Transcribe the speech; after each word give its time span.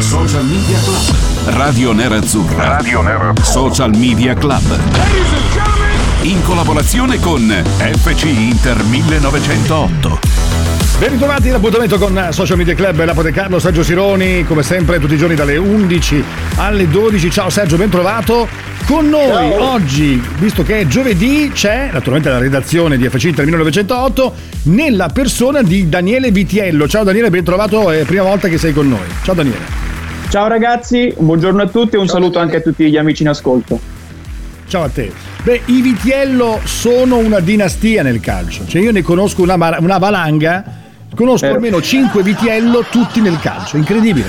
Social 0.00 0.44
Media 0.44 0.78
Club. 0.80 1.54
Radio 1.56 1.92
Nerazzurra. 1.92 2.68
Radio 2.68 3.02
Nerazzurra. 3.02 3.44
Social 3.44 3.90
Media 3.96 4.34
Club. 4.34 5.55
In 6.26 6.42
collaborazione 6.42 7.20
con 7.20 7.48
FC 7.78 8.24
Inter 8.24 8.82
1908. 8.82 10.18
Ben 10.98 11.10
ritrovati 11.10 11.50
l'appuntamento 11.50 11.98
con 11.98 12.30
Social 12.30 12.56
Media 12.56 12.74
Club, 12.74 13.04
Lapo 13.04 13.22
Carlo, 13.22 13.60
Sergio 13.60 13.84
Sironi, 13.84 14.44
come 14.44 14.64
sempre 14.64 14.98
tutti 14.98 15.14
i 15.14 15.18
giorni 15.18 15.36
dalle 15.36 15.56
11 15.56 16.24
alle 16.56 16.88
12. 16.88 17.30
Ciao 17.30 17.48
Sergio, 17.48 17.76
ben 17.76 17.90
trovato. 17.90 18.48
Con 18.86 19.08
noi 19.08 19.28
Ciao. 19.28 19.72
oggi, 19.74 20.20
visto 20.40 20.64
che 20.64 20.80
è 20.80 20.86
giovedì, 20.88 21.52
c'è 21.54 21.90
naturalmente 21.92 22.28
la 22.28 22.38
redazione 22.38 22.96
di 22.96 23.08
FC 23.08 23.24
Inter 23.26 23.44
1908 23.44 24.34
nella 24.64 25.10
persona 25.10 25.62
di 25.62 25.88
Daniele 25.88 26.32
Vitiello. 26.32 26.88
Ciao 26.88 27.04
Daniele, 27.04 27.30
ben 27.30 27.44
trovato, 27.44 27.88
è 27.92 28.00
la 28.00 28.04
prima 28.04 28.24
volta 28.24 28.48
che 28.48 28.58
sei 28.58 28.72
con 28.72 28.88
noi. 28.88 29.06
Ciao 29.22 29.34
Daniele. 29.34 29.64
Ciao 30.28 30.48
ragazzi, 30.48 31.14
un 31.18 31.26
buongiorno 31.26 31.62
a 31.62 31.68
tutti 31.68 31.94
e 31.94 31.98
un 31.98 32.06
Ciao 32.06 32.16
saluto 32.16 32.38
Daniele. 32.38 32.56
anche 32.56 32.68
a 32.68 32.72
tutti 32.72 32.90
gli 32.90 32.96
amici 32.96 33.22
in 33.22 33.28
ascolto. 33.28 33.78
Ciao 34.66 34.82
a 34.82 34.88
te. 34.88 35.25
Beh, 35.46 35.60
i 35.66 35.80
Vitiello 35.80 36.58
sono 36.64 37.18
una 37.18 37.38
dinastia 37.38 38.02
nel 38.02 38.18
calcio. 38.18 38.66
Cioè 38.66 38.82
io 38.82 38.90
ne 38.90 39.02
conosco 39.02 39.42
una, 39.42 39.54
una 39.78 39.96
valanga 39.98 40.64
Conosco 41.14 41.46
almeno 41.46 41.80
5 41.80 42.20
Vitiello 42.24 42.84
tutti 42.90 43.20
nel 43.20 43.38
calcio, 43.38 43.76
incredibile. 43.76 44.26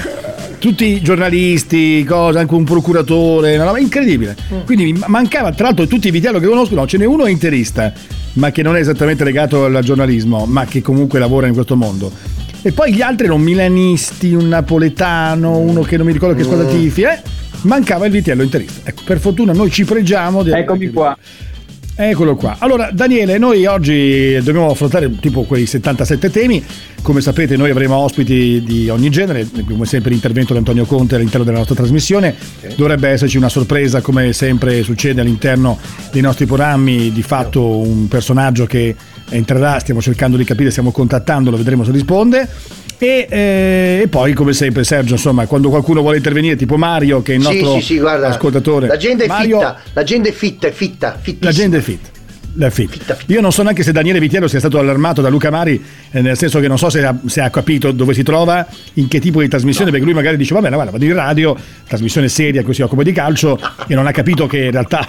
Tutti 0.59 1.01
giornalisti, 1.01 2.03
cosa, 2.03 2.41
anche 2.41 2.53
un 2.53 2.65
procuratore, 2.65 3.55
una 3.55 3.63
roba 3.65 3.79
incredibile. 3.79 4.35
Mm. 4.53 4.59
Quindi 4.65 5.03
mancava, 5.07 5.51
tra 5.53 5.65
l'altro, 5.65 5.87
tutti 5.87 6.09
i 6.09 6.11
Vitiello 6.11 6.37
che 6.37 6.45
conosco, 6.45 6.75
no, 6.75 6.85
ce 6.85 6.99
n'è 6.99 7.05
uno 7.05 7.25
interista, 7.25 7.91
ma 8.33 8.51
che 8.51 8.61
non 8.61 8.75
è 8.75 8.79
esattamente 8.79 9.23
legato 9.23 9.65
al 9.65 9.79
giornalismo, 9.83 10.45
ma 10.45 10.65
che 10.65 10.83
comunque 10.83 11.17
lavora 11.17 11.47
in 11.47 11.53
questo 11.53 11.75
mondo. 11.75 12.11
E 12.61 12.71
poi 12.73 12.93
gli 12.93 13.01
altri 13.01 13.25
erano 13.25 13.41
milanisti, 13.41 14.35
un 14.35 14.49
napoletano, 14.49 15.57
uno 15.57 15.81
che 15.81 15.97
non 15.97 16.05
mi 16.05 16.11
ricordo 16.11 16.35
che 16.35 16.43
squadra 16.43 16.67
mm. 16.67 16.69
tifi, 16.69 17.01
eh? 17.01 17.21
Mancava 17.61 18.05
il 18.05 18.11
Vitiello 18.11 18.43
interista. 18.43 18.89
Ecco, 18.89 19.01
per 19.05 19.19
fortuna 19.19 19.53
noi 19.53 19.71
ci 19.71 19.83
pregiamo 19.85 20.43
di 20.43 20.51
Eccomi 20.51 20.89
qua. 20.89 21.17
Eccolo 21.99 22.35
qua. 22.35 22.57
Allora, 22.59 22.91
Daniele, 22.93 23.39
noi 23.39 23.65
oggi 23.65 24.37
dobbiamo 24.43 24.69
affrontare 24.69 25.19
tipo 25.19 25.45
quei 25.45 25.65
77 25.65 26.29
temi. 26.29 26.63
Come 27.01 27.21
sapete, 27.21 27.57
noi 27.57 27.71
avremo 27.71 27.95
ospiti 27.95 28.61
di 28.63 28.87
ogni 28.89 29.09
genere, 29.09 29.47
come 29.67 29.87
sempre 29.87 30.11
l'intervento 30.11 30.53
di 30.53 30.59
Antonio 30.59 30.85
Conte 30.85 31.15
all'interno 31.15 31.43
della 31.43 31.57
nostra 31.57 31.73
trasmissione. 31.73 32.35
Dovrebbe 32.75 33.09
esserci 33.09 33.37
una 33.37 33.49
sorpresa, 33.49 34.01
come 34.01 34.31
sempre 34.31 34.83
succede 34.83 35.21
all'interno 35.21 35.79
dei 36.11 36.21
nostri 36.21 36.45
programmi, 36.45 37.11
di 37.11 37.23
fatto 37.23 37.79
un 37.79 38.07
personaggio 38.07 38.67
che 38.67 38.95
entrerà, 39.29 39.79
stiamo 39.79 39.99
cercando 39.99 40.37
di 40.37 40.43
capire, 40.43 40.69
stiamo 40.69 40.91
contattandolo, 40.91 41.57
vedremo 41.57 41.83
se 41.83 41.91
risponde. 41.91 42.47
E, 42.99 43.27
eh, 43.29 43.99
e, 44.03 44.07
poi, 44.07 44.33
come 44.33 44.53
sempre, 44.53 44.83
Sergio, 44.83 45.13
insomma, 45.13 45.45
quando 45.45 45.69
qualcuno 45.69 46.01
vuole 46.01 46.17
intervenire, 46.17 46.55
tipo 46.55 46.77
Mario, 46.77 47.21
che 47.21 47.33
è 47.33 47.35
il 47.35 47.41
nostro 47.41 47.73
sì, 47.73 47.79
sì, 47.79 47.93
sì, 47.93 47.99
guarda, 47.99 48.27
ascoltatore. 48.27 48.87
La 48.87 48.97
gente 48.97 49.25
è 49.25 49.27
Mario, 49.27 49.59
fitta, 49.59 49.79
la 49.93 50.03
gente 50.03 50.29
è 50.29 50.31
fitta, 50.31 50.67
è 50.67 50.71
fitta, 50.71 51.19
La 51.39 51.51
gente 51.51 51.77
è 51.77 51.81
fitta. 51.81 52.16
Io 53.27 53.41
non 53.41 53.51
so 53.51 53.61
neanche 53.61 53.83
se 53.83 53.91
Daniele 53.91 54.19
Vitiello 54.19 54.47
sia 54.47 54.59
stato 54.59 54.79
allarmato 54.79 55.21
da 55.21 55.29
Luca 55.29 55.51
Mari, 55.51 55.81
eh, 56.11 56.21
nel 56.21 56.35
senso 56.35 56.59
che 56.59 56.67
non 56.67 56.77
so 56.77 56.89
se 56.89 57.05
ha, 57.05 57.15
se 57.25 57.41
ha, 57.41 57.49
capito 57.49 57.91
dove 57.91 58.13
si 58.13 58.23
trova, 58.23 58.65
in 58.93 59.07
che 59.07 59.19
tipo 59.19 59.41
di 59.41 59.47
trasmissione, 59.47 59.85
no. 59.85 59.91
perché 59.91 60.05
lui 60.05 60.15
magari 60.15 60.37
dice, 60.37 60.53
vabbè, 60.55 60.69
guarda, 60.69 60.91
vado 60.91 61.05
in 61.05 61.13
radio, 61.13 61.55
trasmissione 61.87 62.27
seria 62.29 62.63
che 62.63 62.73
si 62.73 62.81
occupa 62.81 63.03
di 63.03 63.11
calcio, 63.11 63.59
e 63.87 63.93
non 63.93 64.07
ha 64.07 64.11
capito 64.11 64.47
che 64.47 64.65
in 64.65 64.71
realtà 64.71 65.07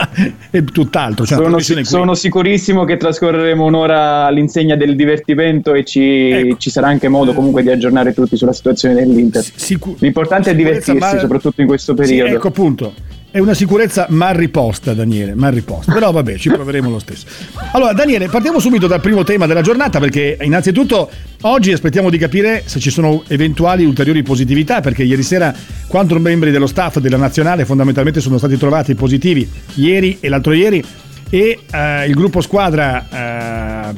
è 0.50 0.64
tutt'altro. 0.64 1.26
Cioè 1.26 1.36
sono, 1.36 1.58
si, 1.58 1.84
sono, 1.84 2.14
sicurissimo 2.14 2.84
che 2.84 2.96
trascorreremo 2.96 3.64
un'ora 3.64 4.24
all'insegna 4.24 4.74
del 4.74 4.96
divertimento 4.96 5.74
e 5.74 5.84
ci, 5.84 6.30
ecco. 6.30 6.56
ci, 6.56 6.70
sarà 6.70 6.88
anche 6.88 7.08
modo 7.08 7.34
comunque 7.34 7.62
di 7.62 7.70
aggiornare 7.70 8.14
tutti 8.14 8.36
sulla 8.36 8.54
situazione 8.54 8.94
dell'Inter. 8.94 9.44
Sicur- 9.54 10.00
L'importante 10.00 10.50
è 10.50 10.54
divertirsi, 10.54 10.98
ma... 10.98 11.18
soprattutto 11.18 11.60
in 11.60 11.66
questo 11.66 11.92
periodo. 11.94 12.28
Sì, 12.28 12.34
ecco 12.34 12.48
appunto 12.48 12.94
è 13.30 13.38
una 13.38 13.54
sicurezza 13.54 14.06
mal 14.10 14.34
riposta, 14.34 14.94
Daniele, 14.94 15.34
mal 15.34 15.52
riposta. 15.52 15.92
Però 15.92 16.10
vabbè, 16.10 16.36
ci 16.36 16.48
proveremo 16.48 16.88
lo 16.88 16.98
stesso. 16.98 17.26
Allora, 17.72 17.92
Daniele, 17.92 18.28
partiamo 18.28 18.58
subito 18.58 18.86
dal 18.86 19.00
primo 19.00 19.24
tema 19.24 19.46
della 19.46 19.62
giornata 19.62 19.98
perché 19.98 20.38
innanzitutto 20.40 21.10
oggi 21.42 21.72
aspettiamo 21.72 22.08
di 22.10 22.18
capire 22.18 22.62
se 22.64 22.80
ci 22.80 22.90
sono 22.90 23.24
eventuali 23.28 23.84
ulteriori 23.84 24.22
positività 24.22 24.80
perché 24.80 25.02
ieri 25.02 25.22
sera 25.22 25.54
quattro 25.86 26.18
membri 26.18 26.50
dello 26.50 26.66
staff 26.66 26.98
della 26.98 27.18
nazionale 27.18 27.64
fondamentalmente 27.64 28.20
sono 28.20 28.38
stati 28.38 28.56
trovati 28.56 28.94
positivi 28.94 29.48
ieri 29.74 30.16
e 30.20 30.28
l'altro 30.28 30.52
ieri 30.52 30.82
e 31.28 31.60
eh, 31.70 32.06
il 32.06 32.14
gruppo 32.14 32.40
squadra 32.40 33.06
eh, 33.08 33.94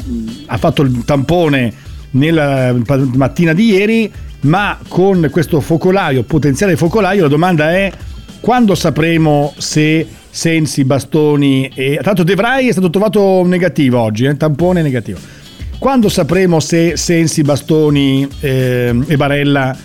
ha 0.46 0.56
fatto 0.56 0.82
il 0.82 1.04
tampone 1.04 1.72
nella 2.10 2.74
mattina 3.14 3.52
di 3.52 3.72
ieri 3.72 4.12
ma 4.40 4.78
con 4.86 5.28
questo 5.30 5.60
focolaio, 5.60 6.22
potenziale 6.22 6.76
focolaio, 6.76 7.22
la 7.22 7.28
domanda 7.28 7.72
è 7.72 7.90
quando 8.40 8.74
sapremo 8.74 9.52
se 9.56 10.06
Sensi, 10.30 10.84
Bastoni 10.84 11.70
e... 11.74 11.98
Tanto 12.02 12.22
De 12.22 12.34
Vrij 12.34 12.68
è 12.68 12.72
stato 12.72 12.90
trovato 12.90 13.42
negativo 13.44 13.98
oggi, 13.98 14.24
eh? 14.24 14.36
tampone 14.36 14.82
negativo. 14.82 15.18
Quando 15.78 16.08
sapremo 16.08 16.60
se 16.60 16.96
Sensi, 16.96 17.42
Bastoni 17.42 18.28
eh, 18.40 18.94
e 19.06 19.16
Barella 19.16 19.76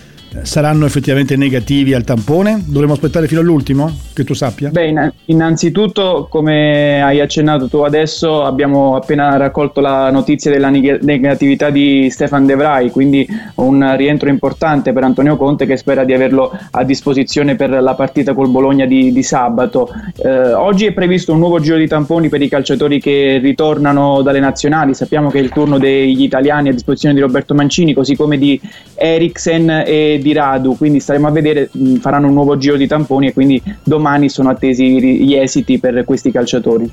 saranno 0.42 0.86
effettivamente 0.86 1.36
negativi 1.36 1.94
al 1.94 2.04
tampone? 2.04 2.64
Dovremo 2.66 2.94
aspettare 2.94 3.28
fino 3.28 3.42
all'ultimo, 3.42 3.92
che 4.14 4.24
tu 4.24 4.34
sappia? 4.34 4.70
Beh, 4.70 5.12
innanzitutto, 5.26 6.28
come 6.30 7.02
hai 7.04 7.20
accennato 7.20 7.68
tu 7.68 7.78
adesso, 7.80 8.44
abbiamo 8.44 8.96
appena 8.96 9.38
raccolto 9.38 9.80
la 9.80 10.10
notizia 10.12 10.52
della 10.52 10.70
negatività 10.70 11.70
di 11.70 12.10
Stefan 12.10 12.46
De 12.46 12.56
Vrij, 12.56 12.92
quindi 12.92 13.28
un 13.56 13.96
rientro 13.96 14.30
importante 14.30 14.94
per 14.94 15.04
Antonio 15.04 15.38
Conte 15.38 15.66
che 15.66 15.78
spera 15.78 16.04
di 16.04 16.14
averlo 16.14 16.52
a 16.72 16.84
disposizione 16.84 17.56
per 17.56 17.70
la 17.70 17.94
partita 17.94 18.34
col 18.34 18.50
Bologna 18.50 18.86
di, 18.86 19.12
di 19.12 19.24
sabato. 19.24 19.90
Eh, 20.16 20.54
oggi 20.54 20.86
è 20.86 20.94
previsto 20.94 21.34
un 21.34 21.40
nuovo 21.40 21.60
giro 21.60 21.78
di 21.78 21.88
tamponi 21.88 22.30
per 22.30 22.42
i 22.42 22.50
calciatori 22.50 23.00
che 23.00 23.40
ritornano 23.42 24.22
dalle 24.22 24.40
nazionali, 24.40 24.94
sappiamo 24.94 25.30
che 25.30 25.40
è 25.40 25.42
il 25.42 25.50
turno 25.50 25.78
degli 25.78 26.24
italiani 26.24 26.70
a 26.70 26.74
disposizione 26.74 27.14
di 27.14 27.22
Roberto 27.22 27.54
Mancini, 27.54 27.94
così 27.94 28.16
come 28.16 28.38
di 28.38 28.60
Eriksen 28.96 29.84
e 29.86 30.20
di 30.24 30.34
Radu, 30.34 30.76
quindi 30.76 31.00
staremo 31.00 31.28
a 31.28 31.32
vedere, 31.32 31.70
mh, 31.72 31.98
faranno 31.98 32.28
un 32.28 32.34
nuovo 32.34 32.58
giro 32.58 32.76
di 32.78 32.88
tamponi 32.88 33.28
e 33.28 33.34
quindi 33.34 33.62
domani 33.84 34.30
sono 34.30 34.50
attesi 34.50 35.00
gli 35.24 35.36
esiti 35.36 35.78
per 35.78 36.04
questi 36.06 36.32
calciatori. 36.32 36.90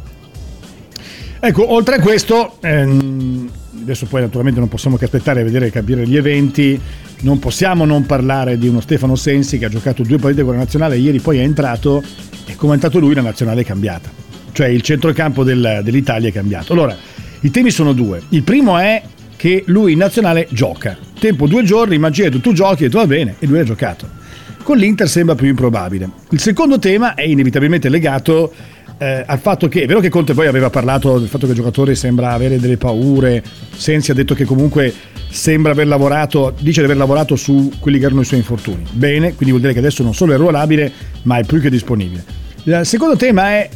Ecco, 1.43 1.73
oltre 1.73 1.95
a 1.95 2.01
questo, 2.01 2.57
ehm, 2.61 3.49
adesso 3.81 4.05
poi 4.05 4.21
naturalmente 4.21 4.61
non 4.61 4.69
possiamo 4.69 4.99
che 4.99 5.07
aspettare 5.07 5.41
a 5.41 5.45
vedere 5.45 5.69
e 5.69 5.71
capire 5.71 6.07
gli 6.07 6.17
eventi, 6.17 6.79
non 7.23 7.39
possiamo 7.39 7.87
non 7.87 8.05
parlare 8.05 8.59
di 8.59 8.69
uno 8.69 8.81
Stefano 8.81 9.15
Sensi 9.15 9.57
che 9.59 9.65
ha 9.65 9.71
giocato 9.71 10.03
due 10.03 10.19
partite 10.19 10.43
con 10.43 10.53
la 10.53 10.59
nazionale, 10.59 10.99
ieri 10.99 11.19
poi 11.21 11.39
è 11.39 11.43
entrato 11.43 12.03
e 12.47 12.57
come 12.57 12.73
è 12.73 12.75
entrato 12.75 12.99
lui 12.99 13.15
la 13.15 13.23
nazionale 13.23 13.63
è 13.63 13.65
cambiata, 13.65 14.11
cioè 14.53 14.67
il 14.67 14.83
centrocampo 14.83 15.43
del, 15.43 15.81
dell'Italia 15.83 16.29
è 16.29 16.33
cambiato. 16.33 16.75
Allora, 16.75 16.95
i 17.41 17.51
temi 17.51 17.71
sono 17.71 17.95
due, 17.95 18.21
il 18.31 18.43
primo 18.43 18.77
è 18.77 19.03
che 19.37 19.63
lui 19.69 19.93
in 19.93 19.99
nazionale 19.99 20.47
gioca. 20.51 20.99
Tempo 21.21 21.47
due 21.47 21.63
giorni, 21.65 21.97
immaginate, 21.97 22.41
tu 22.41 22.55
giochi 22.55 22.85
e 22.85 22.89
tu 22.89 22.97
va 22.97 23.07
bene, 23.07 23.35
e 23.39 23.47
lui 23.47 23.59
ha 23.59 23.63
giocato. 23.63 24.09
Con 24.63 24.79
l'Inter 24.79 25.07
sembra 25.07 25.35
più 25.35 25.49
improbabile. 25.49 26.09
Il 26.31 26.41
secondo 26.41 26.79
tema 26.79 27.13
è 27.13 27.25
inevitabilmente 27.25 27.91
legato 27.91 28.51
eh, 28.97 29.23
al 29.27 29.39
fatto 29.39 29.69
che, 29.69 29.83
è 29.83 29.87
vero 29.87 30.01
che 30.01 30.09
Conte 30.09 30.33
poi 30.33 30.47
aveva 30.47 30.71
parlato 30.71 31.19
del 31.19 31.29
fatto 31.29 31.45
che 31.45 31.53
il 31.53 31.59
giocatore 31.59 31.95
sembra 31.95 32.33
avere 32.33 32.59
delle 32.59 32.79
paure, 32.79 33.45
Sensi 33.77 34.11
ha 34.11 34.15
detto 34.15 34.35
che 34.35 34.47
comunque 34.47 34.95
sembra 35.29 35.73
aver 35.73 35.89
lavorato, 35.89 36.55
dice 36.59 36.81
di 36.81 36.87
aver 36.87 36.97
lavorato 36.97 37.37
su 37.37 37.71
quelli 37.79 37.99
che 37.99 38.07
erano 38.07 38.23
i 38.23 38.25
suoi 38.25 38.39
infortuni. 38.39 38.83
Bene, 38.91 39.35
quindi 39.35 39.51
vuol 39.51 39.61
dire 39.61 39.75
che 39.75 39.79
adesso 39.79 40.03
non 40.03 40.15
solo 40.15 40.33
è 40.33 40.39
ruolabile, 40.39 40.91
ma 41.25 41.37
è 41.37 41.45
più 41.45 41.61
che 41.61 41.69
disponibile. 41.69 42.25
Il 42.63 42.81
secondo 42.85 43.17
tema 43.17 43.51
è, 43.51 43.69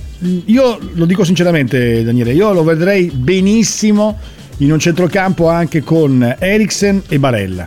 io 0.47 0.79
lo 0.95 1.05
dico 1.05 1.25
sinceramente 1.25 2.03
Daniele, 2.03 2.33
io 2.33 2.55
lo 2.55 2.65
vedrei 2.65 3.11
benissimo 3.15 4.19
in 4.59 4.73
un 4.73 4.79
centrocampo 4.79 5.49
anche 5.49 5.83
con 5.83 6.37
Eriksen 6.39 7.03
e 7.09 7.19
Barella. 7.19 7.67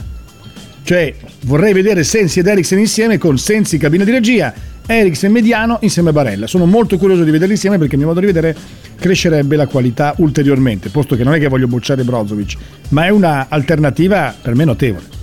Cioè 0.83 1.13
vorrei 1.41 1.73
vedere 1.73 2.03
Sensi 2.03 2.39
ed 2.39 2.47
Eriksen 2.47 2.79
insieme 2.79 3.17
con 3.17 3.37
Sensi 3.37 3.77
cabina 3.77 4.03
di 4.03 4.11
regia 4.11 4.53
Eriksen 4.89 5.33
mediano 5.33 5.79
insieme 5.81 6.09
a 6.09 6.13
Barella. 6.13 6.47
Sono 6.47 6.65
molto 6.65 6.97
curioso 6.97 7.25
di 7.25 7.31
vederli 7.31 7.53
insieme 7.53 7.77
perché 7.77 7.95
a 7.95 7.97
mio 7.97 8.07
modo 8.07 8.21
di 8.21 8.25
vedere 8.25 8.55
crescerebbe 8.97 9.57
la 9.57 9.67
qualità 9.67 10.13
ulteriormente, 10.17 10.89
posto 10.89 11.17
che 11.17 11.25
non 11.25 11.33
è 11.33 11.39
che 11.39 11.49
voglio 11.49 11.67
bocciare 11.67 12.03
Brozovic, 12.03 12.55
ma 12.89 13.05
è 13.05 13.09
una 13.09 13.47
alternativa 13.49 14.33
per 14.41 14.55
me 14.55 14.63
notevole. 14.63 15.16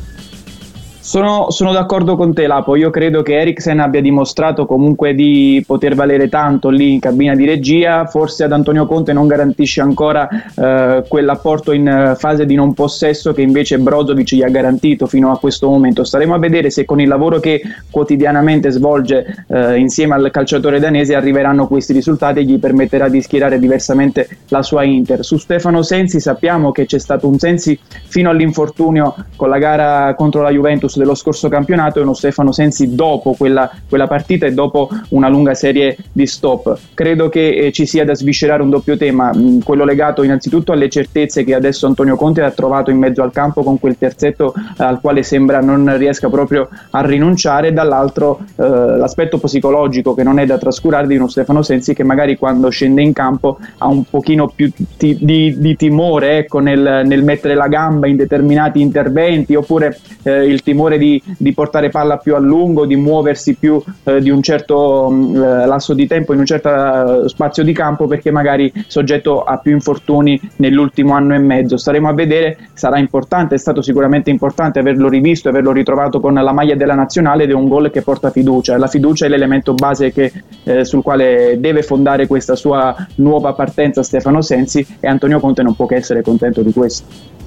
Sono, 1.05 1.51
sono, 1.51 1.71
d'accordo 1.73 2.17
con 2.17 2.33
te, 2.33 2.47
Lapo. 2.47 2.77
Io 2.77 2.89
credo 2.89 3.21
che 3.21 3.39
Eriksen 3.39 3.79
abbia 3.79 4.01
dimostrato 4.01 4.65
comunque 4.65 5.15
di 5.15 5.63
poter 5.67 5.95
valere 5.95 6.31
tanto 6.31 6.71
lì 6.71 6.95
in 6.95 6.99
cabina 6.99 7.35
di 7.35 7.45
regia. 7.45 8.07
Forse 8.07 8.45
ad 8.45 8.53
Antonio 8.53 8.87
Conte 8.87 9.13
non 9.13 9.27
garantisce 9.27 9.83
ancora 9.83 10.27
eh, 10.31 11.05
quell'apporto 11.07 11.73
in 11.73 12.15
fase 12.17 12.47
di 12.47 12.55
non 12.55 12.73
possesso 12.73 13.35
che 13.35 13.43
invece 13.43 13.79
Brozovic 13.79 14.35
gli 14.35 14.43
ha 14.43 14.49
garantito 14.49 15.05
fino 15.05 15.31
a 15.31 15.39
questo 15.39 15.69
momento. 15.69 16.05
Staremo 16.05 16.33
a 16.33 16.39
vedere 16.39 16.71
se 16.71 16.87
con 16.87 16.99
il 17.03 17.09
lavoro 17.09 17.39
che 17.39 17.61
quotidianamente 17.91 18.71
svolge 18.71 19.45
eh, 19.47 19.77
insieme 19.77 20.15
al 20.15 20.31
calciatore 20.31 20.81
danese 20.81 21.15
arriveranno 21.15 21.67
questi 21.67 21.93
risultati 21.93 22.39
e 22.39 22.45
gli 22.45 22.59
permetterà 22.59 23.11
di 23.11 23.21
schierare 23.21 23.59
diversamente 23.59 24.27
la 24.49 24.63
sua 24.63 24.85
Inter. 24.85 25.23
Su 25.23 25.37
Stefano 25.37 25.83
Sensi 25.83 26.19
sappiamo 26.19 26.73
che 26.73 26.87
c'è 26.87 26.99
stato 26.99 27.29
un 27.29 27.39
Sensi 27.39 27.79
fino 28.07 28.31
all'infortunio 28.31 29.15
con 29.37 29.51
la 29.51 29.59
gara 29.59 30.15
contro 30.15 30.41
la 30.41 30.51
Juventus 30.51 30.93
dello 30.99 31.15
scorso 31.15 31.49
campionato 31.49 31.99
e 31.99 32.03
uno 32.03 32.15
Stefano 32.15 32.53
Sensi 32.53 32.95
dopo 32.95 33.35
quella, 33.35 33.71
quella 33.89 34.07
partita 34.07 34.47
e 34.47 34.53
dopo 34.53 34.89
una 35.11 35.29
lunga 35.29 35.55
serie 35.55 35.97
di 36.13 36.27
stop. 36.27 36.79
Credo 36.95 37.29
che 37.29 37.49
eh, 37.51 37.73
ci 37.73 37.87
sia 37.87 38.05
da 38.05 38.15
sviscerare 38.15 38.63
un 38.63 38.71
doppio 38.71 38.97
tema, 38.97 39.33
mh, 39.33 39.39
mm, 39.39 39.59
quello 39.61 39.85
legato 39.85 40.23
innanzitutto 40.23 40.73
alle 40.73 40.89
certezze 40.89 41.45
che 41.45 41.55
adesso 41.55 41.87
Antonio 41.87 42.17
Conte 42.17 42.43
ha 42.43 42.51
trovato 42.51 42.91
in 42.91 42.99
mezzo 42.99 43.23
al 43.23 43.33
campo 43.33 43.63
con 43.63 43.79
quel 43.79 43.97
terzetto 43.99 44.55
eh, 44.55 44.83
al 44.83 45.01
quale 45.01 45.23
sembra 45.23 45.61
non 45.61 45.97
riesca 45.97 46.29
proprio 46.29 46.69
a 46.91 47.05
rinunciare, 47.05 47.69
e 47.69 47.73
dall'altro 47.73 48.41
eh, 48.57 48.63
l'aspetto 48.63 49.39
psicologico 49.39 50.15
che 50.15 50.23
non 50.23 50.39
è 50.39 50.47
da 50.47 50.59
trascurare 50.59 51.07
di 51.07 51.17
uno 51.17 51.29
Stefano 51.29 51.63
Sensi 51.63 51.95
che 51.95 52.05
magari 52.05 52.37
quando 52.37 52.69
scende 52.69 53.03
in 53.03 53.13
campo 53.13 53.59
ha 53.79 53.87
un 53.87 54.05
pochino 54.05 54.49
più 54.55 54.71
ti, 54.97 55.17
di, 55.21 55.57
di, 55.59 55.77
timore 55.77 56.39
ecco, 56.39 56.59
nel, 56.59 57.03
nel, 57.05 57.23
mettere 57.25 57.55
la 57.55 57.69
gamba 57.69 58.07
in 58.07 58.17
determinati 58.17 58.81
interventi 58.81 59.55
oppure 59.55 59.99
eh, 60.23 60.45
il 60.45 60.63
timore 60.63 60.84
timore 60.85 60.99
di, 60.99 61.23
di, 61.39 61.53
portare 61.53 61.89
palla 61.89 62.19
più 62.19 62.35
a 62.35 62.39
lungo, 62.39 62.85
di 62.85 62.97
muoversi 62.97 63.55
più 63.55 63.83
eh, 64.05 64.21
di 64.21 64.31
un 64.31 64.43
certo 64.43 65.09
mm, 65.11 65.37
eh, 65.37 65.67
lasso 65.67 65.95
di 65.95 66.07
tempo 66.07 66.33
in 66.33 66.41
un 66.41 66.47
certo 66.47 67.25
eh, 67.25 67.29
spazio 67.29 67.63
di 67.63 67.73
campo 67.73 68.07
perché 68.07 68.31
magari 68.31 68.73
soggetto 68.87 69.43
a 69.43 69.59
più 69.59 69.73
infortuni 69.73 70.41
nell'ultimo 70.57 71.15
anno 71.15 71.35
e 71.35 71.39
mezzo. 71.39 71.77
Staremo 71.77 72.09
a 72.09 72.13
vedere, 72.13 72.59
sarà 72.75 72.99
importante, 72.99 73.55
è 73.55 73.59
stato 73.59 73.83
sicuramente 73.83 74.31
importante 74.31 74.79
averlo 74.79 75.09
rivisto, 75.09 75.49
averlo 75.49 75.73
ritrovato 75.73 76.21
con 76.21 76.35
la 76.35 76.53
maglia 76.53 76.75
della 76.75 76.95
nazionale 76.95 77.45
ed 77.45 77.51
è 77.51 77.55
un 77.55 77.69
gol 77.69 77.91
che 77.91 78.03
porta 78.03 78.31
fiducia. 78.31 78.77
La 78.77 78.89
fiducia 78.89 79.27
è 79.27 79.29
l'elemento 79.29 79.75
base 79.75 80.13
che, 80.13 80.33
eh, 80.65 80.85
sul 80.85 81.03
quale 81.03 81.57
deve 81.59 81.83
fondare 81.83 82.27
questa 82.27 82.57
sua 82.57 82.95
nuova 83.17 83.55
partenza 83.55 84.03
Stefano 84.03 84.43
Sensi 84.43 84.87
e 85.01 85.07
Antonio 85.09 85.41
Conte 85.41 85.63
non 85.63 85.75
può 85.75 85.87
che 85.87 85.97
essere 85.97 86.23
contento 86.23 86.63
di 86.63 86.73
questo. 86.73 87.43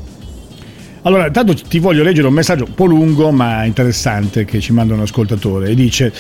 Allora, 1.08 1.28
intanto 1.28 1.54
ti 1.54 1.80
voglio 1.80 2.04
leggere 2.04 2.28
un 2.28 2.34
messaggio 2.34 2.66
un 2.66 2.74
po' 2.74 2.84
lungo 2.84 3.32
ma 3.32 3.64
interessante 3.64 4.44
che 4.44 4.60
ci 4.60 4.74
manda 4.74 4.94
un 4.94 5.00
ascoltatore 5.00 5.70
e 5.70 5.76
dice... 5.76 6.14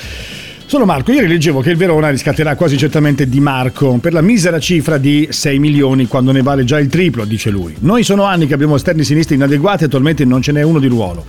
Sono 0.65 0.83
Marco, 0.83 1.13
ieri 1.13 1.27
leggevo 1.27 1.61
che 1.61 1.71
il 1.71 1.77
Verona 1.77 2.09
riscatterà 2.09 2.55
quasi 2.55 2.77
certamente 2.77 3.27
Di 3.29 3.39
Marco 3.39 3.97
per 4.01 4.11
la 4.11 4.19
misera 4.19 4.59
cifra 4.59 4.97
di 4.97 5.27
6 5.29 5.59
milioni 5.59 6.07
quando 6.07 6.33
ne 6.33 6.41
vale 6.41 6.65
già 6.65 6.77
il 6.77 6.87
triplo, 6.87 7.23
dice 7.23 7.49
lui. 7.49 7.73
Noi 7.79 8.03
sono 8.03 8.23
anni 8.23 8.47
che 8.47 8.53
abbiamo 8.53 8.75
esterni 8.75 9.05
sinistri 9.05 9.35
inadeguati 9.35 9.83
e 9.83 9.85
attualmente 9.87 10.25
non 10.25 10.41
ce 10.41 10.51
n'è 10.51 10.61
uno 10.61 10.79
di 10.79 10.87
ruolo. 10.87 11.25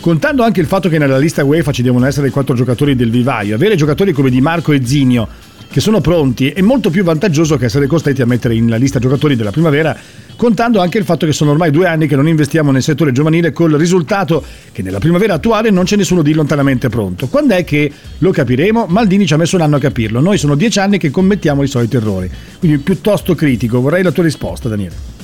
Contando 0.00 0.42
anche 0.42 0.60
il 0.60 0.66
fatto 0.66 0.88
che 0.88 0.96
nella 0.96 1.18
lista 1.18 1.44
UEFA 1.44 1.72
ci 1.72 1.82
devono 1.82 2.06
essere 2.06 2.30
quattro 2.30 2.54
giocatori 2.54 2.94
del 2.94 3.10
vivaio, 3.10 3.54
avere 3.54 3.74
giocatori 3.74 4.12
come 4.12 4.30
Di 4.30 4.40
Marco 4.40 4.72
e 4.72 4.80
Zinio 4.82 5.28
che 5.70 5.80
sono 5.80 6.00
pronti 6.00 6.48
è 6.48 6.60
molto 6.62 6.90
più 6.90 7.04
vantaggioso 7.04 7.56
che 7.56 7.66
essere 7.66 7.86
costretti 7.86 8.22
a 8.22 8.26
mettere 8.26 8.54
in 8.54 8.66
lista 8.78 8.98
giocatori 8.98 9.36
della 9.36 9.50
primavera 9.50 9.96
contando 10.34 10.80
anche 10.80 10.98
il 10.98 11.04
fatto 11.04 11.26
che 11.26 11.32
sono 11.32 11.50
ormai 11.50 11.70
due 11.70 11.86
anni 11.86 12.06
che 12.06 12.16
non 12.16 12.28
investiamo 12.28 12.70
nel 12.70 12.82
settore 12.82 13.12
giovanile 13.12 13.52
col 13.52 13.72
risultato 13.72 14.42
che 14.72 14.82
nella 14.82 14.98
primavera 14.98 15.34
attuale 15.34 15.70
non 15.70 15.84
c'è 15.84 15.96
nessuno 15.96 16.22
di 16.22 16.32
lontanamente 16.32 16.88
pronto. 16.88 17.26
Quando 17.26 17.54
è 17.54 17.64
che 17.64 17.90
lo 18.18 18.30
capiremo? 18.30 18.86
Maldini 18.88 19.26
ci 19.26 19.34
ha 19.34 19.36
messo 19.36 19.56
un 19.56 19.62
anno 19.62 19.76
a 19.76 19.80
capirlo, 19.80 20.20
noi 20.20 20.38
sono 20.38 20.54
dieci 20.54 20.78
anni 20.78 20.96
che 20.96 21.10
commettiamo 21.10 21.62
i 21.62 21.66
soliti 21.66 21.96
errori, 21.96 22.30
quindi 22.60 22.78
piuttosto 22.78 23.34
critico, 23.34 23.80
vorrei 23.80 24.02
la 24.02 24.12
tua 24.12 24.22
risposta 24.22 24.68
Daniele 24.68 25.17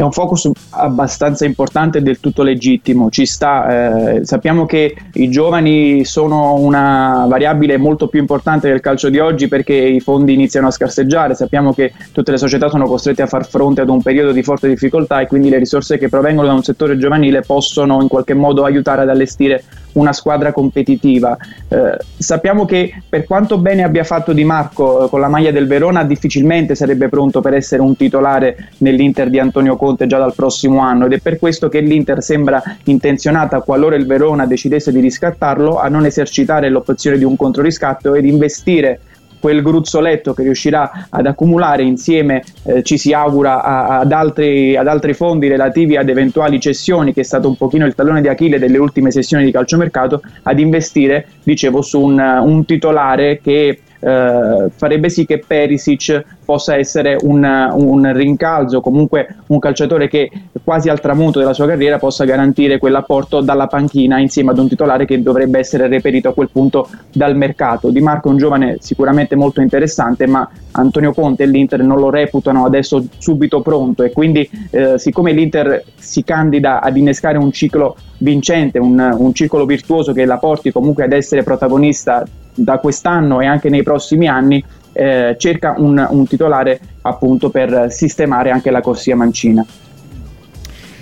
è 0.00 0.02
un 0.02 0.12
focus 0.12 0.50
abbastanza 0.70 1.44
importante 1.44 1.98
e 1.98 2.00
del 2.00 2.20
tutto 2.20 2.42
legittimo, 2.42 3.10
ci 3.10 3.26
sta, 3.26 4.14
eh, 4.14 4.24
sappiamo 4.24 4.64
che 4.64 4.96
i 5.12 5.28
giovani 5.28 6.06
sono 6.06 6.54
una 6.54 7.26
variabile 7.28 7.76
molto 7.76 8.08
più 8.08 8.18
importante 8.18 8.68
del 8.68 8.80
calcio 8.80 9.10
di 9.10 9.18
oggi 9.18 9.46
perché 9.46 9.74
i 9.74 10.00
fondi 10.00 10.32
iniziano 10.32 10.68
a 10.68 10.70
scarseggiare, 10.70 11.34
sappiamo 11.34 11.74
che 11.74 11.92
tutte 12.12 12.30
le 12.30 12.38
società 12.38 12.70
sono 12.70 12.86
costrette 12.86 13.20
a 13.20 13.26
far 13.26 13.46
fronte 13.46 13.82
ad 13.82 13.90
un 13.90 14.00
periodo 14.00 14.32
di 14.32 14.42
forte 14.42 14.68
difficoltà 14.68 15.20
e 15.20 15.26
quindi 15.26 15.50
le 15.50 15.58
risorse 15.58 15.98
che 15.98 16.08
provengono 16.08 16.48
da 16.48 16.54
un 16.54 16.62
settore 16.62 16.96
giovanile 16.96 17.42
possono 17.42 18.00
in 18.00 18.08
qualche 18.08 18.32
modo 18.32 18.64
aiutare 18.64 19.02
ad 19.02 19.10
allestire 19.10 19.64
una 19.92 20.12
squadra 20.12 20.52
competitiva. 20.52 21.36
Eh, 21.68 21.96
sappiamo 22.16 22.64
che 22.64 23.02
per 23.06 23.24
quanto 23.24 23.58
bene 23.58 23.82
abbia 23.82 24.04
fatto 24.04 24.32
Di 24.32 24.44
Marco 24.44 25.04
eh, 25.04 25.08
con 25.10 25.20
la 25.20 25.28
maglia 25.28 25.50
del 25.50 25.66
Verona, 25.66 26.04
difficilmente 26.04 26.74
sarebbe 26.74 27.08
pronto 27.08 27.40
per 27.40 27.54
essere 27.54 27.82
un 27.82 27.96
titolare 27.96 28.70
nell'Inter 28.78 29.28
di 29.28 29.38
Antonio 29.38 29.76
Conte 29.76 29.88
già 30.06 30.18
dal 30.18 30.34
prossimo 30.34 30.80
anno 30.80 31.06
ed 31.06 31.12
è 31.12 31.18
per 31.18 31.38
questo 31.38 31.68
che 31.68 31.80
l'Inter 31.80 32.22
sembra 32.22 32.62
intenzionata, 32.84 33.60
qualora 33.60 33.96
il 33.96 34.06
Verona 34.06 34.46
decidesse 34.46 34.92
di 34.92 35.00
riscattarlo, 35.00 35.78
a 35.78 35.88
non 35.88 36.04
esercitare 36.04 36.68
l'opzione 36.68 37.18
di 37.18 37.24
un 37.24 37.36
controriscatto 37.36 38.14
ed 38.14 38.24
investire 38.24 39.00
quel 39.40 39.62
gruzzoletto 39.62 40.34
che 40.34 40.42
riuscirà 40.42 41.06
ad 41.08 41.26
accumulare 41.26 41.82
insieme, 41.82 42.44
eh, 42.64 42.82
ci 42.82 42.98
si 42.98 43.12
augura, 43.12 43.62
a, 43.62 43.98
ad, 44.00 44.12
altri, 44.12 44.76
ad, 44.76 44.86
altri, 44.86 45.14
fondi 45.14 45.48
relativi 45.48 45.96
ad 45.96 46.08
eventuali 46.08 46.60
cessioni, 46.60 47.12
che 47.12 47.22
è 47.22 47.24
stato 47.24 47.48
un 47.48 47.56
pochino 47.56 47.86
il 47.86 47.94
tallone 47.94 48.20
di 48.20 48.28
Achille 48.28 48.58
delle 48.58 48.78
ultime 48.78 49.10
sessioni 49.10 49.44
di 49.44 49.50
calciomercato, 49.50 50.20
ad 50.42 50.58
investire, 50.60 51.26
dicevo, 51.42 51.80
su 51.80 52.00
un, 52.00 52.18
un 52.20 52.64
titolare 52.66 53.40
che 53.42 53.80
eh, 54.00 54.70
farebbe 54.74 55.08
sì 55.10 55.26
che 55.26 55.42
Perisic 55.46 56.24
possa 56.44 56.74
essere 56.76 57.16
un, 57.20 57.44
un, 57.44 58.12
rincalzo, 58.12 58.80
comunque 58.80 59.36
un 59.48 59.58
calciatore 59.58 60.08
che 60.08 60.30
quasi 60.64 60.88
al 60.88 61.00
tramonto 61.00 61.38
della 61.38 61.52
sua 61.52 61.66
carriera 61.66 61.98
possa 61.98 62.24
garantire 62.24 62.78
quell'apporto 62.78 63.40
dalla 63.40 63.66
panchina 63.66 64.18
insieme 64.18 64.50
ad 64.50 64.58
un 64.58 64.68
titolare 64.68 65.04
che 65.04 65.22
dovrebbe 65.22 65.58
essere 65.58 65.86
reperito 65.86 66.28
a 66.28 66.34
quel 66.34 66.48
punto 66.50 66.88
dal 67.12 67.36
mercato. 67.36 67.90
Di 67.90 68.00
Marco 68.00 68.28
è 68.28 68.32
un 68.32 68.38
giovane 68.38 68.78
sicuramente 68.80 69.36
molto 69.36 69.60
interessante, 69.60 70.26
ma 70.26 70.48
Antonio 70.72 71.12
Conte 71.12 71.44
e 71.44 71.46
l'Inter 71.46 71.82
non 71.82 71.98
lo 71.98 72.10
reputano 72.10 72.64
adesso 72.64 73.04
subito 73.18 73.60
pronto 73.60 74.02
e 74.02 74.10
quindi 74.10 74.48
eh, 74.70 74.98
siccome 74.98 75.32
l'Inter 75.32 75.84
si 75.96 76.24
candida 76.24 76.80
ad 76.80 76.96
innescare 76.96 77.38
un 77.38 77.52
ciclo 77.52 77.96
vincente, 78.18 78.78
un, 78.78 78.98
un 79.18 79.34
circolo 79.34 79.66
virtuoso 79.66 80.12
che 80.12 80.24
la 80.24 80.38
porti 80.38 80.72
comunque 80.72 81.04
ad 81.04 81.12
essere 81.12 81.42
protagonista 81.42 82.24
da 82.54 82.78
quest'anno 82.78 83.40
e 83.40 83.46
anche 83.46 83.68
nei 83.68 83.82
prossimi 83.82 84.28
anni 84.28 84.62
eh, 84.92 85.36
cerca 85.38 85.74
un, 85.76 86.04
un, 86.10 86.26
titolare 86.26 86.80
appunto 87.02 87.50
per 87.50 87.86
sistemare 87.90 88.50
anche 88.50 88.70
la 88.70 88.80
corsia 88.80 89.16
mancina. 89.16 89.64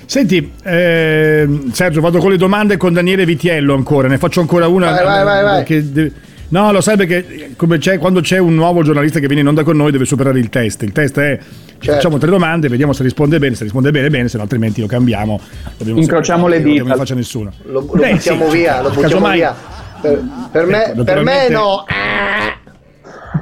Senti, 0.05 0.53
eh, 0.63 1.49
Sergio, 1.73 2.01
vado 2.01 2.19
con 2.19 2.31
le 2.31 2.37
domande 2.37 2.77
con 2.77 2.93
Daniele 2.93 3.25
Vitiello 3.25 3.75
ancora, 3.75 4.09
ne 4.09 4.19
faccio 4.19 4.41
ancora 4.41 4.67
una. 4.67 4.91
Vai, 4.91 5.05
vai, 5.05 5.25
vai, 5.25 5.43
vai. 5.43 5.65
Che, 5.65 6.13
no, 6.49 6.73
lo 6.73 6.81
sai 6.81 6.97
perché 6.97 7.55
c'è, 7.79 7.99
quando 7.99 8.21
c'è 8.21 8.39
un 8.39 8.55
nuovo 8.55 8.83
giornalista 8.83 9.21
che 9.21 9.27
viene 9.27 9.43
in 9.43 9.49
onda 9.49 9.65
con 9.65 9.77
noi 9.77 9.91
deve 9.91 10.07
superare 10.07 10.39
il 10.39 10.49
test. 10.49 10.83
Il 10.83 10.93
test 10.93 11.19
è 11.19 11.39
certo. 11.79 11.93
facciamo 11.93 12.19
tre 12.19 12.31
domande, 12.31 12.69
vediamo 12.69 12.93
se 12.93 13.03
risponde 13.03 13.39
bene, 13.39 13.55
se 13.55 13.65
risponde 13.65 13.91
bene 13.91 14.09
bene, 14.09 14.29
se 14.29 14.37
no 14.37 14.45
altrimenti 14.45 14.81
lo 14.81 14.87
cambiamo. 14.87 15.41
Incrociamo 15.85 16.47
le 16.47 16.63
dita. 16.63 16.85
Non 16.85 16.97
faccia 16.97 17.15
nessuno. 17.15 17.53
Lo, 17.65 17.81
lo 17.81 18.01
Beh, 18.01 18.13
buttiamo 18.13 18.49
sì, 18.49 18.57
via, 18.57 18.81
lo 18.81 18.91
buttiamo 18.91 19.31
via. 19.31 19.78
Per, 20.01 20.23
per 20.53 20.67
me, 20.67 20.85
ecco, 20.87 21.05
per 21.05 21.23
me 21.23 21.49
no. 21.49 21.85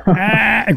Eh, 0.07 0.73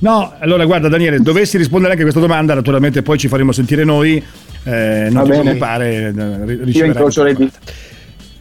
no, 0.00 0.32
allora 0.38 0.64
guarda 0.64 0.88
Daniele, 0.88 1.20
dovessi 1.20 1.56
rispondere 1.56 1.92
anche 1.92 2.02
a 2.02 2.06
questa 2.10 2.24
domanda, 2.26 2.54
naturalmente 2.54 3.02
poi 3.02 3.18
ci 3.18 3.28
faremo 3.28 3.52
sentire 3.52 3.84
noi. 3.84 4.22
Eh, 4.64 5.08
non 5.10 5.14
Va 5.14 5.22
ti 5.22 5.28
bene. 5.28 5.40
preoccupare, 5.42 6.14
eh, 6.16 6.70
Io 6.70 6.84
incrocio 6.84 7.22
le 7.22 7.34
dita. 7.34 7.58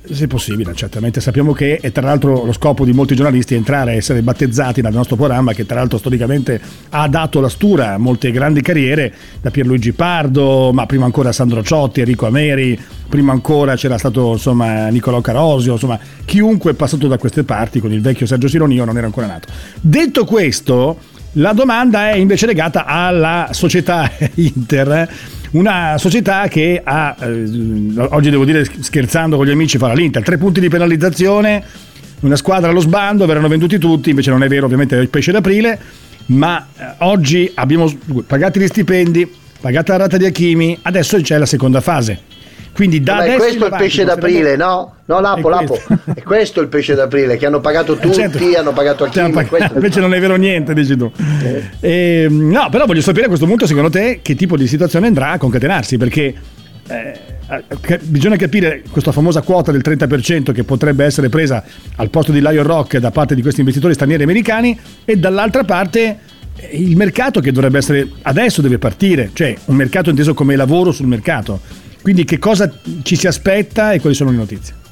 Se 0.05 0.27
possibile, 0.27 0.73
certamente 0.75 1.21
sappiamo 1.21 1.53
che 1.53 1.77
è 1.77 1.93
tra 1.93 2.01
l'altro 2.01 2.43
lo 2.43 2.51
scopo 2.51 2.83
di 2.83 2.91
molti 2.91 3.15
giornalisti 3.15 3.55
entrare 3.55 3.91
a 3.91 3.93
essere 3.93 4.21
battezzati 4.21 4.81
nel 4.81 4.91
nostro 4.91 5.15
programma 5.15 5.53
che 5.53 5.65
tra 5.65 5.77
l'altro 5.77 5.97
storicamente 5.97 6.59
ha 6.89 7.07
dato 7.07 7.39
la 7.39 7.47
stura 7.47 7.93
a 7.93 7.97
molte 7.97 8.29
grandi 8.31 8.61
carriere, 8.61 9.13
da 9.39 9.49
Pierluigi 9.49 9.93
Pardo, 9.93 10.73
ma 10.73 10.85
prima 10.87 11.05
ancora 11.05 11.31
Sandro 11.31 11.63
Ciotti, 11.63 12.01
Enrico 12.01 12.25
Ameri, 12.25 12.77
prima 13.07 13.31
ancora 13.31 13.75
c'era 13.75 13.97
stato 13.97 14.33
insomma 14.33 14.89
Nicolò 14.89 15.21
Carosio, 15.21 15.73
insomma 15.73 15.97
chiunque 16.25 16.71
è 16.71 16.73
passato 16.73 17.07
da 17.07 17.17
queste 17.17 17.45
parti 17.45 17.79
con 17.79 17.93
il 17.93 18.01
vecchio 18.01 18.25
Sergio 18.25 18.49
Sironio 18.49 18.83
non 18.83 18.97
era 18.97 19.05
ancora 19.05 19.27
nato. 19.27 19.47
Detto 19.79 20.25
questo, 20.25 20.97
la 21.33 21.53
domanda 21.53 22.09
è 22.09 22.15
invece 22.15 22.45
legata 22.45 22.83
alla 22.85 23.47
società 23.53 24.11
Inter 24.35 25.09
una 25.53 25.97
società 25.97 26.47
che 26.47 26.81
ha, 26.83 27.15
eh, 27.19 27.27
oggi 27.97 28.29
devo 28.29 28.45
dire 28.45 28.65
scherzando 28.65 29.37
con 29.37 29.45
gli 29.45 29.51
amici, 29.51 29.77
farà 29.77 29.93
l'Inter, 29.93 30.23
tre 30.23 30.37
punti 30.37 30.59
di 30.59 30.69
penalizzazione, 30.69 31.63
una 32.21 32.35
squadra 32.35 32.69
allo 32.69 32.79
sbando, 32.79 33.25
verranno 33.25 33.47
venduti 33.47 33.77
tutti, 33.77 34.09
invece 34.09 34.31
non 34.31 34.43
è 34.43 34.47
vero, 34.47 34.65
ovviamente 34.65 34.97
è 34.97 35.01
il 35.01 35.09
pesce 35.09 35.31
d'aprile, 35.31 35.79
ma 36.27 36.67
eh, 36.77 36.83
oggi 36.99 37.51
abbiamo 37.55 37.91
pagato 38.25 38.59
gli 38.59 38.67
stipendi, 38.67 39.31
pagata 39.59 39.93
la 39.93 40.03
rata 40.03 40.17
di 40.17 40.25
Achimi, 40.25 40.77
adesso 40.81 41.19
c'è 41.21 41.37
la 41.37 41.45
seconda 41.45 41.81
fase. 41.81 42.32
Quindi 42.73 43.01
da 43.01 43.17
Ma 43.17 43.35
questo 43.35 43.65
è 43.65 43.67
il 43.69 43.75
pesce 43.77 44.03
d'aprile, 44.03 44.55
no? 44.55 44.95
No, 45.05 45.19
Lapo, 45.19 45.47
Lapo, 45.49 45.79
è 46.13 46.23
questo 46.23 46.59
il 46.59 46.67
pesce 46.67 46.95
d'aprile 46.95 47.37
che 47.37 47.45
hanno 47.45 47.59
pagato 47.59 47.95
tutti, 47.97 48.13
certo. 48.13 48.39
hanno 48.57 48.73
pagato 48.73 49.03
Achimi. 49.03 49.31
Pagato, 49.31 49.75
invece 49.75 49.99
non 49.99 50.13
è 50.13 50.19
vero 50.19 50.35
niente, 50.35 50.73
dici 50.73 50.97
tu. 50.97 51.11
Eh. 51.43 51.63
E, 51.79 52.23
ehm, 52.23 52.49
no, 52.49 52.69
però 52.69 52.85
voglio 52.85 53.01
sapere 53.01 53.25
a 53.25 53.27
questo 53.27 53.45
punto, 53.45 53.67
secondo 53.67 53.89
te, 53.89 54.19
che 54.21 54.35
tipo 54.35 54.57
di 54.57 54.67
situazione 54.67 55.07
andrà 55.07 55.31
a 55.31 55.37
concatenarsi, 55.37 55.97
perché 55.97 56.33
eh, 56.87 57.19
eh 57.87 57.99
bisogna 58.01 58.37
capire 58.37 58.81
questa 58.89 59.11
famosa 59.11 59.41
quota 59.41 59.71
del 59.71 59.81
30% 59.83 60.51
che 60.51 60.63
potrebbe 60.63 61.05
essere 61.05 61.29
presa 61.29 61.63
al 61.97 62.09
posto 62.09 62.31
di 62.31 62.39
Lion 62.39 62.65
Rock 62.65 62.97
da 62.97 63.11
parte 63.11 63.35
di 63.35 63.41
questi 63.41 63.59
investitori 63.59 63.93
stranieri 63.93 64.23
americani 64.23 64.77
e 65.05 65.17
dall'altra 65.17 65.63
parte 65.63 66.17
eh, 66.55 66.69
il 66.71 66.95
mercato 66.95 67.39
che 67.39 67.51
dovrebbe 67.51 67.77
essere 67.77 68.09
adesso 68.23 68.61
deve 68.61 68.79
partire, 68.79 69.29
cioè 69.33 69.55
un 69.65 69.75
mercato 69.75 70.09
inteso 70.09 70.33
come 70.33 70.55
lavoro 70.55 70.91
sul 70.91 71.07
mercato 71.07 71.59
quindi 72.03 72.25
che 72.25 72.37
cosa 72.37 72.69
ci 73.01 73.15
si 73.15 73.27
aspetta 73.27 73.93
e 73.93 74.01
quali 74.01 74.13
sono 74.13 74.29
le 74.29 74.35
notizie? 74.35 74.82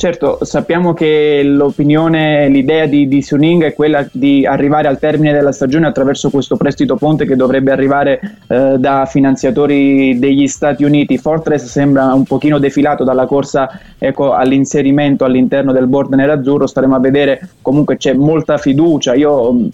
Certo, 0.00 0.38
sappiamo 0.40 0.94
che 0.94 1.42
l'opinione, 1.44 2.48
l'idea 2.48 2.86
di, 2.86 3.06
di 3.06 3.20
Suning 3.20 3.64
è 3.64 3.74
quella 3.74 4.08
di 4.10 4.46
arrivare 4.46 4.88
al 4.88 4.98
termine 4.98 5.34
della 5.34 5.52
stagione 5.52 5.86
attraverso 5.86 6.30
questo 6.30 6.56
prestito 6.56 6.96
ponte 6.96 7.26
che 7.26 7.36
dovrebbe 7.36 7.70
arrivare 7.70 8.18
eh, 8.48 8.76
da 8.78 9.04
finanziatori 9.04 10.18
degli 10.18 10.48
Stati 10.48 10.84
Uniti. 10.84 11.18
Fortress 11.18 11.66
sembra 11.66 12.14
un 12.14 12.24
pochino 12.24 12.58
defilato 12.58 13.04
dalla 13.04 13.26
corsa 13.26 13.78
ecco, 13.98 14.32
all'inserimento 14.32 15.26
all'interno 15.26 15.70
del 15.70 15.86
board 15.86 16.14
nerazzurro, 16.14 16.66
staremo 16.66 16.94
a 16.94 16.98
vedere, 16.98 17.50
comunque 17.60 17.98
c'è 17.98 18.14
molta 18.14 18.56
fiducia, 18.56 19.12
io 19.12 19.52
mm, 19.52 19.68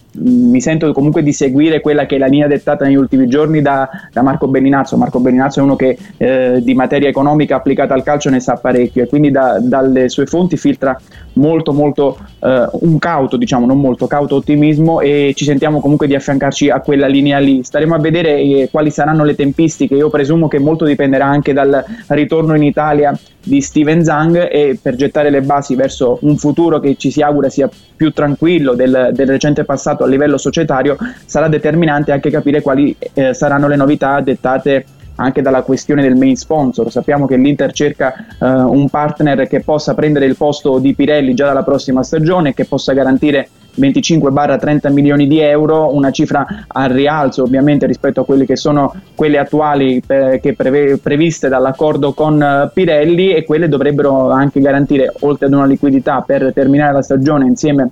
mi 0.51 0.61
sento 0.61 0.93
comunque 0.93 1.23
di 1.23 1.33
seguire 1.33 1.81
quella 1.81 2.05
che 2.05 2.17
è 2.17 2.19
la 2.19 2.27
linea 2.27 2.49
dettata 2.49 2.85
negli 2.85 2.97
ultimi 2.97 3.29
giorni 3.29 3.63
da, 3.63 3.89
da 4.13 4.23
Marco 4.23 4.49
Bellinazzo. 4.49 4.97
Marco 4.97 5.21
Bellinazzo 5.21 5.61
è 5.61 5.63
uno 5.63 5.77
che 5.77 5.97
eh, 6.17 6.59
di 6.65 6.75
materia 6.75 7.09
economica 7.09 7.55
applicata 7.55 7.95
al 7.95 8.03
calcio 8.03 8.29
ne 8.29 8.41
sa 8.41 8.57
parecchio 8.57 9.05
e 9.05 9.07
quindi 9.07 9.31
da, 9.31 9.61
dalle 9.61 10.09
sue 10.16 10.16
fonti 10.25 10.57
filtra 10.57 10.99
molto 11.35 11.73
molto 11.73 12.19
eh, 12.41 12.69
un 12.73 12.99
cauto, 12.99 13.37
diciamo 13.37 13.67
non 13.67 13.79
molto 13.79 14.07
cauto 14.07 14.37
ottimismo 14.37 15.01
e 15.01 15.35
ci 15.37 15.45
sentiamo 15.45 15.81
comunque 15.81 16.07
di 16.07 16.15
affiancarci 16.15 16.71
a 16.71 16.81
quella 16.81 17.07
linea 17.07 17.39
lì. 17.39 17.63
Staremo 17.63 17.95
a 17.95 17.99
vedere 17.99 18.39
eh, 18.39 18.69
quali 18.71 18.91
saranno 18.91 19.25
le 19.25 19.35
tempistiche, 19.35 19.95
io 19.95 20.09
presumo 20.09 20.49
che 20.49 20.59
molto 20.59 20.85
dipenderà 20.85 21.27
anche 21.27 21.53
dal 21.53 21.85
ritorno 22.09 22.55
in 22.55 22.63
Italia 22.63 23.17
di 23.43 23.61
Steven 23.61 24.03
Zhang 24.03 24.49
e 24.51 24.79
per 24.81 24.97
gettare 24.97 25.31
le 25.31 25.41
basi 25.41 25.77
verso 25.77 26.19
un 26.23 26.37
futuro 26.37 26.81
che 26.81 26.97
ci 26.97 27.11
si 27.13 27.23
augura 27.23 27.49
sia 27.49 27.69
più 27.95 28.11
tranquillo 28.11 28.75
del, 28.75 29.11
del 29.13 29.29
recente 29.29 29.65
passato 29.65 30.03
a 30.03 30.09
livello 30.09 30.37
societario 30.37 30.97
sarà 31.25 31.47
determinante 31.47 32.11
anche 32.11 32.29
capire 32.29 32.61
quali 32.61 32.97
eh, 33.15 33.35
saranno 33.35 33.69
le 33.69 33.77
novità 33.77 34.21
dettate 34.21 34.85
anche 35.17 35.43
dalla 35.43 35.63
questione 35.63 36.03
del 36.03 36.17
main 36.17 36.37
sponsor. 36.37 36.91
Sappiamo 36.91 37.27
che 37.27 37.37
l'Inter 37.37 37.73
cerca 37.73 38.15
uh, 38.39 38.47
un 38.47 38.89
partner 38.89 39.47
che 39.49 39.61
possa 39.61 39.95
prendere 39.95 40.27
il 40.27 40.37
posto 40.37 40.79
di 40.79 40.95
Pirelli 40.95 41.35
già 41.35 41.47
dalla 41.47 41.63
prossima 41.63 42.03
stagione, 42.03 42.55
che 42.55 42.65
possa 42.65 42.93
garantire 42.93 43.49
25-30 43.79 44.93
milioni 44.93 45.27
di 45.27 45.39
euro, 45.41 45.95
una 45.95 46.11
cifra 46.11 46.47
al 46.67 46.89
rialzo 46.89 47.43
ovviamente 47.43 47.87
rispetto 47.87 48.23
a 48.23 48.25
quelle 48.25 48.47
che 48.47 48.57
sono 48.57 48.95
quelle 49.15 49.39
attuali 49.39 50.03
eh, 50.07 50.41
che 50.43 50.55
preve- 50.55 50.99
previste 50.99 51.49
dall'accordo 51.49 52.13
con 52.13 52.41
uh, 52.41 52.73
Pirelli 52.73 53.35
e 53.35 53.45
quelle 53.45 53.69
dovrebbero 53.69 54.31
anche 54.31 54.61
garantire 54.61 55.13
oltre 55.21 55.47
ad 55.47 55.53
una 55.53 55.67
liquidità 55.67 56.23
per 56.27 56.53
terminare 56.55 56.95
la 56.95 57.03
stagione 57.03 57.47
insieme 57.47 57.89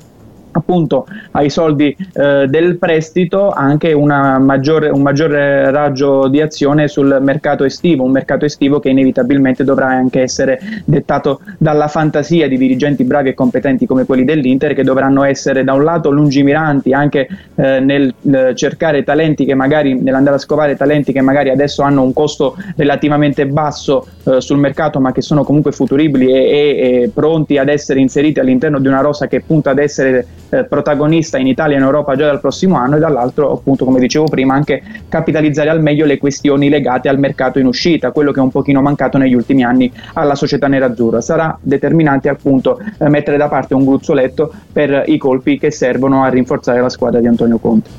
appunto 0.54 1.06
ai 1.32 1.50
soldi 1.50 1.96
eh, 2.14 2.46
del 2.49 2.78
prestito 2.78 3.50
anche 3.50 3.94
maggiore, 3.94 4.88
un 4.88 5.02
maggiore 5.02 5.70
raggio 5.70 6.28
di 6.28 6.40
azione 6.40 6.88
sul 6.88 7.18
mercato 7.20 7.64
estivo, 7.64 8.04
un 8.04 8.12
mercato 8.12 8.44
estivo 8.44 8.78
che 8.80 8.88
inevitabilmente 8.88 9.64
dovrà 9.64 9.87
anche 9.87 10.23
essere 10.23 10.61
dettato 10.84 11.40
dalla 11.58 11.88
fantasia 11.88 12.49
di 12.49 12.56
dirigenti 12.56 13.04
bravi 13.04 13.30
e 13.30 13.34
competenti 13.34 13.87
come 13.87 14.04
quelli 14.04 14.25
dell'Inter 14.25 14.75
che 14.75 14.84
dovranno 14.84 15.25
essere 15.25 15.64
da 15.64 15.73
un 15.73 15.84
lato 15.84 16.11
lungimiranti 16.11 16.92
anche 16.92 17.28
eh, 17.56 17.80
nel 17.80 18.14
eh, 18.23 18.54
cercare 18.54 19.02
talenti 19.02 19.44
che 19.44 19.54
magari 19.54 20.00
nell'andare 20.00 20.37
a 20.37 20.38
scovare 20.38 20.76
talenti 20.76 21.12
che 21.12 21.20
magari 21.20 21.50
adesso 21.50 21.82
hanno 21.82 22.02
un 22.02 22.12
costo 22.12 22.56
relativamente 22.76 23.46
basso 23.46 24.06
eh, 24.25 24.40
sul 24.40 24.58
mercato 24.58 25.00
ma 25.00 25.12
che 25.12 25.23
sono 25.23 25.42
comunque 25.42 25.73
futuribili 25.73 26.30
e, 26.30 26.38
e, 26.38 27.02
e 27.02 27.11
pronti 27.12 27.58
ad 27.58 27.68
essere 27.68 28.00
inseriti 28.00 28.38
all'interno 28.38 28.78
di 28.78 28.87
una 28.87 29.00
rosa 29.00 29.26
che 29.26 29.40
punta 29.40 29.70
ad 29.70 29.78
essere 29.78 30.26
eh, 30.50 30.64
protagonista 30.64 31.38
in 31.38 31.46
Italia 31.46 31.76
e 31.76 31.78
in 31.78 31.84
Europa 31.84 32.16
già 32.16 32.26
dal 32.26 32.40
prossimo 32.40 32.76
anno 32.76 32.96
e 32.96 32.98
dall'altro 32.98 33.52
appunto 33.52 33.84
come 33.84 34.00
dicevo 34.00 34.26
prima 34.26 34.54
anche 34.54 34.82
capitalizzare 35.08 35.70
al 35.70 35.80
meglio 35.80 36.06
le 36.06 36.18
questioni 36.18 36.68
legate 36.68 37.08
al 37.08 37.18
mercato 37.18 37.58
in 37.58 37.66
uscita, 37.66 38.12
quello 38.12 38.32
che 38.32 38.40
è 38.40 38.42
un 38.42 38.50
pochino 38.50 38.80
mancato 38.80 39.18
negli 39.18 39.34
ultimi 39.34 39.64
anni 39.64 39.90
alla 40.14 40.34
società 40.34 40.68
nerazzurra. 40.68 41.20
Sarà 41.20 41.56
determinante 41.60 42.28
appunto 42.28 42.80
eh, 42.98 43.08
mettere 43.08 43.36
da 43.36 43.48
parte 43.48 43.74
un 43.74 43.84
gruzzoletto 43.84 44.52
per 44.72 45.04
i 45.06 45.18
colpi 45.18 45.58
che 45.58 45.70
servono 45.70 46.24
a 46.24 46.28
rinforzare 46.28 46.80
la 46.80 46.88
squadra 46.88 47.20
di 47.20 47.26
Antonio 47.26 47.58
Conte. 47.58 47.90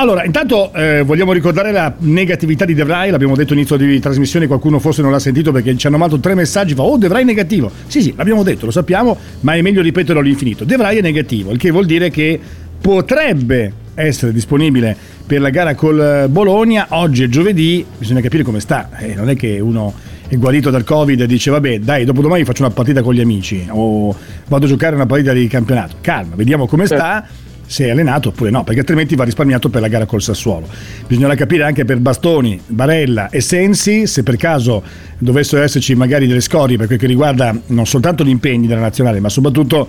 Allora, 0.00 0.22
intanto 0.22 0.72
eh, 0.74 1.02
vogliamo 1.02 1.32
ricordare 1.32 1.72
la 1.72 1.92
negatività 1.98 2.64
di 2.64 2.72
De 2.72 2.84
Vrij, 2.84 3.10
l'abbiamo 3.10 3.34
detto 3.34 3.52
inizio 3.52 3.76
di 3.76 3.98
trasmissione, 3.98 4.46
qualcuno 4.46 4.78
forse 4.78 5.02
non 5.02 5.10
l'ha 5.10 5.18
sentito 5.18 5.50
perché 5.50 5.76
ci 5.76 5.88
hanno 5.88 5.98
mandato 5.98 6.20
tre 6.20 6.36
messaggi, 6.36 6.72
fa 6.74 6.82
oh 6.82 6.96
De 6.96 7.08
Vrij 7.08 7.24
negativo. 7.24 7.68
Sì, 7.88 8.00
sì, 8.00 8.14
l'abbiamo 8.16 8.44
detto, 8.44 8.66
lo 8.66 8.70
sappiamo, 8.70 9.16
ma 9.40 9.56
è 9.56 9.60
meglio 9.60 9.82
ripeterlo 9.82 10.20
all'infinito. 10.20 10.62
De 10.62 10.76
Vrij 10.76 10.98
è 10.98 11.00
negativo, 11.00 11.50
il 11.50 11.58
che 11.58 11.72
vuol 11.72 11.84
dire 11.84 12.10
che 12.10 12.38
potrebbe 12.80 13.72
essere 13.94 14.32
disponibile 14.32 14.96
per 15.26 15.40
la 15.40 15.50
gara 15.50 15.74
col 15.74 16.28
Bologna, 16.30 16.86
oggi 16.90 17.24
è 17.24 17.28
giovedì, 17.28 17.84
bisogna 17.98 18.20
capire 18.20 18.44
come 18.44 18.60
sta, 18.60 18.90
eh, 18.98 19.16
non 19.16 19.28
è 19.28 19.34
che 19.34 19.58
uno 19.58 19.92
è 20.28 20.36
guarito 20.36 20.70
dal 20.70 20.84
covid 20.84 21.22
e 21.22 21.26
dice 21.26 21.50
vabbè 21.50 21.80
dai 21.80 22.04
dopodomani 22.04 22.44
faccio 22.44 22.62
una 22.62 22.70
partita 22.70 23.02
con 23.02 23.14
gli 23.14 23.20
amici 23.20 23.66
o 23.70 24.14
vado 24.46 24.66
a 24.66 24.68
giocare 24.68 24.94
una 24.94 25.06
partita 25.06 25.32
di 25.32 25.48
campionato, 25.48 25.96
calma, 26.02 26.36
vediamo 26.36 26.68
come 26.68 26.86
certo. 26.86 27.02
sta 27.02 27.26
se 27.68 27.84
è 27.84 27.90
allenato 27.90 28.30
oppure 28.30 28.50
no, 28.50 28.64
perché 28.64 28.80
altrimenti 28.80 29.14
va 29.14 29.24
risparmiato 29.24 29.68
per 29.68 29.82
la 29.82 29.88
gara 29.88 30.06
col 30.06 30.22
Sassuolo. 30.22 30.66
Bisognerà 31.06 31.34
capire 31.34 31.64
anche 31.64 31.84
per 31.84 31.98
Bastoni, 31.98 32.58
Barella 32.66 33.28
e 33.28 33.42
Sensi 33.42 34.06
se 34.06 34.22
per 34.22 34.36
caso 34.36 34.82
dovessero 35.18 35.62
esserci 35.62 35.94
magari 35.94 36.26
delle 36.26 36.40
scorie 36.40 36.78
per 36.78 36.86
quel 36.86 36.98
che 36.98 37.06
riguarda 37.06 37.54
non 37.66 37.86
soltanto 37.86 38.24
gli 38.24 38.30
impegni 38.30 38.66
della 38.66 38.80
nazionale, 38.80 39.20
ma 39.20 39.28
soprattutto 39.28 39.88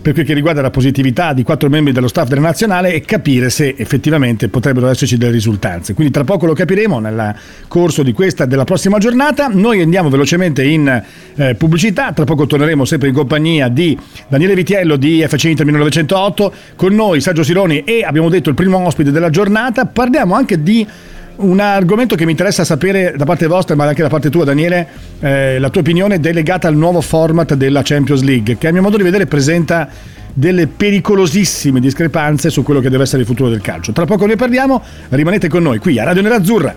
per 0.00 0.12
quel 0.14 0.24
che 0.24 0.34
riguarda 0.34 0.62
la 0.62 0.70
positività 0.70 1.32
di 1.32 1.42
quattro 1.42 1.68
membri 1.68 1.92
dello 1.92 2.08
staff 2.08 2.28
della 2.28 2.40
nazionale 2.40 2.92
e 2.92 3.00
capire 3.02 3.50
se 3.50 3.74
effettivamente 3.76 4.48
potrebbero 4.48 4.88
esserci 4.88 5.16
delle 5.16 5.32
risultanze. 5.32 5.94
Quindi 5.94 6.12
tra 6.12 6.24
poco 6.24 6.46
lo 6.46 6.54
capiremo 6.54 6.98
nel 6.98 7.34
corso 7.68 8.02
di 8.02 8.12
questa 8.12 8.44
della 8.44 8.64
prossima 8.64 8.98
giornata. 8.98 9.48
Noi 9.48 9.80
andiamo 9.80 10.08
velocemente 10.08 10.64
in 10.64 11.02
eh, 11.34 11.54
pubblicità, 11.54 12.12
tra 12.12 12.24
poco 12.24 12.46
torneremo 12.46 12.84
sempre 12.84 13.08
in 13.08 13.14
compagnia 13.14 13.68
di 13.68 13.98
Daniele 14.28 14.54
Vitiello 14.54 14.96
di 14.96 15.24
FC 15.26 15.44
Inter 15.44 15.66
1908, 15.66 16.52
con 16.76 16.94
noi 16.94 17.20
Sergio 17.20 17.42
Sironi 17.42 17.80
e 17.84 18.02
abbiamo 18.04 18.28
detto 18.28 18.48
il 18.48 18.54
primo 18.54 18.78
ospite 18.78 19.10
della 19.10 19.30
giornata. 19.30 19.86
Parliamo 19.86 20.34
anche 20.34 20.62
di 20.62 20.86
un 21.36 21.60
argomento 21.60 22.14
che 22.14 22.24
mi 22.24 22.32
interessa 22.32 22.64
sapere 22.64 23.14
da 23.16 23.24
parte 23.24 23.46
vostra, 23.46 23.74
ma 23.74 23.84
anche 23.84 24.02
da 24.02 24.08
parte 24.08 24.30
tua, 24.30 24.44
Daniele, 24.44 24.86
eh, 25.20 25.58
la 25.58 25.70
tua 25.70 25.80
opinione 25.80 26.20
delegata 26.20 26.68
al 26.68 26.76
nuovo 26.76 27.00
format 27.00 27.54
della 27.54 27.82
Champions 27.82 28.22
League, 28.22 28.58
che 28.58 28.68
a 28.68 28.72
mio 28.72 28.82
modo 28.82 28.96
di 28.96 29.02
vedere 29.02 29.26
presenta 29.26 29.88
delle 30.34 30.66
pericolosissime 30.66 31.80
discrepanze 31.80 32.50
su 32.50 32.62
quello 32.62 32.80
che 32.80 32.88
deve 32.88 33.02
essere 33.02 33.22
il 33.22 33.26
futuro 33.26 33.50
del 33.50 33.60
calcio. 33.60 33.92
Tra 33.92 34.04
poco 34.04 34.26
ne 34.26 34.36
parliamo, 34.36 34.82
rimanete 35.10 35.48
con 35.48 35.62
noi 35.62 35.78
qui 35.78 35.98
a 35.98 36.04
Radio 36.04 36.22
Nerazzurra. 36.22 36.74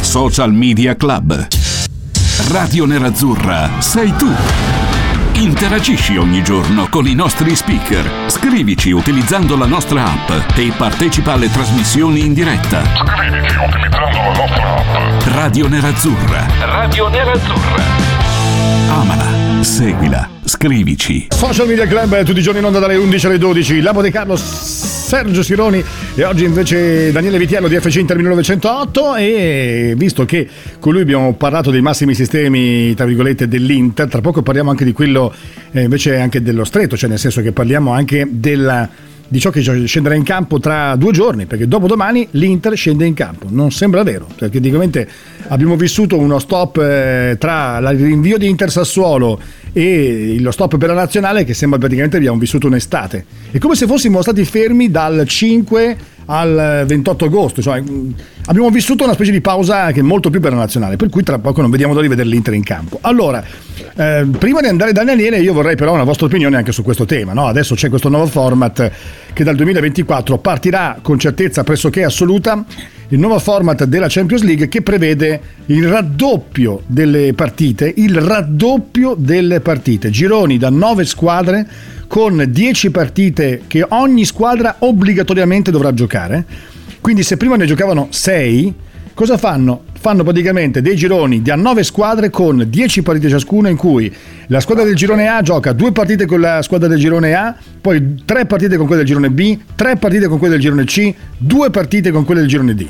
Social 0.00 0.52
Media 0.52 0.94
Club. 0.94 1.46
Radio 2.48 2.84
Nerazzurra, 2.84 3.70
sei 3.78 4.12
tu. 4.16 4.71
Interagisci 5.42 6.16
ogni 6.16 6.40
giorno 6.44 6.86
con 6.88 7.04
i 7.08 7.14
nostri 7.14 7.56
speaker. 7.56 8.08
Scrivici 8.28 8.92
utilizzando 8.92 9.56
la 9.56 9.66
nostra 9.66 10.04
app 10.04 10.56
e 10.56 10.72
partecipa 10.76 11.32
alle 11.32 11.50
trasmissioni 11.50 12.24
in 12.24 12.32
diretta. 12.32 12.84
Scrivici 12.84 13.56
utilizzando 13.56 14.18
la 14.18 14.32
nostra 14.36 14.76
app. 14.76 15.22
Radio 15.34 15.66
Nerazzurra. 15.66 16.46
Radio 16.60 17.08
Nerazzurra. 17.08 17.82
Amala, 18.88 19.64
seguila, 19.64 20.28
scrivici. 20.44 21.26
Social 21.30 21.66
Media 21.66 21.88
Club 21.88 22.22
tutti 22.22 22.38
i 22.38 22.42
giorni 22.42 22.60
in 22.60 22.66
onda 22.66 22.78
dalle 22.78 22.94
11 22.94 23.26
alle 23.26 23.38
12. 23.38 23.80
Labo 23.80 24.00
De 24.00 24.12
Carlos 24.12 24.91
Sergio 25.12 25.42
Sironi 25.42 25.84
e 26.14 26.24
oggi 26.24 26.44
invece 26.44 27.12
Daniele 27.12 27.36
Vitiello 27.36 27.68
di 27.68 27.78
FC 27.78 27.96
Inter 27.96 28.16
1908 28.16 29.16
e 29.16 29.92
visto 29.94 30.24
che 30.24 30.48
con 30.78 30.94
lui 30.94 31.02
abbiamo 31.02 31.34
parlato 31.34 31.70
dei 31.70 31.82
massimi 31.82 32.14
sistemi 32.14 32.94
tra 32.94 33.04
virgolette 33.04 33.46
dell'Inter, 33.46 34.08
tra 34.08 34.22
poco 34.22 34.40
parliamo 34.40 34.70
anche 34.70 34.86
di 34.86 34.92
quello 34.92 35.30
eh, 35.72 35.82
invece 35.82 36.18
anche 36.18 36.40
dello 36.40 36.64
stretto, 36.64 36.96
cioè 36.96 37.10
nel 37.10 37.18
senso 37.18 37.42
che 37.42 37.52
parliamo 37.52 37.92
anche 37.92 38.26
della 38.26 38.88
di 39.32 39.40
ciò 39.40 39.48
che 39.48 39.62
scenderà 39.62 40.14
in 40.14 40.24
campo 40.24 40.60
tra 40.60 40.94
due 40.96 41.10
giorni, 41.10 41.46
perché 41.46 41.66
dopodomani 41.66 42.28
l'Inter 42.32 42.76
scende 42.76 43.06
in 43.06 43.14
campo. 43.14 43.46
Non 43.48 43.72
sembra 43.72 44.02
vero, 44.02 44.26
perché 44.26 44.60
praticamente 44.60 45.08
abbiamo 45.48 45.74
vissuto 45.74 46.18
uno 46.18 46.38
stop 46.38 46.76
eh, 46.76 47.36
tra 47.38 47.78
il 47.78 47.98
rinvio 47.98 48.36
di 48.36 48.46
Inter 48.46 48.70
Sassuolo 48.70 49.40
e 49.72 50.36
lo 50.38 50.50
stop 50.50 50.76
per 50.76 50.90
la 50.90 50.94
nazionale 50.94 51.44
che 51.44 51.54
sembra 51.54 51.78
praticamente 51.78 52.18
abbiamo 52.18 52.36
vissuto 52.36 52.66
un'estate. 52.66 53.24
È 53.50 53.56
come 53.56 53.74
se 53.74 53.86
fossimo 53.86 54.20
stati 54.20 54.44
fermi 54.44 54.90
dal 54.90 55.26
5 55.26 55.96
al 56.26 56.84
28 56.86 57.24
agosto. 57.24 57.62
Cioè, 57.62 57.82
abbiamo 58.46 58.70
vissuto 58.70 59.04
una 59.04 59.12
specie 59.12 59.30
di 59.30 59.40
pausa 59.40 59.92
che 59.92 60.00
è 60.00 60.02
molto 60.02 60.30
più 60.30 60.40
per 60.40 60.52
la 60.52 60.58
nazionale, 60.58 60.96
per 60.96 61.08
cui 61.08 61.22
tra 61.22 61.38
poco 61.38 61.60
non 61.60 61.70
vediamo 61.70 61.92
d'ora 61.92 62.04
di 62.04 62.10
vedere 62.10 62.28
l'Inter 62.28 62.54
in 62.54 62.62
campo. 62.62 62.98
Allora, 63.02 63.44
eh, 63.94 64.26
prima 64.38 64.60
di 64.60 64.66
andare 64.66 64.92
da 64.92 65.04
Daniele, 65.04 65.38
io 65.40 65.52
vorrei 65.52 65.76
però 65.76 65.92
una 65.94 66.04
vostra 66.04 66.26
opinione 66.26 66.56
anche 66.56 66.72
su 66.72 66.82
questo 66.82 67.04
tema. 67.04 67.32
No? 67.32 67.46
Adesso 67.46 67.74
c'è 67.74 67.88
questo 67.88 68.08
nuovo 68.08 68.26
format 68.26 68.90
che 69.32 69.44
dal 69.44 69.54
2024 69.56 70.38
partirà 70.38 70.98
con 71.02 71.18
certezza 71.18 71.62
pressoché 71.64 72.04
assoluta. 72.04 72.64
Il 73.08 73.18
nuovo 73.18 73.38
format 73.38 73.84
della 73.84 74.06
Champions 74.08 74.42
League 74.42 74.68
che 74.68 74.80
prevede 74.80 75.40
il 75.66 75.86
raddoppio 75.86 76.82
delle 76.86 77.34
partite, 77.34 77.92
il 77.94 78.18
raddoppio 78.18 79.14
delle 79.18 79.60
partite, 79.60 80.08
gironi 80.08 80.56
da 80.56 80.70
9 80.70 81.04
squadre 81.04 81.66
con 82.06 82.44
10 82.48 82.90
partite 82.90 83.62
che 83.66 83.84
ogni 83.86 84.24
squadra 84.24 84.76
obbligatoriamente 84.78 85.70
dovrà 85.70 85.92
giocare. 85.92 86.71
Quindi 87.02 87.24
se 87.24 87.36
prima 87.36 87.56
ne 87.56 87.66
giocavano 87.66 88.06
6, 88.10 88.74
cosa 89.12 89.36
fanno? 89.36 89.82
Fanno 89.98 90.22
praticamente 90.22 90.80
dei 90.80 90.94
gironi 90.94 91.42
da 91.42 91.56
9 91.56 91.82
squadre 91.82 92.30
con 92.30 92.64
10 92.68 93.02
partite 93.02 93.28
ciascuna 93.28 93.68
in 93.68 93.76
cui 93.76 94.14
la 94.46 94.60
squadra 94.60 94.84
del 94.84 94.94
girone 94.94 95.26
A 95.26 95.42
gioca 95.42 95.72
due 95.72 95.90
partite 95.90 96.26
con 96.26 96.40
la 96.40 96.62
squadra 96.62 96.86
del 96.86 97.00
girone 97.00 97.34
A, 97.34 97.56
poi 97.80 98.22
tre 98.24 98.46
partite 98.46 98.76
con 98.76 98.86
quella 98.86 99.02
del 99.02 99.10
girone 99.10 99.30
B, 99.30 99.58
tre 99.74 99.96
partite 99.96 100.28
con 100.28 100.38
quella 100.38 100.54
del 100.54 100.62
girone 100.62 100.84
C, 100.84 101.12
due 101.36 101.70
partite 101.70 102.12
con 102.12 102.24
quella 102.24 102.40
del 102.40 102.48
girone 102.48 102.74
D. 102.76 102.86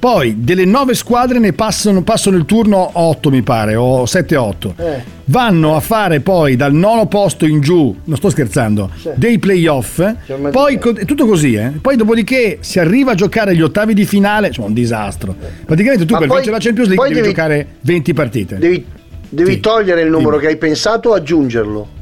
Poi 0.00 0.36
delle 0.38 0.64
nove 0.64 0.94
squadre 0.94 1.38
ne 1.38 1.52
passano, 1.52 2.02
passano 2.02 2.38
il 2.38 2.46
turno 2.46 2.90
8 2.94 3.28
mi 3.28 3.42
pare, 3.42 3.74
o 3.76 4.04
7-8. 4.04 4.72
Eh. 4.78 5.02
Vanno 5.26 5.76
a 5.76 5.80
fare 5.80 6.20
poi 6.20 6.56
dal 6.56 6.72
nono 6.72 7.04
posto 7.06 7.44
in 7.44 7.60
giù, 7.60 7.94
non 8.04 8.16
sto 8.16 8.30
scherzando, 8.30 8.90
sì. 8.96 9.10
dei 9.14 9.38
playoff. 9.38 10.02
Poi 10.50 10.78
tutto 10.78 11.26
così, 11.26 11.52
eh. 11.52 11.72
Poi 11.82 11.96
dopodiché 11.96 12.56
si 12.60 12.78
arriva 12.78 13.12
a 13.12 13.14
giocare 13.14 13.54
gli 13.54 13.60
ottavi 13.60 13.92
di 13.92 14.06
finale, 14.06 14.46
insomma 14.46 14.68
un 14.68 14.72
disastro. 14.72 15.36
Praticamente 15.66 16.06
tu 16.06 16.14
Ma 16.14 16.20
per 16.20 16.28
poi, 16.28 16.36
vincere 16.38 16.56
la 16.56 16.62
Champions 16.62 16.88
League 16.88 17.08
devi, 17.08 17.20
devi, 17.20 17.34
giocare 17.34 17.66
20 17.82 18.12
partite. 18.14 18.56
Devi, 18.56 18.86
devi 19.28 19.52
sì. 19.52 19.60
togliere 19.60 20.00
il 20.00 20.08
numero 20.08 20.36
sì. 20.36 20.40
che 20.40 20.46
hai 20.46 20.56
pensato 20.56 21.10
o 21.10 21.12
aggiungerlo? 21.12 21.98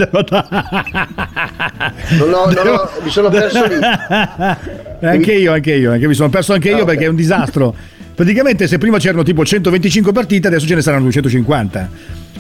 non 2.18 2.34
ho, 2.34 2.52
non 2.52 2.68
ho, 2.68 2.90
mi 3.04 3.10
sono 3.10 3.30
perso 3.30 3.66
lì. 3.66 3.76
Anche 5.00 5.34
io, 5.34 5.54
anche 5.54 5.74
io, 5.74 5.92
anche 5.92 6.08
mi 6.08 6.16
sono 6.16 6.30
perso 6.30 6.54
anche 6.54 6.70
io 6.70 6.82
ah, 6.82 6.86
perché 6.86 7.06
è 7.06 7.08
un 7.08 7.16
disastro. 7.16 7.76
Praticamente 8.16 8.68
se 8.68 8.80
prima 8.80 8.98
c'erano 8.98 9.22
tipo 9.22 9.46
125 9.46 10.12
partite, 10.12 10.48
adesso 10.48 10.66
ce 10.66 10.74
ne 10.74 10.82
saranno 10.82 11.04
250. 11.04 11.90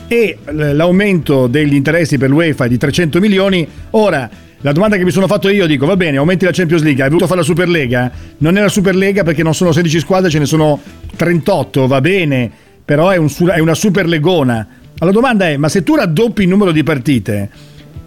E 0.07 0.39
l'aumento 0.45 1.45
degli 1.45 1.75
interessi 1.75 2.17
per 2.17 2.29
l'UEFA 2.29 2.65
è 2.65 2.67
di 2.67 2.77
300 2.77 3.19
milioni. 3.19 3.67
Ora, 3.91 4.27
la 4.61 4.71
domanda 4.71 4.97
che 4.97 5.03
mi 5.03 5.11
sono 5.11 5.27
fatto 5.27 5.49
io 5.49 5.67
dico, 5.67 5.85
va 5.85 5.95
bene, 5.95 6.17
aumenti 6.17 6.45
la 6.45 6.51
Champions 6.51 6.81
League, 6.81 7.03
hai 7.03 7.09
voluto 7.09 7.27
fare 7.27 7.41
la 7.41 7.45
Superlega? 7.45 8.11
Non 8.39 8.57
è 8.57 8.61
la 8.61 8.69
Superlega 8.69 9.23
perché 9.23 9.43
non 9.43 9.53
sono 9.53 9.71
16 9.71 9.99
squadre, 9.99 10.31
ce 10.31 10.39
ne 10.39 10.45
sono 10.47 10.81
38, 11.15 11.85
va 11.85 12.01
bene, 12.01 12.49
però 12.83 13.09
è, 13.11 13.17
un, 13.17 13.29
è 13.53 13.59
una 13.59 13.75
Superlegona. 13.75 14.67
La 14.99 15.11
domanda 15.11 15.47
è, 15.47 15.57
ma 15.57 15.69
se 15.69 15.83
tu 15.83 15.95
raddoppi 15.95 16.41
il 16.41 16.47
numero 16.47 16.71
di 16.71 16.81
partite 16.81 17.49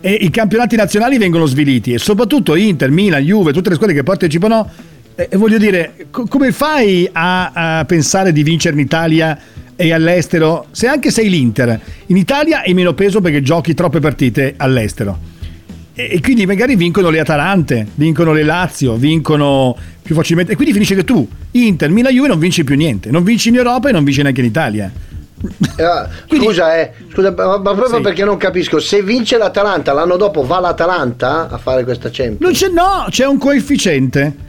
e 0.01 0.13
i 0.13 0.31
campionati 0.31 0.75
nazionali 0.75 1.19
vengono 1.19 1.47
sviliti 1.47 1.93
e 1.93 1.99
soprattutto 1.99 2.57
Inter, 2.57 2.91
Milan, 2.91 3.23
Juve, 3.23 3.53
tutte 3.53 3.69
le 3.69 3.77
squadre 3.77 3.95
che 3.95 4.03
partecipano, 4.03 4.69
eh, 5.15 5.29
voglio 5.37 5.59
dire, 5.59 6.09
co- 6.11 6.27
come 6.27 6.51
fai 6.51 7.09
a, 7.13 7.79
a 7.79 7.85
pensare 7.85 8.33
di 8.33 8.43
vincere 8.43 8.75
in 8.75 8.81
Italia 8.81 9.39
e 9.77 9.93
all'estero, 9.93 10.67
se 10.73 10.89
anche 10.89 11.13
sei 11.13 11.29
l'Inter, 11.29 11.81
in 12.07 12.17
Italia 12.17 12.63
hai 12.63 12.75
meno 12.75 12.93
peso 12.93 13.21
perché 13.21 13.41
giochi 13.41 13.73
troppe 13.73 14.01
partite 14.01 14.55
all'estero. 14.57 15.17
E, 15.95 16.09
e 16.11 16.21
quindi 16.21 16.45
magari 16.45 16.75
vincono 16.75 17.09
le 17.11 17.21
Atalante, 17.21 17.87
vincono 17.95 18.33
le 18.33 18.43
Lazio, 18.43 18.97
vincono 18.97 19.77
più 20.03 20.17
facilmente. 20.17 20.53
E 20.53 20.57
quindi 20.57 20.73
finisce 20.73 20.97
che 20.97 21.05
tu, 21.05 21.27
Inter, 21.53 21.89
Milan, 21.91 22.13
Juve, 22.13 22.27
non 22.27 22.39
vinci 22.41 22.65
più 22.65 22.75
niente. 22.75 23.13
Non 23.13 23.23
vinci 23.23 23.49
in 23.49 23.55
Europa 23.55 23.91
e 23.91 23.93
non 23.93 24.03
vinci 24.03 24.23
neanche 24.23 24.41
in 24.41 24.47
Italia. 24.47 24.91
Eh, 25.77 26.09
Quindi, 26.29 26.47
scusa, 26.47 26.79
eh, 26.79 26.93
scusa, 27.13 27.31
ma, 27.31 27.59
proprio 27.61 27.97
sì. 27.97 28.01
perché 28.03 28.25
non 28.25 28.37
capisco, 28.37 28.79
se 28.79 29.03
vince 29.03 29.39
l'Atalanta 29.39 29.93
l'anno 29.93 30.17
dopo 30.17 30.45
va 30.45 30.61
l'Atalanta 30.61 31.49
a 31.49 31.57
fare 31.57 31.85
questa 31.85 32.11
Champions? 32.13 32.59
C'è, 32.59 32.69
no, 32.69 33.07
c'è 33.09 33.27
un 33.27 33.39
coefficiente. 33.39 34.49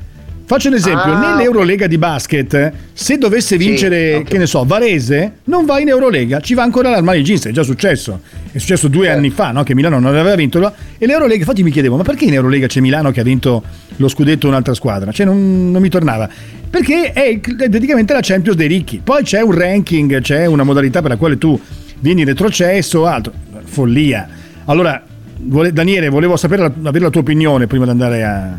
Faccio 0.51 0.67
un 0.67 0.73
esempio, 0.73 1.13
ah. 1.13 1.35
nell'Eurolega 1.35 1.87
di 1.87 1.97
basket, 1.97 2.73
se 2.91 3.17
dovesse 3.17 3.55
vincere, 3.55 4.09
sì, 4.09 4.13
okay. 4.15 4.23
che 4.25 4.37
ne 4.37 4.45
so, 4.45 4.65
Varese, 4.65 5.35
non 5.45 5.63
va 5.63 5.79
in 5.79 5.87
Eurolega, 5.87 6.41
ci 6.41 6.55
va 6.55 6.63
ancora 6.63 6.89
l'Armani 6.89 7.21
Jeans, 7.21 7.45
è 7.45 7.51
già 7.51 7.63
successo. 7.63 8.19
È 8.51 8.57
successo 8.57 8.89
due 8.89 9.05
eh. 9.05 9.11
anni 9.11 9.29
fa, 9.29 9.51
no? 9.51 9.63
che 9.63 9.73
Milano 9.73 9.97
non 9.97 10.13
aveva 10.13 10.35
vinto. 10.35 10.73
E 10.97 11.05
l'Eurolega, 11.05 11.39
infatti 11.39 11.63
mi 11.63 11.71
chiedevo, 11.71 11.95
ma 11.95 12.03
perché 12.03 12.25
in 12.25 12.33
Eurolega 12.33 12.67
c'è 12.67 12.81
Milano 12.81 13.11
che 13.11 13.21
ha 13.21 13.23
vinto 13.23 13.63
lo 13.95 14.09
scudetto 14.09 14.49
un'altra 14.49 14.73
squadra? 14.73 15.13
Cioè 15.13 15.25
non, 15.25 15.71
non 15.71 15.81
mi 15.81 15.87
tornava. 15.87 16.29
Perché 16.71 17.11
è, 17.11 17.39
è 17.41 17.69
praticamente 17.69 18.13
la 18.13 18.21
Champions 18.21 18.57
dei 18.57 18.67
ricchi. 18.67 19.01
Poi 19.03 19.23
c'è 19.23 19.41
un 19.41 19.51
ranking, 19.51 20.21
c'è 20.21 20.45
una 20.45 20.63
modalità 20.63 21.01
per 21.01 21.11
la 21.11 21.17
quale 21.17 21.37
tu 21.37 21.59
vieni 21.99 22.23
retrocesso 22.23 23.01
o 23.01 23.05
altro. 23.05 23.33
Follia. 23.65 24.27
Allora, 24.65 25.03
Daniele, 25.37 26.07
volevo 26.07 26.37
sapere, 26.37 26.63
avere 26.63 27.03
la 27.03 27.09
tua 27.09 27.21
opinione 27.21 27.67
prima 27.67 27.83
di 27.83 27.91
andare 27.91 28.23
a, 28.23 28.57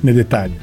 nei 0.00 0.14
dettagli. 0.14 0.54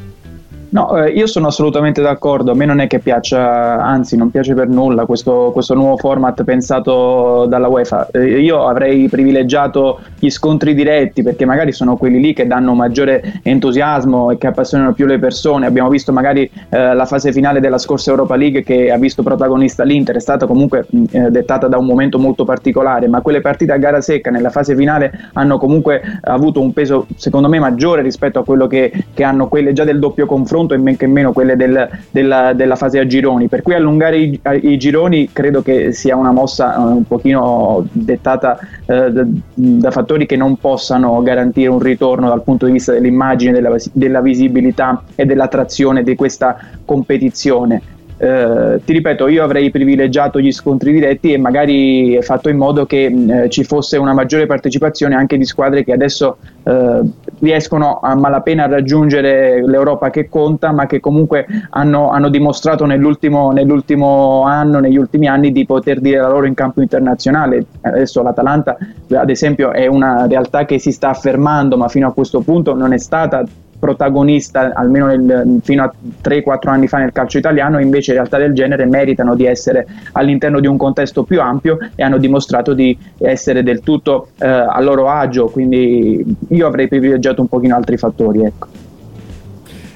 No, 0.72 0.96
eh, 0.96 1.10
io 1.10 1.28
sono 1.28 1.48
assolutamente 1.48 2.02
d'accordo, 2.02 2.52
a 2.52 2.56
me 2.56 2.64
non 2.64 2.80
è 2.80 2.88
che 2.88 3.00
piaccia, 3.00 3.84
anzi 3.84 4.16
non 4.16 4.32
piace 4.32 4.54
per 4.54 4.70
nulla 4.70 5.06
questo, 5.06 5.50
questo 5.52 5.74
nuovo 5.74 5.98
format 5.98 6.46
pensato 6.46 7.46
dalla 7.46 7.68
UEFA. 7.68 8.08
Eh, 8.12 8.40
io 8.40 8.66
avrei 8.66 9.10
privilegiato 9.10 10.00
gli 10.18 10.30
scontri 10.30 10.74
diretti 10.74 11.24
perché 11.24 11.44
magari 11.44 11.74
sono 11.74 11.98
quelli 11.98 12.22
lì 12.22 12.34
che 12.34 12.48
danno 12.48 12.74
maggiore 12.74 13.42
entusiasmo 13.44 14.32
e 14.32 14.38
che 14.38 14.48
appassionano 14.48 14.94
più 14.94 15.08
le 15.08 15.20
persone. 15.20 15.66
Abbiamo 15.66 15.90
visto 15.90 16.14
magari 16.14 16.50
eh, 16.70 16.94
la 16.94 17.06
fase 17.06 17.34
finale 17.34 17.60
della 17.60 17.78
scorsa 17.78 18.12
Europa 18.12 18.38
League 18.38 18.64
che 18.64 18.92
ha 18.92 18.98
visto 18.98 19.24
protagonista 19.24 19.84
l'Inter, 19.84 20.16
è 20.16 20.22
stata 20.22 20.46
comunque 20.46 20.88
eh, 21.12 21.32
dettata 21.32 21.68
da 21.68 21.80
un 21.80 21.86
momento 21.86 22.18
molto 22.18 22.46
particolare, 22.46 23.10
ma 23.10 23.20
quelle 23.20 23.42
partite 23.42 23.74
a 23.74 23.78
gara 23.78 24.00
secca 24.00 24.32
nella 24.32 24.50
fase 24.50 24.74
finale 24.74 25.32
hanno 25.34 25.58
comunque 25.58 26.02
avuto 26.22 26.62
un 26.62 26.72
peso 26.72 27.08
secondo 27.18 27.50
me 27.50 27.60
maggiore 27.60 28.02
rispetto 28.02 28.40
a 28.40 28.46
quello 28.46 28.68
che, 28.68 28.90
che 29.14 29.24
hanno 29.26 29.50
quelle 29.50 29.74
già 29.74 29.84
del 29.84 30.00
doppio 30.00 30.26
confronto 30.26 30.60
confronto 30.62 30.74
e 30.74 30.78
men 30.78 30.98
che 30.98 31.08
meno 31.08 31.32
quelle 31.34 31.56
del, 31.56 31.90
della, 32.10 32.54
della, 32.54 32.76
fase 32.76 33.00
a 33.00 33.06
gironi. 33.06 33.48
Per 33.48 33.62
cui 33.62 33.74
allungare 33.74 34.18
i, 34.18 34.40
i, 34.62 34.78
gironi 34.78 35.30
credo 35.32 35.62
che 35.62 35.92
sia 35.92 36.16
una 36.16 36.32
mossa 36.32 36.78
uh, 36.78 36.96
un 36.96 37.04
pochino 37.06 37.86
dettata 37.92 38.60
uh, 38.86 39.10
da, 39.10 39.26
da, 39.54 39.92
fattori 39.92 40.26
che 40.26 40.36
non 40.36 40.58
possano 40.58 41.22
garantire 41.22 41.70
un 41.70 41.80
ritorno 41.80 42.30
dal 42.30 42.44
punto 42.44 42.66
di 42.66 42.74
vista 42.74 42.92
dell'immagine, 42.94 43.52
della, 43.52 43.76
della 43.92 44.22
visibilità 44.22 45.04
e 45.16 45.26
dell'attrazione 45.26 46.04
di 46.04 46.16
questa 46.16 46.58
competizione. 46.86 48.00
Eh, 48.24 48.80
ti 48.86 48.94
ripeto, 48.94 49.28
io 49.28 49.44
avrei 49.44 49.72
privilegiato 49.72 50.40
gli 50.40 50.52
scontri 50.52 50.92
diretti 50.92 51.34
e 51.34 51.40
magari 51.40 52.20
fatto 52.22 52.50
in 52.50 52.58
modo 52.58 52.86
che 52.86 53.06
eh, 53.06 53.50
ci 53.50 53.64
fosse 53.64 53.98
una 53.98 54.14
maggiore 54.14 54.46
partecipazione 54.46 55.16
anche 55.16 55.40
di 55.40 55.44
squadre 55.44 55.84
che 55.84 55.92
adesso 55.92 56.38
eh, 56.62 57.00
riescono 57.42 58.00
a 58.02 58.16
malapena 58.16 58.64
a 58.64 58.68
raggiungere 58.68 59.66
l'Europa 59.66 60.10
che 60.10 60.30
conta, 60.30 60.72
ma 60.72 60.86
che 60.86 61.00
comunque 61.00 61.46
hanno, 61.72 62.10
hanno 62.10 62.30
dimostrato 62.30 62.86
nell'ultimo, 62.86 63.52
nell'ultimo, 63.52 64.44
anno, 64.46 64.80
negli 64.80 64.98
ultimi 64.98 65.28
anni, 65.28 65.52
di 65.52 65.66
poter 65.66 66.00
dire 66.00 66.20
la 66.20 66.30
loro 66.30 66.46
in 66.46 66.54
campo 66.54 66.82
internazionale. 66.82 67.66
Adesso 67.82 68.22
l'Atalanta, 68.22 68.78
ad 69.12 69.30
esempio, 69.30 69.72
è 69.72 69.88
una 69.88 70.28
realtà 70.28 70.66
che 70.66 70.80
si 70.80 70.92
sta 70.92 71.10
affermando, 71.10 71.78
ma 71.78 71.88
fino 71.88 72.08
a 72.08 72.14
questo 72.14 72.42
punto 72.42 72.76
non 72.76 72.94
è 72.94 72.98
stata 72.98 73.44
protagonista 73.82 74.72
almeno 74.76 75.08
nel, 75.08 75.60
fino 75.64 75.84
a 75.84 75.92
3-4 76.24 76.70
anni 76.70 76.88
fa 76.88 77.00
nel 77.00 77.12
calcio 77.12 77.40
italiano, 77.40 77.80
invece 77.80 78.14
realtà 78.14 78.38
del 78.38 78.54
genere 78.54 78.86
meritano 78.86 79.34
di 79.34 79.46
essere 79.46 79.88
all'interno 80.12 80.60
di 80.60 80.68
un 80.68 80.78
contesto 80.78 81.24
più 81.24 81.42
ampio 81.42 81.80
e 81.96 82.04
hanno 82.04 82.20
dimostrato 82.20 82.74
di 82.76 82.96
essere 83.18 83.64
del 83.64 83.82
tutto 83.82 84.28
eh, 84.38 84.48
a 84.48 84.80
loro 84.80 85.10
agio, 85.10 85.48
quindi 85.48 86.24
io 86.50 86.68
avrei 86.68 86.88
privilegiato 86.88 87.42
un 87.42 87.48
pochino 87.48 87.76
altri 87.76 87.98
fattori. 87.98 88.44
Ecco. 88.44 88.68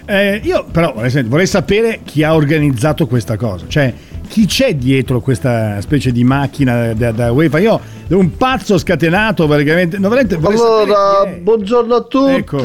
Eh, 0.07 0.41
io 0.43 0.65
però 0.71 0.93
vorrei 0.93 1.47
sapere 1.47 1.99
chi 2.03 2.23
ha 2.23 2.33
organizzato 2.33 3.05
questa 3.05 3.37
cosa, 3.37 3.65
cioè 3.67 3.93
chi 4.27 4.45
c'è 4.45 4.75
dietro 4.75 5.19
questa 5.21 5.79
specie 5.81 6.11
di 6.11 6.23
macchina 6.23 6.93
da, 6.93 7.11
da 7.11 7.31
UEFA? 7.31 7.59
Io 7.59 7.79
un 8.09 8.37
pazzo 8.37 8.77
scatenato 8.77 9.47
praticamente. 9.47 9.97
No, 9.97 10.09
veramente 10.09 10.37
Allora, 10.41 11.23
è. 11.23 11.37
buongiorno 11.39 11.95
a 11.95 12.01
tutti, 12.01 12.31
Ecco. 12.33 12.57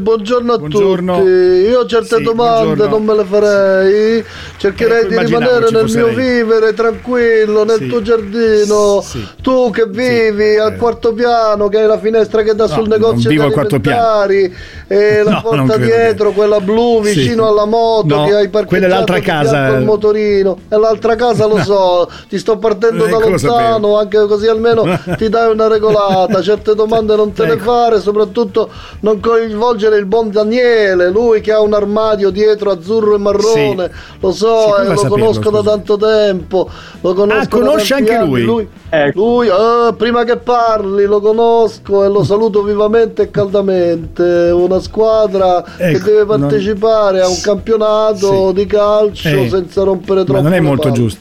buongiorno 0.00 0.52
a 0.52 0.58
Buongiorno. 0.58 1.18
tutti. 1.18 1.28
Io 1.30 1.86
certe 1.86 2.16
Sì, 2.16 2.22
domande 2.22 2.64
buongiorno. 2.86 2.96
non 2.96 3.04
me 3.04 3.16
le 3.16 3.24
farei. 3.24 4.24
Cercherei 4.58 5.00
Ecco, 5.04 5.08
di 5.08 5.24
rimanere 5.24 5.70
nel 5.70 5.84
mio 5.90 6.06
lei. 6.06 6.14
vivere 6.42 6.74
tranquillo 6.74 7.64
nel 7.64 7.78
Sì. 7.78 7.86
tuo 7.86 8.02
giardino. 8.02 9.00
Sì. 9.02 9.26
Tu 9.40 9.70
che 9.70 9.86
vivi 9.88 10.56
al 10.58 10.72
eh. 10.74 10.76
quarto 10.76 11.12
piano, 11.14 11.68
che 11.68 11.78
hai 11.78 11.86
la 11.86 11.98
finestra 11.98 12.42
che 12.42 12.54
dà 12.54 12.66
sul 12.66 12.86
non 12.86 12.88
negozio 12.88 13.30
di 13.30 13.36
al 13.38 13.50
alimentari, 13.52 14.54
e 14.86 15.22
la 15.22 15.30
No, 15.30 15.40
porta 15.42 15.76
dietro, 15.78 16.28
che- 16.28 16.34
quella 16.34 16.60
blu 16.60 17.00
vicino 17.00 17.48
alla 17.48 17.64
moto 17.64 18.14
No, 18.16 18.24
che 18.26 18.34
hai 18.34 18.48
quella 18.50 18.86
è 18.86 18.88
parcheggiato 18.88 18.88
l'altra 18.94 19.20
casa. 19.20 19.64
al 19.66 19.84
motorino. 19.84 20.58
E 20.68 20.76
l'altra 20.76 21.01
casa 21.16 21.46
lo 21.46 21.58
so, 21.62 22.08
ti 22.28 22.38
sto 22.38 22.58
partendo 22.58 23.04
da 23.06 23.18
lo 23.18 23.36
sapevo. 23.38 23.58
lontano, 23.60 23.98
anche 23.98 24.26
così 24.26 24.46
almeno 24.46 24.84
ti 25.16 25.28
dai 25.28 25.50
una 25.50 25.68
regolata. 25.68 26.40
Certe 26.42 26.74
domande 26.74 27.14
non 27.16 27.32
te 27.32 27.44
le 27.46 27.52
Ecco. 27.54 27.64
fare, 27.64 28.00
soprattutto 28.00 28.68
non 29.00 29.20
coinvolgere 29.20 29.96
il 29.98 30.06
buon 30.06 30.30
Daniele, 30.30 31.10
lui 31.10 31.40
che 31.40 31.52
ha 31.52 31.60
un 31.60 31.74
armadio 31.74 32.30
dietro 32.30 32.70
azzurro 32.70 33.14
e 33.14 33.18
marrone. 33.18 33.90
Lo 34.20 34.32
so, 34.32 34.76
eh, 34.78 34.84
lo 34.86 34.96
saperlo, 34.96 35.08
conosco 35.08 35.50
da 35.50 35.62
tanto 35.62 35.96
tempo. 35.96 36.68
Lo 37.00 37.14
conosco 37.14 37.38
Ah, 37.40 37.44
da 37.44 37.66
conosce 37.66 37.94
anche 37.94 38.14
anni. 38.14 38.28
lui? 38.28 38.42
Lui, 38.44 38.68
Ecco. 38.88 39.18
lui, 39.20 39.48
eh, 39.48 39.94
prima 39.96 40.24
che 40.24 40.36
parli, 40.36 41.04
lo 41.04 41.20
conosco 41.20 42.04
e 42.04 42.08
lo 42.08 42.22
saluto 42.24 42.62
vivamente 42.62 43.22
e 43.22 43.30
caldamente. 43.30 44.50
Una 44.52 44.80
squadra 44.80 45.62
che 45.76 45.90
Ecco, 45.90 46.04
deve 46.04 46.24
non- 46.24 46.40
partecipare 46.40 47.20
a 47.20 47.28
un 47.28 47.40
campionato 47.42 48.48
Sì. 48.48 48.52
di 48.54 48.66
calcio 48.66 49.28
Eh, 49.28 49.48
senza 49.48 49.82
rompere 49.82 50.24
troppo. 50.24 50.40
Ma 50.40 50.48
non 50.48 50.52
è 50.52 50.60
le 50.60 50.66
molto. 50.66 50.88
Giusto. 50.92 51.20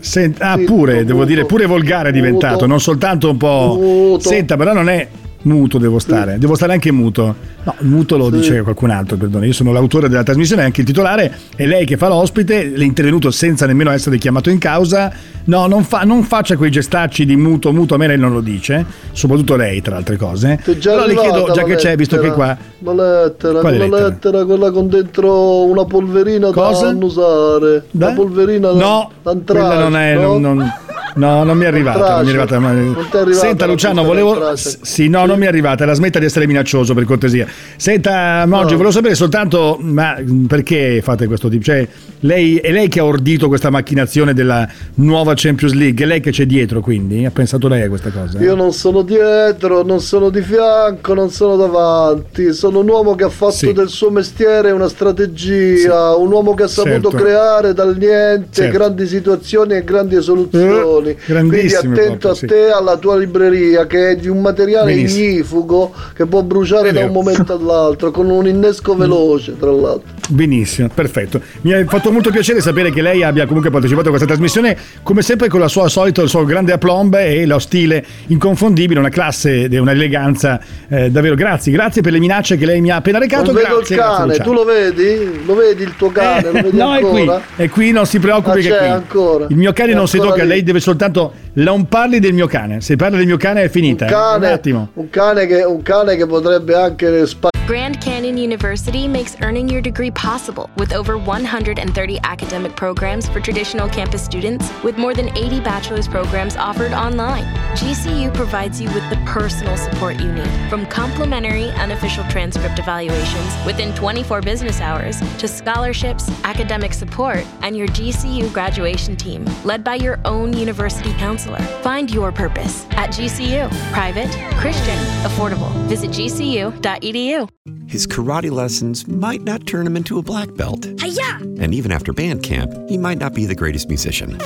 Sent- 0.00 0.40
ah, 0.42 0.58
pure, 0.64 1.04
devo 1.04 1.24
dire, 1.24 1.46
pure 1.46 1.64
volgare 1.66 2.10
è 2.10 2.12
diventato, 2.12 2.66
non 2.66 2.80
soltanto 2.80 3.30
un 3.30 3.36
po'. 3.36 4.18
Senta, 4.20 4.56
però 4.56 4.72
non 4.74 4.88
è 4.88 5.08
muto, 5.44 5.78
devo 5.78 5.98
stare, 5.98 6.36
devo 6.38 6.54
stare 6.54 6.72
anche 6.74 6.92
muto. 6.92 7.34
No, 7.64 7.74
muto 7.80 8.16
lo 8.18 8.26
Sì. 8.26 8.36
dice 8.36 8.62
qualcun 8.62 8.90
altro, 8.90 9.16
perdone. 9.16 9.46
Io 9.46 9.52
sono 9.54 9.72
l'autore 9.72 10.08
della 10.10 10.22
trasmissione, 10.22 10.62
anche 10.62 10.82
il 10.82 10.86
titolare, 10.86 11.34
è 11.56 11.64
lei 11.66 11.86
che 11.86 11.96
fa 11.96 12.08
l'ospite, 12.08 12.64
l'è 12.66 12.84
intervenuto 12.84 13.30
senza 13.30 13.64
nemmeno 13.66 13.90
essere 13.90 14.18
chiamato 14.18 14.50
in 14.50 14.58
causa. 14.58 15.10
No, 15.46 15.66
non, 15.66 15.84
fa- 15.84 16.02
non 16.02 16.22
faccia 16.22 16.56
quei 16.56 16.70
gestacci 16.70 17.24
di 17.26 17.36
muto, 17.36 17.72
muto, 17.72 17.94
a 17.94 17.98
me 17.98 18.06
lei 18.06 18.18
non 18.18 18.32
lo 18.32 18.40
dice, 18.40 18.84
soprattutto 19.12 19.56
lei, 19.56 19.80
tra 19.82 19.96
altre 19.96 20.16
cose. 20.16 20.58
Però 20.62 21.06
le 21.06 21.14
chiedo, 21.14 21.50
già 21.52 21.64
che 21.64 21.74
c'è, 21.76 21.96
visto 21.96 22.18
che 22.18 22.30
qua. 22.32 22.56
La 22.80 22.92
lettera, 23.24 23.60
Quale 23.60 23.76
quella 23.78 23.84
lettera? 23.96 24.08
lettera? 24.08 24.44
quella 24.44 24.70
con 24.70 24.88
dentro 24.88 25.64
una 25.64 25.84
polverina 25.84 26.50
Cosa? 26.50 26.84
da 26.84 26.88
annusare. 26.90 27.84
Da? 27.90 28.08
La 28.08 28.12
polverina 28.14 28.70
da 28.72 28.78
No, 28.78 29.10
antrace, 29.22 29.66
quella 29.66 29.82
non 29.82 29.96
è. 29.96 30.14
no? 30.14 30.38
non- 30.38 30.56
non- 30.58 30.72
no, 31.14 31.44
non 31.44 31.56
mi 31.56 31.64
è 31.64 31.66
arrivata. 31.66 32.16
Non 32.16 32.20
mi 32.24 32.26
è 32.26 32.28
arrivata. 32.30 32.58
Non 32.58 32.76
è 32.76 33.16
arrivata 33.16 33.32
Senta, 33.32 33.66
Luciano, 33.66 34.02
volevo. 34.04 34.54
Sì, 34.56 35.08
no, 35.08 35.26
non 35.26 35.38
mi 35.38 35.44
è 35.44 35.48
arrivata. 35.48 35.84
La 35.84 35.94
smetta 35.94 36.18
di 36.18 36.24
essere 36.26 36.46
minaccioso, 36.46 36.94
per 36.94 37.04
cortesia. 37.04 37.46
Senta, 37.76 38.44
Moggi, 38.46 38.70
No. 38.72 38.76
volevo 38.78 38.90
sapere 38.90 39.14
soltanto. 39.14 39.78
Ma 39.80 40.16
mh, 40.18 40.46
perché 40.46 41.00
fate 41.02 41.26
questo 41.26 41.48
tipo? 41.48 41.62
Cioè, 41.64 41.86
lei, 42.20 42.56
è 42.56 42.70
lei 42.72 42.88
che 42.88 43.00
ha 43.00 43.04
ordito 43.04 43.48
questa 43.48 43.70
macchinazione 43.70 44.34
della 44.34 44.68
nuova 44.94 45.32
Champions 45.34 45.72
League? 45.74 46.04
È 46.04 46.08
lei 46.08 46.20
che 46.20 46.30
c'è 46.30 46.46
dietro, 46.46 46.80
quindi? 46.80 47.24
Ha 47.24 47.30
pensato 47.30 47.68
lei 47.68 47.82
a 47.82 47.88
questa 47.88 48.10
cosa? 48.10 48.38
Io 48.40 48.54
non 48.54 48.72
sono 48.72 49.02
dietro, 49.02 49.82
non 49.82 50.00
sono 50.00 50.30
di 50.30 50.42
fianco, 50.42 51.14
non 51.14 51.30
sono 51.30 51.56
davanti. 51.56 52.52
Sono 52.52 52.80
un 52.80 52.88
uomo 52.88 53.14
che 53.14 53.24
ha 53.24 53.28
fatto 53.28 53.52
Sì. 53.52 53.72
del 53.72 53.88
suo 53.88 54.10
mestiere 54.10 54.70
una 54.70 54.88
strategia, 54.88 56.14
un 56.16 56.30
uomo 56.32 56.54
che 56.54 56.64
ha 56.64 56.68
saputo 56.68 57.10
Certo. 57.10 57.24
creare 57.24 57.72
dal 57.72 57.96
niente 57.96 58.48
Certo. 58.50 58.76
grandi 58.78 59.06
situazioni 59.06 59.74
e 59.74 59.84
grandi 59.84 60.20
soluzioni. 60.20 61.03
Grandissime 61.26 61.80
Quindi 61.80 62.00
attento 62.00 62.28
proprio, 62.28 62.48
a 62.48 62.66
te, 62.66 62.70
alla 62.70 62.96
tua 62.96 63.16
libreria, 63.16 63.86
che 63.86 64.10
è 64.10 64.16
di 64.16 64.28
un 64.28 64.40
materiale 64.40 64.94
Benissimo. 64.94 65.24
ignifugo 65.24 65.92
che 66.14 66.26
può 66.26 66.42
bruciare 66.42 66.92
da 66.92 67.00
un 67.04 67.12
momento 67.12 67.52
all'altro, 67.54 68.10
con 68.10 68.30
un 68.30 68.46
innesco 68.46 68.94
veloce, 68.96 69.56
tra 69.58 69.70
l'altro. 69.70 70.12
Benissimo, 70.28 70.88
perfetto. 70.92 71.40
Mi 71.62 71.72
ha 71.74 71.84
fatto 71.86 72.10
molto 72.10 72.30
piacere 72.30 72.60
sapere 72.60 72.90
che 72.90 73.02
lei 73.02 73.22
abbia 73.22 73.44
comunque 73.46 73.70
partecipato 73.70 74.06
a 74.06 74.10
questa 74.10 74.26
trasmissione, 74.26 74.76
come 75.02 75.20
sempre 75.22 75.48
con 75.48 75.60
la 75.60 75.68
sua 75.68 75.88
solito, 75.88 76.22
il 76.22 76.28
suo 76.30 76.44
grande 76.44 76.72
aplomb 76.72 77.14
e 77.14 77.44
lo 77.44 77.58
stile 77.58 78.02
inconfondibile, 78.28 78.98
una 79.00 79.10
classe 79.10 79.68
e 79.68 79.78
un'eleganza 79.78 80.60
eh, 80.88 81.10
davvero. 81.10 81.34
Grazie, 81.34 81.72
grazie 81.72 82.00
per 82.02 82.12
le 82.12 82.18
minacce 82.20 82.56
che 82.56 82.64
lei 82.64 82.80
mi 82.80 82.90
ha 82.90 82.96
appena 82.96 83.18
recato. 83.18 83.52
Non 83.52 83.54
vedo 83.54 83.76
grazie, 83.76 83.94
il 83.96 84.00
grazie, 84.00 84.16
cane, 84.16 84.26
Luciano. 84.38 84.48
tu 84.50 84.54
lo 84.56 84.64
vedi? 84.64 85.40
Lo 85.44 85.54
vedi 85.54 85.82
il 85.82 85.94
tuo 85.96 86.10
cane? 86.10 86.50
Lo 86.50 86.58
Eh, 86.58 86.62
vedi 86.62 86.76
no, 86.78 86.94
è 86.94 87.00
qui, 87.00 87.20
ancora? 87.20 87.42
è 87.56 87.68
qui, 87.68 87.90
non 87.92 88.06
si 88.06 88.18
preoccupi 88.18 88.58
Ah, 88.58 88.62
che 88.62 88.68
c'è 88.68 88.76
è 88.76 88.78
qui. 88.78 88.88
ancora. 88.88 89.46
Il 89.50 89.56
mio 89.56 89.72
cane 89.72 89.92
È 89.92 89.94
non 89.94 90.08
si 90.08 90.16
ancora 90.16 90.32
tocca, 90.32 90.44
lì. 90.44 90.48
lei 90.50 90.62
deve 90.62 90.80
soltanto 90.80 90.93
soltanto 90.94 91.34
non 91.54 91.86
parli 91.86 92.18
del 92.18 92.32
mio 92.32 92.46
cane. 92.46 92.80
Se 92.80 92.96
parla 92.96 93.18
del 93.18 93.26
mio 93.26 93.36
cane 93.36 93.62
è 93.62 93.68
finita. 93.68 94.06
un 94.06 94.42
eh. 94.42 94.46
Un 94.46 94.52
attimo. 94.52 94.88
un 94.94 95.10
cane 95.10 95.46
che, 95.46 95.62
un 95.62 95.82
cane 95.82 96.16
che 96.16 96.26
potrebbe 96.26 96.74
anche 96.74 97.26
spa- 97.26 97.50
Grand 97.66 97.98
Canyon 97.98 98.36
University 98.36 99.08
makes 99.08 99.40
earning 99.40 99.70
your 99.70 99.80
degree 99.80 100.10
possible 100.10 100.68
with 100.76 100.92
over 100.92 101.16
130 101.16 102.20
academic 102.22 102.76
programs 102.76 103.26
for 103.26 103.40
traditional 103.40 103.88
campus 103.88 104.22
students, 104.22 104.70
with 104.82 104.98
more 104.98 105.14
than 105.14 105.30
80 105.34 105.60
bachelor's 105.60 106.06
programs 106.06 106.56
offered 106.56 106.92
online. 106.92 107.44
GCU 107.74 108.34
provides 108.34 108.82
you 108.82 108.90
with 108.92 109.08
the 109.08 109.16
personal 109.24 109.78
support 109.78 110.20
you 110.20 110.30
need, 110.30 110.50
from 110.68 110.84
complimentary 110.86 111.70
unofficial 111.70 112.22
transcript 112.24 112.78
evaluations 112.78 113.64
within 113.64 113.94
24 113.94 114.42
business 114.42 114.82
hours 114.82 115.18
to 115.38 115.48
scholarships, 115.48 116.28
academic 116.44 116.92
support, 116.92 117.46
and 117.62 117.74
your 117.74 117.88
GCU 117.88 118.52
graduation 118.52 119.16
team, 119.16 119.42
led 119.64 119.82
by 119.82 119.94
your 119.94 120.20
own 120.26 120.52
university 120.52 121.14
counselor. 121.44 121.82
Find 121.82 122.10
your 122.10 122.32
purpose 122.32 122.86
at 122.92 123.10
GCU. 123.10 123.70
Private, 123.92 124.30
Christian, 124.58 124.96
affordable. 125.24 125.70
Visit 125.86 126.10
gcu.edu. 126.10 127.48
His 127.88 128.06
karate 128.06 128.50
lessons 128.50 129.06
might 129.06 129.42
not 129.42 129.66
turn 129.66 129.86
him 129.86 129.96
into 129.96 130.18
a 130.18 130.22
black 130.22 130.54
belt. 130.54 130.86
Hiya! 131.00 131.38
And 131.60 131.74
even 131.74 131.92
after 131.92 132.12
band 132.12 132.42
camp, 132.42 132.72
he 132.88 132.98
might 132.98 133.18
not 133.18 133.34
be 133.34 133.46
the 133.46 133.54
greatest 133.54 133.88
musician. 133.88 134.38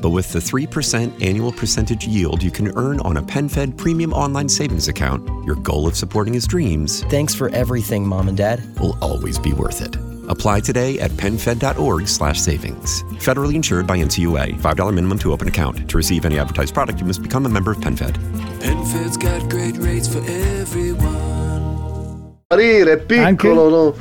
But 0.00 0.10
with 0.10 0.32
the 0.32 0.38
3% 0.38 1.24
annual 1.24 1.52
percentage 1.52 2.06
yield 2.06 2.42
you 2.42 2.50
can 2.50 2.76
earn 2.76 3.00
on 3.00 3.16
a 3.16 3.22
PenFed 3.22 3.78
premium 3.78 4.12
online 4.12 4.48
savings 4.48 4.88
account, 4.88 5.26
your 5.46 5.56
goal 5.56 5.86
of 5.86 5.96
supporting 5.96 6.34
his 6.34 6.46
dreams 6.46 7.04
Thanks 7.04 7.34
for 7.34 7.48
everything, 7.50 8.06
Mom 8.06 8.28
and 8.28 8.36
Dad. 8.36 8.62
will 8.80 8.98
always 9.00 9.38
be 9.38 9.52
worth 9.52 9.80
it. 9.80 10.13
Apply 10.28 10.60
today 10.60 10.98
at 11.00 11.10
penfed.org 11.12 12.08
slash 12.08 12.40
savings. 12.40 13.02
Federally 13.20 13.54
insured 13.54 13.86
by 13.86 13.98
NCUA. 13.98 14.60
$5 14.60 14.94
minimum 14.94 15.18
to 15.18 15.32
open 15.32 15.48
account. 15.48 15.88
To 15.90 15.96
receive 15.96 16.24
any 16.24 16.38
advertised 16.38 16.74
product, 16.74 17.00
you 17.00 17.06
must 17.06 17.22
become 17.22 17.46
a 17.46 17.48
member 17.48 17.72
of 17.72 17.78
PenFed. 17.78 18.16
PenFed's 18.60 19.16
got 19.16 19.48
great 19.50 19.76
rates 19.78 20.08
for 20.08 20.22
everyone. 20.28 21.22
sparire, 22.46 22.98
piccolo, 22.98 23.68
no? 23.70 23.94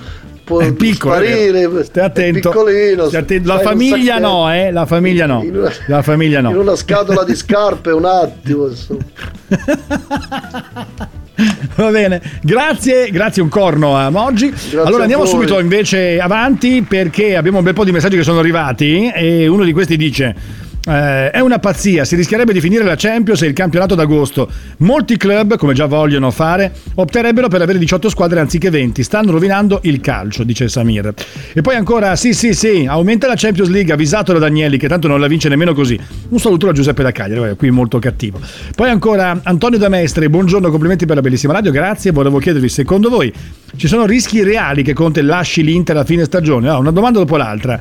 Può 0.45 0.59
È 0.59 0.73
piccolo, 0.73 1.13
sparire, 1.15 1.67
vero. 1.67 1.83
Stai 1.83 2.03
attento. 2.03 2.37
è 2.37 2.41
piccolino. 2.51 3.07
Stai 3.07 3.21
attento. 3.21 3.47
La 3.47 3.59
stai 3.59 3.73
in 3.73 3.79
un 3.79 3.87
famiglia 3.87 4.19
no, 4.19 4.53
eh? 4.53 4.71
La 4.71 4.85
famiglia 4.85 5.25
no. 5.25 5.39
Una- 5.39 5.71
La 5.87 6.01
famiglia 6.01 6.41
no. 6.41 6.49
In 6.51 6.57
una 6.57 6.75
scatola 6.75 7.23
di 7.23 7.35
scarpe, 7.35 7.91
un 7.91 8.05
attimo. 8.05 8.67
Va 11.75 11.89
bene, 11.89 12.21
grazie, 12.41 13.09
grazie 13.09 13.41
un 13.41 13.49
corno 13.49 13.95
a 13.95 14.09
Moggi. 14.09 14.53
allora 14.73 14.99
a 14.99 15.01
andiamo 15.01 15.25
subito 15.25 15.59
invece 15.59 16.19
avanti 16.19 16.83
perché 16.87 17.35
abbiamo 17.35 17.57
un 17.57 17.63
bel 17.63 17.73
po' 17.73 17.83
di 17.83 17.91
messaggi 17.91 18.15
che 18.15 18.23
sono 18.23 18.39
arrivati 18.39 19.09
e 19.09 19.47
uno 19.47 19.63
di 19.63 19.73
questi 19.73 19.97
dice 19.97 20.61
eh, 20.85 21.31
è 21.31 21.39
una 21.39 21.59
pazzia, 21.59 22.03
si 22.03 22.15
rischierebbe 22.15 22.51
di 22.51 22.59
finire 22.59 22.83
la 22.83 22.95
Champions 22.97 23.41
e 23.41 23.47
il 23.47 23.53
campionato 23.53 23.95
d'agosto. 23.95 24.49
Molti 24.77 25.17
club, 25.17 25.55
come 25.55 25.73
già 25.73 25.85
vogliono 25.85 26.29
fare, 26.31 26.73
opterebbero 26.95 27.47
per 27.47 27.61
avere 27.61 27.79
18 27.79 28.09
squadre 28.09 28.39
anziché 28.39 28.69
20. 28.69 29.01
Stanno 29.03 29.31
rovinando 29.31 29.79
il 29.83 30.01
calcio, 30.01 30.43
dice 30.43 30.67
Samir. 30.67 31.13
E 31.53 31.61
poi 31.61 31.75
ancora, 31.75 32.15
sì, 32.15 32.33
sì, 32.33 32.53
sì, 32.53 32.85
aumenta 32.87 33.27
la 33.27 33.35
Champions 33.35 33.69
League, 33.69 33.93
avvisatelo 33.93 34.39
da 34.39 34.47
Agnelli 34.47 34.77
che 34.77 34.87
tanto 34.87 35.07
non 35.07 35.19
la 35.19 35.27
vince 35.27 35.47
nemmeno 35.47 35.73
così. 35.73 35.97
Un 36.29 36.39
saluto 36.39 36.67
a 36.67 36.73
Giuseppe 36.73 37.03
da 37.03 37.11
Cagliari, 37.11 37.55
qui 37.55 37.71
molto 37.71 37.99
cattivo. 37.99 38.39
Poi 38.75 38.89
ancora 38.89 39.39
Antonio 39.43 39.77
da 39.77 39.87
Mestre, 39.87 40.29
buongiorno, 40.29 40.69
complimenti 40.69 41.05
per 41.05 41.15
la 41.15 41.21
bellissima 41.21 41.53
radio, 41.53 41.71
grazie. 41.71 42.11
Volevo 42.11 42.39
chiedervi, 42.39 42.67
secondo 42.67 43.09
voi 43.09 43.31
ci 43.75 43.87
sono 43.87 44.05
rischi 44.05 44.43
reali 44.43 44.83
che 44.83 44.93
Conte 44.93 45.21
lasci 45.21 45.63
l'Inter 45.63 45.97
a 45.97 46.03
fine 46.03 46.25
stagione? 46.25 46.67
Ah, 46.69 46.77
una 46.77 46.91
domanda 46.91 47.19
dopo 47.19 47.37
l'altra. 47.37 47.79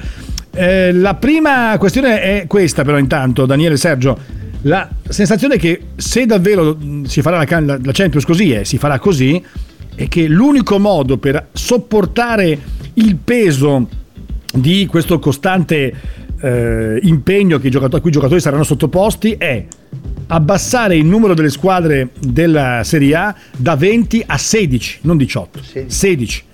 Eh, 0.54 0.92
la 0.92 1.14
prima 1.14 1.76
questione 1.78 2.20
è 2.20 2.44
questa, 2.46 2.84
però, 2.84 2.98
intanto, 2.98 3.46
Daniele 3.46 3.76
Sergio. 3.76 4.40
La 4.62 4.88
sensazione 5.08 5.54
è 5.54 5.58
che 5.58 5.80
se 5.96 6.24
davvero 6.24 6.76
mh, 6.78 7.04
si 7.04 7.20
farà 7.20 7.36
la, 7.38 7.60
la- 7.60 7.78
la 7.82 7.92
Champions 7.92 8.24
così 8.24 8.52
è, 8.52 8.62
si 8.64 8.78
farà 8.78 8.98
così, 8.98 9.42
è 9.94 10.06
che 10.08 10.26
l'unico 10.28 10.78
modo 10.78 11.18
per 11.18 11.48
sopportare 11.52 12.58
il 12.94 13.16
peso 13.16 13.88
di 14.54 14.86
questo 14.86 15.18
costante 15.18 15.92
eh, 16.40 16.98
impegno 17.02 17.58
che 17.58 17.66
i 17.68 17.70
giocatori, 17.70 17.96
a 17.96 18.00
cui 18.00 18.10
i 18.10 18.12
giocatori 18.12 18.40
saranno 18.40 18.62
sottoposti 18.64 19.34
è 19.38 19.64
abbassare 20.28 20.96
il 20.96 21.06
numero 21.06 21.34
delle 21.34 21.50
squadre 21.50 22.10
della 22.20 22.82
Serie 22.84 23.14
A 23.16 23.34
da 23.56 23.74
20 23.74 24.22
a 24.26 24.38
16, 24.38 24.98
non 25.02 25.16
18, 25.16 25.60
16. 25.86 26.44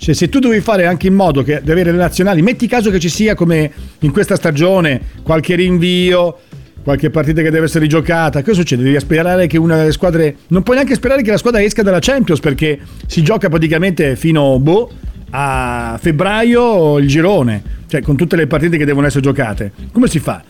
Cioè, 0.00 0.14
se 0.14 0.30
tu 0.30 0.38
devi 0.38 0.60
fare 0.60 0.86
anche 0.86 1.08
in 1.08 1.14
modo 1.14 1.42
che, 1.42 1.60
di 1.62 1.70
avere 1.70 1.92
le 1.92 1.98
nazionali, 1.98 2.40
metti 2.40 2.66
caso 2.66 2.90
che 2.90 2.98
ci 2.98 3.10
sia 3.10 3.34
come 3.34 3.70
in 3.98 4.12
questa 4.12 4.34
stagione 4.34 4.98
qualche 5.22 5.54
rinvio, 5.56 6.38
qualche 6.82 7.10
partita 7.10 7.42
che 7.42 7.50
deve 7.50 7.66
essere 7.66 7.86
giocata, 7.86 8.42
cosa 8.42 8.54
succede? 8.54 8.82
Devi 8.82 8.98
sperare 8.98 9.46
che 9.46 9.58
una 9.58 9.76
delle 9.76 9.92
squadre. 9.92 10.36
Non 10.48 10.62
puoi 10.62 10.76
neanche 10.76 10.94
sperare 10.94 11.20
che 11.20 11.30
la 11.30 11.36
squadra 11.36 11.62
esca 11.62 11.82
dalla 11.82 11.98
Champions 12.00 12.40
perché 12.40 12.78
si 13.06 13.22
gioca 13.22 13.50
praticamente 13.50 14.16
fino 14.16 14.58
boh, 14.58 14.90
a 15.32 15.98
febbraio 16.00 16.96
il 16.96 17.06
girone, 17.06 17.62
cioè 17.86 18.00
con 18.00 18.16
tutte 18.16 18.36
le 18.36 18.46
partite 18.46 18.78
che 18.78 18.86
devono 18.86 19.06
essere 19.06 19.22
giocate. 19.22 19.70
Come 19.92 20.08
si 20.08 20.18
fa? 20.18 20.42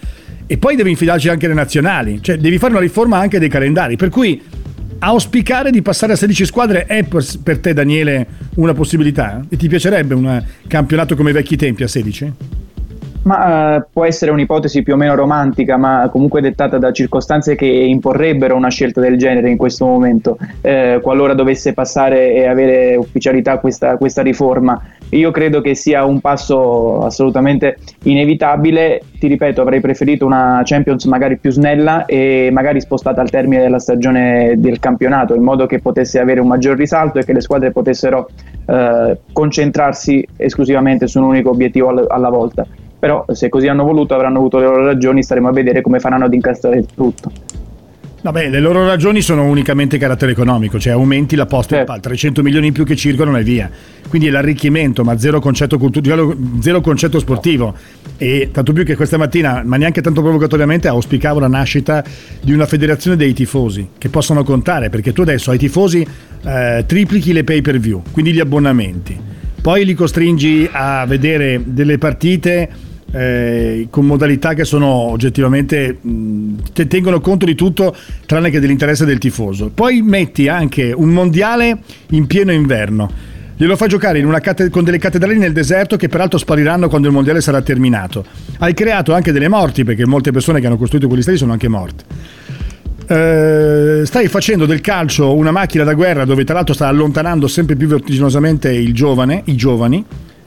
E 0.47 0.59
poi 0.59 0.77
devi 0.77 0.91
infidarci 0.91 1.29
anche 1.29 1.49
le 1.49 1.55
nazionali, 1.55 2.23
cioè 2.23 2.37
devi 2.37 2.59
fare 2.59 2.73
una 2.73 2.83
riforma 2.83 3.19
anche 3.19 3.41
dei 3.41 3.49
calendari. 3.49 3.97
Per 3.97 4.11
cui 4.11 4.41
auspicare 5.01 5.71
di 5.71 5.83
passare 5.83 6.13
a 6.13 6.17
16 6.17 6.47
squadre 6.47 6.85
è 6.87 7.05
per, 7.05 7.59
te, 7.59 7.73
Daniele, 7.73 8.27
una 8.57 8.75
possibilità? 8.75 9.43
E 9.49 9.57
ti 9.57 9.69
piacerebbe 9.69 10.15
un 10.15 10.43
campionato 10.67 11.17
come 11.17 11.31
i 11.31 11.33
vecchi 11.33 11.57
tempi 11.57 11.83
a 11.83 11.89
16? 11.89 12.33
Ma 13.23 13.77
uh, 13.77 13.85
può 13.93 14.07
essere 14.07 14.31
un'ipotesi 14.31 14.83
più 14.83 14.95
o 14.95 14.97
meno 14.97 15.15
romantica, 15.15 15.77
ma 15.77 16.09
comunque 16.11 16.41
dettata 16.41 16.79
da 16.79 16.91
circostanze 16.91 17.55
che 17.55 17.67
imporrebbero 17.67 18.57
una 18.57 18.71
scelta 18.71 19.01
del 19.01 19.19
genere 19.19 19.51
in 19.51 19.59
questo 19.59 19.85
momento, 19.85 20.39
eh, 20.63 21.01
qualora 21.03 21.35
dovesse 21.35 21.75
passare 21.75 22.33
e 22.33 22.47
avere 22.47 22.97
ufficialità 22.97 23.59
questa, 23.59 23.99
questa 23.99 24.23
riforma. 24.23 24.81
Io 25.11 25.31
credo 25.33 25.61
che 25.61 25.75
sia 25.75 26.05
un 26.05 26.21
passo 26.21 27.05
assolutamente 27.05 27.77
inevitabile. 28.05 29.03
Ti 29.19 29.27
ripeto, 29.27 29.61
avrei 29.61 29.81
preferito 29.81 30.25
una 30.25 30.63
Champions 30.65 31.05
magari 31.05 31.37
più 31.37 31.51
snella 31.51 32.07
e 32.07 32.49
magari 32.51 32.81
spostata 32.81 33.21
al 33.21 33.29
termine 33.29 33.61
della 33.61 33.81
stagione 33.81 34.55
del 34.57 34.79
campionato, 34.79 35.35
in 35.35 35.43
modo 35.43 35.67
che 35.67 35.81
potesse 35.81 36.21
avere 36.21 36.41
un 36.41 36.47
maggior 36.47 36.77
risalto 36.77 37.19
e 37.19 37.25
che 37.25 37.35
le 37.35 37.41
squadre 37.43 37.71
potessero 37.71 38.29
eh, 38.67 39.19
concentrarsi 39.31 40.27
esclusivamente 40.37 41.07
su 41.07 41.19
un 41.19 41.25
unico 41.27 41.51
obiettivo 41.51 41.89
alla 42.09 42.31
volta 42.31 42.67
però 43.01 43.25
se 43.33 43.49
così 43.49 43.67
hanno 43.67 43.83
voluto 43.83 44.15
avranno 44.15 44.39
avuto 44.39 44.59
le 44.59 44.67
loro 44.67 44.85
ragioni, 44.85 45.23
staremo 45.23 45.49
a 45.49 45.53
vedere 45.53 45.81
come 45.81 45.99
faranno 45.99 46.27
ad 46.27 46.35
incastrare 46.35 46.85
tutto. 46.95 47.33
Vabbè, 48.23 48.51
le 48.51 48.61
loro 48.61 48.85
ragioni 48.85 49.23
sono 49.23 49.45
unicamente 49.45 49.97
carattere 49.97 50.33
economico, 50.33 50.79
cioè 50.79 50.93
aumenti 50.93 51.37
la 51.37 51.47
posta 51.47 51.77
certo. 51.77 51.99
300 51.99 52.43
milioni 52.43 52.67
in 52.67 52.75
più 52.75 52.85
che 52.85 52.95
circolano 52.95 53.39
e 53.39 53.43
via. 53.43 53.71
Quindi 54.11 54.29
è 54.29 54.31
l'arricchimento, 54.31 55.05
ma 55.05 55.17
zero 55.19 55.41
concetto, 55.41 55.79
cultur- 55.79 56.37
zero 56.61 56.81
concetto 56.83 57.19
sportivo. 57.19 57.75
E 58.19 58.51
tanto 58.53 58.75
più 58.75 58.85
che 58.85 58.95
questa 58.95 59.17
mattina, 59.17 59.63
ma 59.65 59.79
neanche 59.79 60.03
tanto 60.03 60.21
provocatoriamente, 60.21 60.87
auspicavo 60.87 61.39
la 61.39 61.49
nascita 61.49 62.05
di 62.43 62.53
una 62.53 62.67
federazione 62.67 63.17
dei 63.17 63.33
tifosi 63.33 63.89
che 63.97 64.11
possono 64.11 64.45
contare, 64.45 64.91
perché 64.91 65.15
tu 65.15 65.23
adesso 65.23 65.51
ai 65.51 65.59
tifosi 65.59 66.07
eh, 66.45 66.85
triplichi 66.87 67.33
le 67.33 67.45
pay 67.45 67.63
per 67.63 67.79
view, 67.79 68.03
quindi 68.13 68.35
gli 68.35 68.41
abbonamenti. 68.41 69.19
Poi 69.63 69.87
li 69.87 69.95
costringi 69.95 70.69
a 70.71 71.07
vedere 71.07 71.63
delle 71.65 71.97
partite 71.97 72.69
eh, 73.13 73.89
con 73.91 74.07
modalità 74.07 74.55
che 74.55 74.65
sono 74.65 74.87
oggettivamente 74.87 75.99
mh, 76.01 76.87
tengono 76.89 77.21
conto 77.21 77.45
di 77.45 77.55
tutto 77.55 77.95
tranne 78.27 78.51
che 78.51 78.61
dell'interesse 78.61 79.05
del 79.05 79.19
tifoso. 79.19 79.71
Poi 79.73 80.03
metti 80.03 80.49
anche 80.49 80.93
un 80.95 81.09
mondiale 81.09 81.79
in 82.11 82.27
pieno 82.27 82.53
inverno. 82.53 83.29
Glielo 83.57 83.77
fai 83.77 83.89
giocare 83.89 84.25
cate- 84.41 84.71
con 84.71 84.85
delle 84.85 84.97
cattedrali 84.97 85.37
nel 85.37 85.53
deserto 85.53 85.97
che 85.97 86.09
peraltro 86.09 86.39
spariranno 86.39 86.89
quando 86.89 87.09
il 87.09 87.13
mondiale 87.13 87.43
sarà 87.43 87.61
terminato. 87.61 88.25
Hai 88.59 88.73
creato 88.73 89.13
anche 89.13 89.33
delle 89.33 89.49
morti 89.49 89.85
perché 89.85 90.07
molte 90.07 90.31
persone 90.31 90.61
che 90.61 90.67
hanno 90.67 90.79
costruito 90.79 91.09
quegli 91.09 91.21
stadi 91.21 91.37
sono 91.37 91.53
anche 91.53 91.69
morte. 91.69 92.05
Uh, 93.11 94.05
stai 94.05 94.29
facendo 94.29 94.67
del 94.67 94.81
calcio 94.81 95.35
una 95.35 95.51
macchina 95.51 95.83
da 95.83 95.95
guerra 95.95 96.25
dove 96.25 96.45
tra 96.45 96.55
l'altro 96.55 96.75
sta 96.75 96.87
allontanando 96.87 97.49
sempre 97.49 97.75
più 97.75 97.89
vertiginosamente 97.89 98.73
giovane, 98.93 99.43
i 99.47 99.57
giovani 99.57 100.05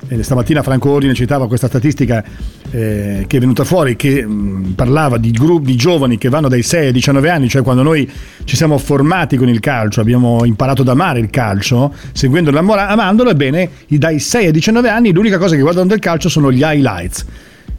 e 0.07 0.21
stamattina 0.23 0.61
Franco 0.63 0.89
Ordine 0.89 1.13
citava 1.13 1.47
questa 1.47 1.67
statistica 1.67 2.23
eh, 2.71 3.25
che 3.27 3.37
è 3.37 3.39
venuta 3.39 3.63
fuori 3.63 3.95
che 3.95 4.25
mh, 4.25 4.73
parlava 4.75 5.17
di 5.17 5.31
gruppi 5.31 5.71
di 5.71 5.75
giovani 5.75 6.17
che 6.17 6.29
vanno 6.29 6.47
dai 6.47 6.61
6 6.61 6.87
ai 6.87 6.91
19 6.91 7.29
anni, 7.29 7.49
cioè 7.49 7.61
quando 7.61 7.83
noi 7.83 8.09
ci 8.43 8.55
siamo 8.55 8.77
formati 8.77 9.37
con 9.37 9.47
il 9.47 9.59
calcio, 9.59 10.01
abbiamo 10.01 10.43
imparato 10.45 10.81
ad 10.81 10.89
amare 10.89 11.19
il 11.19 11.29
calcio, 11.29 11.93
seguendolo 12.11 12.57
amandolo, 12.57 13.29
ebbene 13.29 13.69
dai 13.87 14.19
6 14.19 14.47
ai 14.47 14.51
19 14.51 14.89
anni 14.89 15.13
l'unica 15.13 15.37
cosa 15.37 15.55
che 15.55 15.61
guardano 15.61 15.87
del 15.87 15.99
calcio 15.99 16.29
sono 16.29 16.51
gli 16.51 16.61
highlights. 16.61 17.25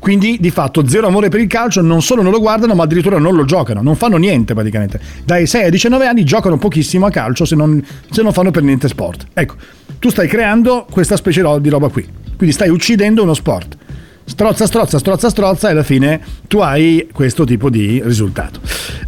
Quindi 0.04 0.36
di 0.38 0.50
fatto 0.50 0.86
zero 0.86 1.06
amore 1.06 1.30
per 1.30 1.40
il 1.40 1.46
calcio, 1.46 1.80
non 1.80 2.02
solo 2.02 2.20
non 2.20 2.30
lo 2.30 2.38
guardano, 2.38 2.74
ma 2.74 2.82
addirittura 2.82 3.16
non 3.16 3.34
lo 3.34 3.46
giocano, 3.46 3.80
non 3.80 3.96
fanno 3.96 4.18
niente 4.18 4.52
praticamente. 4.52 5.00
Dai 5.24 5.46
6 5.46 5.64
ai 5.64 5.70
19 5.70 6.06
anni 6.06 6.24
giocano 6.24 6.58
pochissimo 6.58 7.06
a 7.06 7.10
calcio 7.10 7.46
se 7.46 7.56
non, 7.56 7.82
se 8.10 8.20
non 8.20 8.30
fanno 8.34 8.50
per 8.50 8.62
niente 8.64 8.86
sport. 8.86 9.28
Ecco, 9.32 9.54
tu 9.98 10.10
stai 10.10 10.28
creando 10.28 10.86
questa 10.90 11.16
specie 11.16 11.42
di 11.58 11.70
roba 11.70 11.88
qui. 11.88 12.06
Quindi 12.36 12.54
stai 12.54 12.68
uccidendo 12.68 13.22
uno 13.22 13.32
sport. 13.32 13.78
Strozza, 14.26 14.66
strozza, 14.66 14.98
strozza, 14.98 15.30
strozza 15.30 15.68
e 15.68 15.70
alla 15.70 15.82
fine 15.82 16.20
tu 16.48 16.58
hai 16.58 17.08
questo 17.10 17.44
tipo 17.44 17.70
di 17.70 18.02
risultato. 18.04 18.60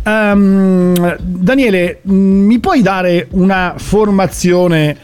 Um, 0.02 1.14
Daniele, 1.20 2.00
mi 2.04 2.58
puoi 2.58 2.80
dare 2.80 3.26
una 3.32 3.74
formazione 3.76 4.96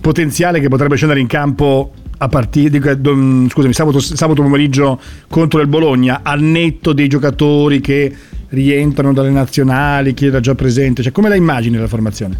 potenziale 0.00 0.58
che 0.58 0.66
potrebbe 0.66 0.96
scendere 0.96 1.20
in 1.20 1.28
campo 1.28 1.92
a 2.18 2.28
partire 2.28 2.80
scusami, 2.80 3.72
sabato, 3.72 4.00
sabato 4.00 4.42
pomeriggio 4.42 4.98
contro 5.28 5.60
il 5.60 5.66
Bologna, 5.66 6.20
al 6.22 6.40
netto 6.40 6.92
dei 6.92 7.08
giocatori 7.08 7.80
che 7.80 8.12
rientrano 8.48 9.12
dalle 9.12 9.30
nazionali, 9.30 10.14
chi 10.14 10.26
era 10.26 10.40
già 10.40 10.54
presente, 10.54 11.02
cioè 11.02 11.12
come 11.12 11.28
la 11.28 11.34
immagini 11.34 11.76
la 11.76 11.86
formazione? 11.86 12.38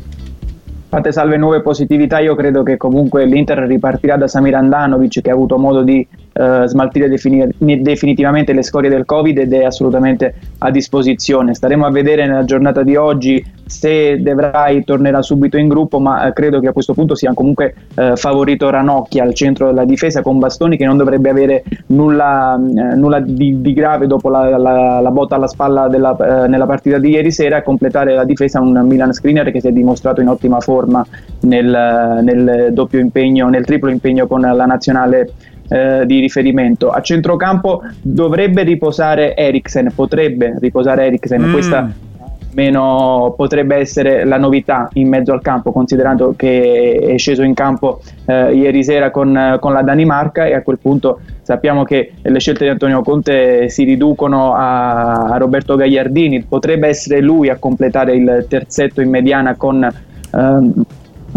Fatte 0.89 1.13
salve 1.13 1.37
nuove 1.37 1.63
positività, 1.63 2.21
io 2.21 2.35
credo 2.35 2.63
che 2.63 2.77
comunque 2.77 3.27
l'Inter 3.27 3.59
ripartirà 3.59 4.17
da 4.17 4.29
Samir 4.29 4.55
Andanovic 4.55 5.21
che 5.21 5.31
ha 5.31 5.35
avuto 5.35 5.59
modo 5.59 5.83
di 5.83 6.07
eh, 6.39 6.67
smaltire 6.67 7.09
defini- 7.09 7.49
definitivamente 7.81 8.53
le 8.53 8.63
scorie 8.63 8.91
del 8.91 9.07
Covid 9.07 9.39
ed 9.39 9.53
è 9.53 9.65
assolutamente 9.65 10.35
a 10.59 10.71
disposizione. 10.71 11.55
Staremo 11.55 11.87
a 11.87 11.91
vedere 11.91 12.27
nella 12.27 12.45
giornata 12.45 12.83
di 12.83 12.95
oggi 12.97 13.43
se 13.65 14.21
Devrai 14.21 14.85
tornerà 14.85 15.23
subito 15.23 15.57
in 15.57 15.69
gruppo, 15.69 15.99
ma 15.99 16.27
eh, 16.27 16.33
credo 16.33 16.61
che 16.61 16.69
a 16.69 16.73
questo 16.73 16.95
punto 16.95 17.15
sia 17.15 17.33
comunque 17.35 17.75
eh, 17.95 18.13
favorito 18.17 18.71
Ranocchia 18.71 19.25
al 19.25 19.35
centro 19.35 19.67
della 19.67 19.85
difesa 19.85 20.23
con 20.23 20.39
Bastoni 20.39 20.77
che 20.77 20.85
non 20.85 20.97
dovrebbe 20.97 21.31
avere 21.31 21.65
nulla, 21.87 22.55
eh, 22.55 22.95
nulla 22.95 23.21
di, 23.21 23.61
di, 23.61 23.73
grave 23.73 24.07
dopo 24.07 24.29
la, 24.29 24.57
la, 24.57 25.01
la, 25.01 25.11
botta 25.11 25.35
alla 25.35 25.49
spalla 25.49 25.89
della, 25.89 26.45
eh, 26.45 26.49
nella 26.49 26.67
partita 26.67 26.99
di 26.99 27.11
ieri 27.11 27.33
sera 27.33 27.59
a 27.59 27.63
completare 27.63 28.15
la 28.15 28.25
difesa 28.25 28.61
un 28.61 28.79
Milan 28.87 29.13
Screener 29.13 29.51
che 29.51 29.61
si 29.61 29.69
è 29.69 29.73
dimostrato 29.73 30.21
in 30.21 30.29
ottima 30.29 30.61
forma 30.61 31.05
nel, 31.41 32.21
nel 32.23 32.69
doppio 32.73 33.01
impegno, 33.01 33.49
nel 33.49 33.65
triplo 33.65 33.91
impegno 33.91 34.27
con 34.27 34.43
la 34.43 34.67
nazionale 34.67 35.31
eh, 35.69 36.05
di 36.07 36.21
riferimento. 36.21 36.91
A 36.91 37.01
centrocampo 37.01 37.83
dovrebbe 38.03 38.63
riposare 38.63 39.37
Eriksen, 39.37 39.93
potrebbe 39.95 40.57
riposare 40.61 41.07
Eriksen, 41.07 41.43
mm. 41.43 41.53
questa 41.53 41.91
meno 42.57 43.35
potrebbe 43.37 43.77
essere 43.77 44.25
la 44.25 44.39
novità 44.39 44.89
in 44.95 45.09
mezzo 45.09 45.33
al 45.33 45.43
campo, 45.43 45.73
considerando 45.73 46.33
che 46.35 46.99
è 47.07 47.19
sceso 47.19 47.43
in 47.43 47.53
campo 47.53 48.01
eh, 48.25 48.55
ieri 48.55 48.83
sera 48.83 49.11
con, 49.11 49.59
con, 49.61 49.75
la 49.75 49.83
Danimarca 49.83 50.47
e 50.47 50.55
a 50.55 50.63
quel 50.63 50.79
punto 50.79 51.21
sappiamo 51.43 51.85
che 51.85 52.13
le 52.23 52.41
scelte 52.41 52.65
di 52.65 52.71
Antonio 52.71 53.03
Conte 53.03 53.69
si 53.69 53.85
riducono 53.85 54.55
a, 54.55 55.27
a 55.27 55.37
Roberto 55.37 55.77
Gagliardini, 55.77 56.45
potrebbe 56.45 56.89
essere 56.89 57.21
lui 57.21 57.51
a 57.51 57.57
completare 57.57 58.17
il 58.17 58.47
terzetto 58.49 59.03
in 59.03 59.11
mediana 59.11 59.55
con... 59.55 59.87
Ehm, 60.35 60.85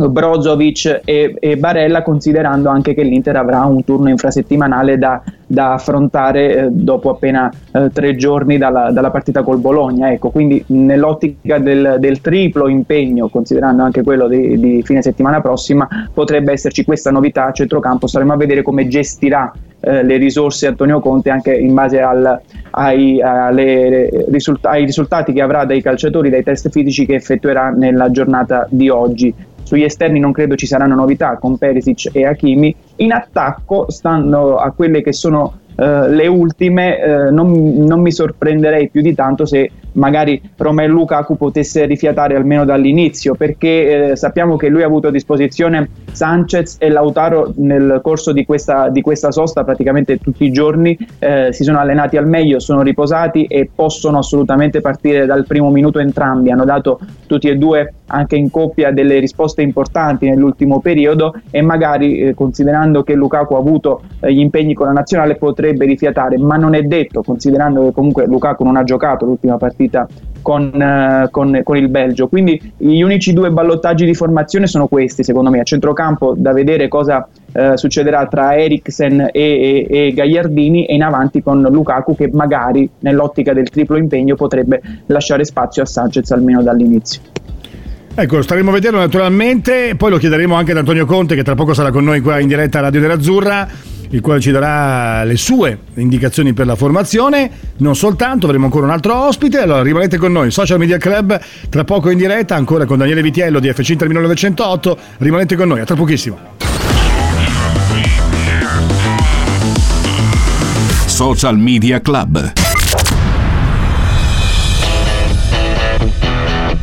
Brozovic 0.07 1.01
e, 1.03 1.35
e, 1.39 1.57
Barella 1.57 2.03
considerando 2.03 2.69
anche 2.69 2.93
che 2.93 3.03
l'Inter 3.03 3.35
avrà 3.35 3.65
un 3.65 3.83
turno 3.83 4.09
infrasettimanale 4.09 4.97
da, 4.97 5.21
da 5.45 5.73
affrontare 5.73 6.55
eh, 6.55 6.67
dopo 6.69 7.09
appena 7.09 7.51
eh, 7.71 7.89
tre 7.91 8.15
giorni 8.15 8.57
dalla, 8.57 8.91
dalla, 8.91 9.12
partita 9.12 9.43
col 9.43 9.59
Bologna 9.59 10.12
ecco. 10.12 10.29
Quindi 10.29 10.63
nell'ottica 10.67 11.57
del, 11.57 11.97
del 11.99 12.21
triplo 12.21 12.67
impegno 12.67 13.27
considerando 13.27 13.83
anche 13.83 14.03
quello 14.03 14.27
di, 14.27 14.59
di, 14.59 14.81
fine 14.83 15.01
settimana 15.01 15.41
prossima 15.41 15.88
potrebbe 16.13 16.53
esserci 16.53 16.85
questa 16.85 17.12
novità 17.12 17.47
a 17.47 17.51
centrocampo. 17.51 18.07
Staremo 18.07 18.33
a 18.33 18.38
vedere 18.38 18.62
come 18.62 18.88
gestirà 18.88 19.51
eh, 19.81 20.03
le 20.03 20.17
risorse 20.17 20.67
Antonio 20.67 20.99
Conte 20.99 21.29
anche 21.29 21.53
in 21.53 21.73
base 21.73 22.01
al, 22.01 22.39
ai, 22.71 23.19
risult- 24.29 24.65
ai 24.65 24.85
risultati 24.85 25.33
che 25.33 25.41
avrà 25.41 25.65
dai 25.65 25.81
calciatori 25.81 26.29
dai 26.29 26.43
test 26.43 26.69
fisici 26.69 27.05
che 27.05 27.15
effettuerà 27.15 27.69
nella 27.69 28.12
giornata 28.12 28.67
di 28.69 28.89
oggi 28.89 29.33
sugli 29.69 29.84
esterni 29.84 30.19
non 30.19 30.32
credo 30.32 30.55
ci 30.55 30.65
saranno 30.65 30.95
novità 30.95 31.38
con 31.38 31.60
Perisic 31.60 32.10
e 32.12 32.25
Hakimi. 32.25 32.75
In 32.95 33.12
attacco, 33.12 33.86
stando 33.91 34.58
a 34.58 34.71
quelle 34.71 35.03
che 35.03 35.13
sono 35.13 35.60
Uh, 35.79 36.10
le 36.10 36.27
ultime 36.27 36.97
uh, 37.01 37.34
non, 37.34 37.53
non, 37.86 38.01
mi 38.01 38.12
sorprenderei 38.12 38.89
più 38.89 39.01
di 39.01 39.15
tanto 39.15 39.45
se 39.45 39.71
magari 39.93 40.41
Romelu 40.56 40.93
Lukaku 40.93 41.38
potesse 41.38 41.86
rifiatare 41.86 42.36
almeno 42.36 42.65
dall'inizio 42.65 43.36
perché 43.36 44.12
uh, 44.12 44.15
sappiamo 44.15 44.56
che 44.56 44.69
lui 44.69 44.84
ha 44.84 44.86
avuto 44.86 45.08
a 45.08 45.12
disposizione 45.12 45.89
Sanchez 46.12 46.78
e 46.80 46.89
Lautaro 46.89 47.54
nel 47.58 47.99
corso 48.02 48.32
di 48.32 48.45
questa, 48.45 48.89
di 48.89 49.02
questa 49.02 49.32
sosta 49.32 49.63
praticamente 49.63 50.17
tutti 50.17 50.45
i 50.45 50.52
giorni 50.52 50.97
si 51.52 51.63
sono 51.63 51.80
allenati 51.80 52.17
al 52.17 52.28
meglio, 52.28 52.60
sono 52.60 52.82
riposati 52.82 53.45
e 53.45 53.69
possono 53.73 54.19
assolutamente 54.19 54.82
partire 54.82 55.25
dal 55.25 55.45
primo 55.45 55.69
minuto. 55.69 55.99
Entrambi 55.99 56.52
hanno 56.52 56.65
dato 56.65 56.99
tutti 57.28 57.47
e 57.47 57.56
due 57.56 57.93
anche 58.08 58.36
in 58.36 58.49
coppia 58.49 58.91
delle 58.91 59.19
risposte 59.19 59.62
importanti 59.62 60.28
nell'ultimo 60.30 60.80
periodo 60.80 61.36
e 61.52 61.62
magari 61.62 62.19
eh, 62.19 62.34
considerando 62.34 63.04
che 63.04 63.13
Lukaku 63.13 63.54
ha 63.54 63.60
avuto 63.60 64.02
eh, 64.19 64.34
gli 64.34 64.39
impegni 64.39 64.73
con 64.73 64.88
la 64.88 64.93
nazionale 64.93 65.36
potrebbe 65.36 65.86
rifiatare, 65.86 66.38
ma 66.38 66.56
non 66.56 66.73
è 66.73 66.82
detto 66.84 67.21
considerando 67.21 67.84
che 67.86 67.91
comunque 67.91 68.25
Lukaku 68.25 68.63
non 68.63 68.78
ha 68.78 68.84
giocato 68.84 69.25
l'ultima 69.25 69.58
partita 69.58 69.88
con, 70.41 70.82
eh, 70.82 71.28
con, 71.32 71.62
con, 71.63 71.78
il 71.78 71.89
Belgio. 71.89 72.28
Quindi 72.28 72.73
gli 72.78 73.02
unici 73.02 73.34
due 73.34 73.52
ballottaggi 73.52 74.06
di 74.06 74.13
formazione 74.13 74.67
sono 74.67 74.88
questi, 74.88 75.23
secondo 75.23 75.49
me. 75.49 75.60
A 75.60 75.63
centrocampo 75.63 76.34
da 76.38 76.54
vedere 76.54 76.88
cosa 76.88 77.28
eh, 77.52 77.78
succederà 77.78 78.28
tra 78.28 78.56
Eriksen 78.56 79.30
e, 79.32 79.32
e, 79.34 79.88
e, 79.89 80.13
Gagliardini 80.13 80.86
e 80.86 80.95
in 80.95 81.04
avanti 81.04 81.41
con 81.41 81.62
Lukaku 81.62 82.15
che 82.15 82.30
magari 82.32 82.89
nell'ottica 82.99 83.54
del 83.54 83.69
triplo 83.69 83.97
impegno 83.97 84.36
potrebbe 84.36 84.82
lasciare 85.08 85.45
spazio 85.45 85.84
a 85.84 85.86
Sanchez 85.86 86.30
almeno 86.32 86.62
dall'inizio. 86.62 87.21
Ecco, 88.15 88.41
staremo 88.41 88.71
a 88.71 88.73
vederlo 88.73 88.99
naturalmente, 88.99 89.93
poi 89.95 90.10
lo 90.10 90.17
chiederemo 90.17 90.54
anche 90.54 90.71
ad 90.71 90.78
Antonio 90.78 91.06
Conte 91.06 91.36
che 91.36 91.43
tra 91.43 91.56
poco 91.56 91.73
sarà 91.73 91.89
con 91.91 92.04
noi 92.04 92.19
qua 92.19 92.39
in 92.39 92.47
diretta 92.47 92.80
a 92.80 92.82
Radio 92.82 92.99
Nerazzurra 92.99 93.67
il 94.10 94.22
quale 94.22 94.39
ci 94.39 94.52
darà 94.52 95.24
le 95.24 95.38
sue 95.38 95.78
indicazioni 95.95 96.54
per 96.54 96.65
la 96.65 96.76
formazione. 96.76 97.50
Non 97.78 97.95
soltanto, 97.95 98.45
avremo 98.45 98.65
ancora 98.65 98.86
un 98.86 98.91
altro 98.91 99.15
ospite. 99.15 99.60
Allora 99.60 99.82
rimanete 99.82 100.17
con 100.17 100.32
noi, 100.32 100.52
Social 100.52 100.80
Media 100.80 100.98
Club, 100.98 101.39
tra 101.69 101.84
poco 101.84 102.10
in 102.10 102.17
diretta, 102.17 102.56
ancora 102.56 102.86
con 102.86 102.98
Daniele 102.98 103.22
Vitiello 103.22 103.60
di 103.60 103.72
FC 103.72 103.89
Inter 103.89 104.08
1908. 104.08 104.98
Rimanete 105.17 105.56
con 105.56 105.67
noi, 105.67 105.80
a 105.82 105.86
tra 105.86 105.95
pochissimo. 105.95 106.38
Social 111.06 111.58
Media 111.58 112.00
Club. 112.02 112.54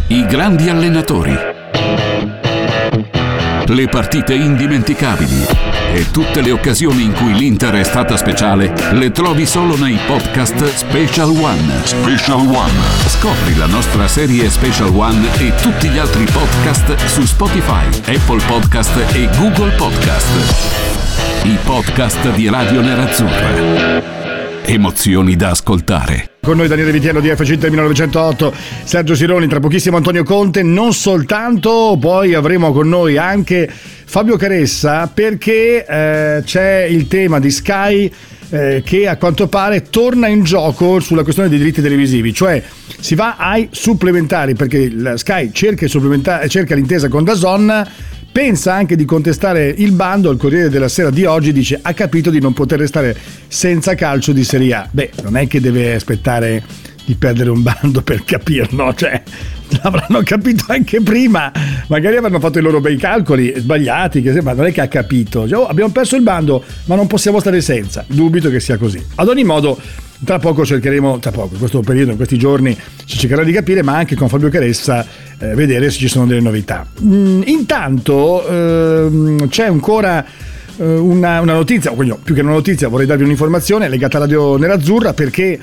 I 0.08 0.26
grandi 0.26 0.68
allenatori. 0.68 1.34
Le 3.68 3.88
partite 3.88 4.34
indimenticabili 4.34 5.75
e 5.92 6.10
tutte 6.10 6.40
le 6.40 6.50
occasioni 6.50 7.02
in 7.04 7.12
cui 7.12 7.34
l'Inter 7.34 7.74
è 7.74 7.82
stata 7.82 8.16
speciale 8.16 8.72
le 8.92 9.10
trovi 9.10 9.46
solo 9.46 9.76
nei 9.76 9.98
podcast 10.06 10.74
Special 10.74 11.28
One. 11.28 11.80
Special 11.84 12.46
One. 12.46 12.72
Scopri 13.06 13.56
la 13.56 13.66
nostra 13.66 14.06
serie 14.08 14.48
Special 14.50 14.94
One 14.94 15.26
e 15.38 15.52
tutti 15.60 15.88
gli 15.88 15.98
altri 15.98 16.24
podcast 16.24 16.94
su 17.06 17.24
Spotify, 17.24 17.86
Apple 18.14 18.42
Podcast 18.46 19.14
e 19.14 19.28
Google 19.36 19.72
Podcast. 19.76 20.84
I 21.44 21.58
podcast 21.64 22.32
di 22.32 22.48
Radio 22.48 22.80
Nerazzurra. 22.80 24.02
Emozioni 24.64 25.36
da 25.36 25.50
ascoltare. 25.50 26.35
Con 26.46 26.58
noi 26.58 26.68
Daniele 26.68 26.92
Vitiello 26.92 27.18
di 27.18 27.28
FC 27.28 27.54
Inter 27.54 27.70
1908, 27.70 28.54
Sergio 28.84 29.16
Sironi, 29.16 29.48
tra 29.48 29.58
pochissimo 29.58 29.96
Antonio 29.96 30.22
Conte, 30.22 30.62
non 30.62 30.92
soltanto, 30.92 31.96
poi 32.00 32.34
avremo 32.34 32.70
con 32.70 32.88
noi 32.88 33.16
anche 33.16 33.68
Fabio 33.68 34.36
Caressa 34.36 35.10
perché 35.12 35.84
eh, 35.84 36.42
c'è 36.44 36.86
il 36.88 37.08
tema 37.08 37.40
di 37.40 37.50
Sky 37.50 38.12
eh, 38.50 38.80
che 38.86 39.08
a 39.08 39.16
quanto 39.16 39.48
pare 39.48 39.90
torna 39.90 40.28
in 40.28 40.44
gioco 40.44 41.00
sulla 41.00 41.24
questione 41.24 41.48
dei 41.48 41.58
diritti 41.58 41.82
televisivi, 41.82 42.32
cioè 42.32 42.62
si 43.00 43.16
va 43.16 43.34
ai 43.36 43.66
supplementari 43.72 44.54
perché 44.54 44.88
Sky 45.16 45.50
cerca, 45.52 45.88
cerca 46.46 46.74
l'intesa 46.76 47.08
con 47.08 47.24
Dazon 47.24 47.84
pensa 48.36 48.74
anche 48.74 48.96
di 48.96 49.06
contestare 49.06 49.72
il 49.78 49.92
bando. 49.92 50.30
Il 50.30 50.36
Corriere 50.36 50.68
della 50.68 50.88
Sera 50.88 51.08
di 51.08 51.24
oggi 51.24 51.54
dice 51.54 51.78
ha 51.80 51.94
capito 51.94 52.28
di 52.28 52.38
non 52.38 52.52
poter 52.52 52.80
restare 52.80 53.16
senza 53.48 53.94
calcio 53.94 54.32
di 54.32 54.44
Serie 54.44 54.74
A. 54.74 54.86
Beh, 54.90 55.12
non 55.22 55.38
è 55.38 55.46
che 55.46 55.58
deve 55.58 55.94
aspettare 55.94 56.62
di 57.06 57.14
perdere 57.14 57.50
un 57.50 57.62
bando 57.62 58.02
per 58.02 58.24
capirlo, 58.24 58.92
cioè 58.92 59.22
l'avranno 59.82 60.22
capito 60.22 60.64
anche 60.68 61.00
prima, 61.00 61.50
magari 61.86 62.16
avranno 62.16 62.40
fatto 62.40 62.58
i 62.58 62.62
loro 62.62 62.80
bei 62.80 62.96
calcoli 62.96 63.54
sbagliati, 63.56 64.20
ma 64.42 64.52
non 64.52 64.66
è 64.66 64.72
che 64.72 64.80
ha 64.80 64.88
capito, 64.88 65.48
cioè, 65.48 65.60
oh, 65.60 65.66
abbiamo 65.68 65.92
perso 65.92 66.16
il 66.16 66.22
bando 66.22 66.62
ma 66.86 66.96
non 66.96 67.06
possiamo 67.06 67.38
stare 67.38 67.60
senza, 67.60 68.04
dubito 68.08 68.50
che 68.50 68.58
sia 68.58 68.76
così. 68.76 69.02
Ad 69.14 69.28
ogni 69.28 69.44
modo, 69.44 69.78
tra 70.24 70.40
poco 70.40 70.64
cercheremo, 70.64 71.20
tra 71.20 71.30
poco, 71.30 71.52
in 71.52 71.58
questo 71.60 71.80
periodo, 71.80 72.10
in 72.10 72.16
questi 72.16 72.38
giorni, 72.38 72.76
si 73.04 73.18
cercherà 73.18 73.44
di 73.44 73.52
capire, 73.52 73.82
ma 73.82 73.96
anche 73.96 74.16
con 74.16 74.28
Fabio 74.28 74.48
Caressa, 74.48 75.06
eh, 75.38 75.54
vedere 75.54 75.90
se 75.90 75.98
ci 75.98 76.08
sono 76.08 76.26
delle 76.26 76.40
novità. 76.40 76.86
Mm, 77.02 77.42
intanto 77.44 78.46
ehm, 78.48 79.48
c'è 79.48 79.66
ancora 79.66 80.24
eh, 80.76 80.84
una, 80.84 81.40
una, 81.40 81.52
notizia, 81.52 81.92
o 81.92 81.94
più 81.94 82.34
che 82.34 82.40
una 82.40 82.50
notizia, 82.50 82.88
vorrei 82.88 83.06
darvi 83.06 83.22
un'informazione 83.22 83.88
legata 83.88 84.16
a 84.16 84.20
Radio 84.20 84.56
Nerazzurra 84.56 85.12
perché 85.12 85.58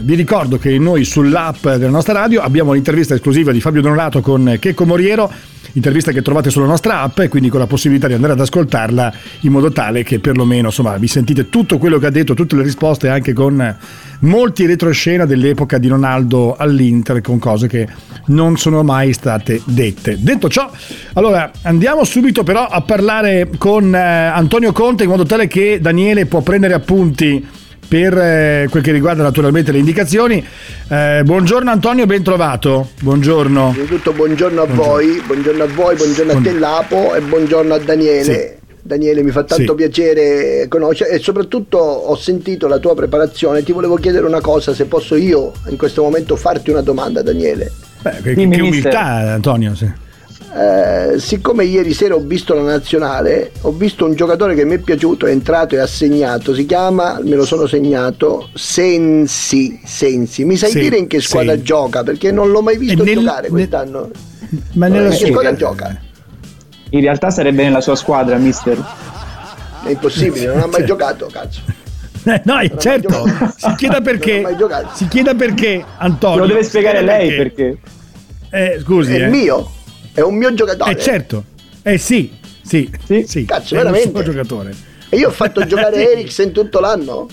vi 0.00 0.14
ricordo 0.14 0.58
che 0.58 0.76
noi 0.78 1.04
sull'app 1.04 1.62
della 1.62 1.90
nostra 1.90 2.12
radio 2.12 2.40
abbiamo 2.40 2.72
l'intervista 2.72 3.14
esclusiva 3.14 3.52
di 3.52 3.60
Fabio 3.60 3.80
Donato 3.80 4.20
con 4.20 4.56
Checco 4.58 4.84
Moriero, 4.84 5.30
intervista 5.72 6.10
che 6.10 6.20
trovate 6.20 6.50
sulla 6.50 6.66
nostra 6.66 7.02
app 7.02 7.20
e 7.20 7.28
quindi 7.28 7.48
con 7.48 7.60
la 7.60 7.66
possibilità 7.66 8.08
di 8.08 8.14
andare 8.14 8.32
ad 8.32 8.40
ascoltarla 8.40 9.12
in 9.42 9.52
modo 9.52 9.70
tale 9.70 10.02
che 10.02 10.18
perlomeno 10.18 10.66
insomma, 10.66 10.96
vi 10.96 11.06
sentite 11.06 11.48
tutto 11.48 11.78
quello 11.78 11.98
che 11.98 12.06
ha 12.06 12.10
detto, 12.10 12.34
tutte 12.34 12.56
le 12.56 12.62
risposte 12.64 13.08
anche 13.08 13.32
con 13.32 13.76
molti 14.20 14.66
retroscena 14.66 15.24
dell'epoca 15.24 15.78
di 15.78 15.86
Ronaldo 15.86 16.56
all'Inter 16.56 17.20
con 17.20 17.38
cose 17.38 17.68
che 17.68 17.86
non 18.26 18.56
sono 18.56 18.82
mai 18.82 19.12
state 19.12 19.62
dette. 19.64 20.16
Detto 20.18 20.48
ciò, 20.48 20.68
allora 21.12 21.52
andiamo 21.62 22.02
subito 22.02 22.42
però 22.42 22.66
a 22.66 22.80
parlare 22.80 23.48
con 23.58 23.94
eh, 23.94 23.98
Antonio 23.98 24.72
Conte 24.72 25.04
in 25.04 25.10
modo 25.10 25.24
tale 25.24 25.46
che 25.46 25.78
Daniele 25.80 26.26
può 26.26 26.40
prendere 26.40 26.74
appunti 26.74 27.66
per 27.88 28.16
eh, 28.16 28.66
quel 28.70 28.82
che 28.82 28.92
riguarda 28.92 29.22
naturalmente 29.22 29.72
le 29.72 29.78
indicazioni. 29.78 30.44
Eh, 30.88 31.22
buongiorno 31.24 31.70
Antonio, 31.70 32.06
ben 32.06 32.22
trovato. 32.22 32.90
Buongiorno. 33.00 33.72
Innanzitutto 33.74 34.12
buongiorno 34.12 34.62
a 34.62 34.66
buongiorno. 34.66 34.92
voi, 34.92 35.22
buongiorno 35.26 35.62
a 35.62 35.66
voi, 35.66 35.96
buongiorno 35.96 36.32
a 36.32 36.40
te 36.40 36.52
Lapo 36.52 37.14
e 37.14 37.20
buongiorno 37.22 37.74
a 37.74 37.78
Daniele. 37.78 38.22
Sì. 38.22 38.56
Daniele, 38.80 39.22
mi 39.22 39.30
fa 39.30 39.44
tanto 39.44 39.72
sì. 39.72 39.74
piacere 39.74 40.66
conoscere 40.68 41.10
e 41.10 41.18
soprattutto 41.18 41.76
ho 41.78 42.16
sentito 42.16 42.68
la 42.68 42.78
tua 42.78 42.94
preparazione. 42.94 43.62
Ti 43.62 43.72
volevo 43.72 43.96
chiedere 43.96 44.24
una 44.24 44.40
cosa, 44.40 44.72
se 44.72 44.86
posso 44.86 45.14
io 45.14 45.52
in 45.68 45.76
questo 45.76 46.02
momento 46.02 46.36
farti 46.36 46.70
una 46.70 46.80
domanda, 46.80 47.20
Daniele. 47.20 47.70
Beh, 48.00 48.22
che, 48.22 48.34
che 48.34 48.60
umiltà, 48.60 49.34
Antonio. 49.34 49.74
Sì. 49.74 50.07
Eh, 50.54 51.18
siccome 51.18 51.64
ieri 51.64 51.92
sera 51.92 52.14
ho 52.14 52.20
visto 52.20 52.54
la 52.54 52.62
nazionale, 52.62 53.52
ho 53.62 53.72
visto 53.72 54.06
un 54.06 54.14
giocatore 54.14 54.54
che 54.54 54.64
mi 54.64 54.76
è 54.76 54.78
piaciuto, 54.78 55.26
è 55.26 55.30
entrato 55.30 55.74
e 55.74 55.78
ha 55.78 55.86
segnato, 55.86 56.54
si 56.54 56.64
chiama, 56.64 57.20
me 57.22 57.36
lo 57.36 57.44
sono 57.44 57.66
segnato, 57.66 58.48
Sensi. 58.54 59.78
Sensi. 59.84 60.44
Mi 60.44 60.56
sai 60.56 60.70
sì, 60.70 60.80
dire 60.80 60.96
in 60.96 61.06
che 61.06 61.20
squadra 61.20 61.54
sì. 61.54 61.62
gioca? 61.62 62.02
Perché 62.02 62.32
non 62.32 62.50
l'ho 62.50 62.62
mai 62.62 62.78
visto 62.78 63.04
nel, 63.04 63.18
giocare 63.18 63.48
quest'anno. 63.48 64.10
Ma 64.72 64.88
nella 64.88 65.12
in 65.12 65.18
che 65.18 65.26
squadra 65.26 65.54
gioca? 65.54 66.00
In 66.90 67.00
realtà 67.00 67.30
sarebbe 67.30 67.62
nella 67.62 67.82
sua 67.82 67.94
squadra, 67.94 68.36
mister. 68.38 68.82
È 69.84 69.90
impossibile, 69.90 70.46
non 70.46 70.60
ha 70.60 70.66
mai 70.66 70.84
giocato, 70.84 71.28
cazzo. 71.30 71.60
No, 72.44 72.58
certo, 72.76 73.24
si 73.56 73.74
chieda 73.76 74.02
perché. 74.02 74.44
Si 74.92 75.08
chieda 75.08 75.34
perché, 75.34 75.82
Antonio. 75.98 76.40
Lo 76.40 76.46
deve 76.46 76.62
spiegare 76.62 77.00
lei 77.00 77.34
perché. 77.34 77.78
perché. 78.50 78.74
Eh, 78.74 78.80
scusi. 78.80 79.14
È 79.14 79.22
eh. 79.22 79.28
mio. 79.28 79.76
È 80.18 80.22
un 80.22 80.34
mio 80.34 80.52
giocatore. 80.52 80.90
Eh 80.90 80.98
certo. 80.98 81.44
Eh 81.80 81.96
sì, 81.96 82.32
sì, 82.64 82.90
sì. 83.06 83.24
sì. 83.24 83.44
Cazzo, 83.44 83.74
è 83.74 83.78
veramente. 83.78 84.18
un 84.18 84.24
giocatore. 84.24 84.74
E 85.10 85.16
io 85.16 85.28
ho 85.28 85.30
fatto 85.30 85.64
giocare 85.64 86.10
Eriksen 86.10 86.50
tutto 86.50 86.80
l'anno. 86.80 87.28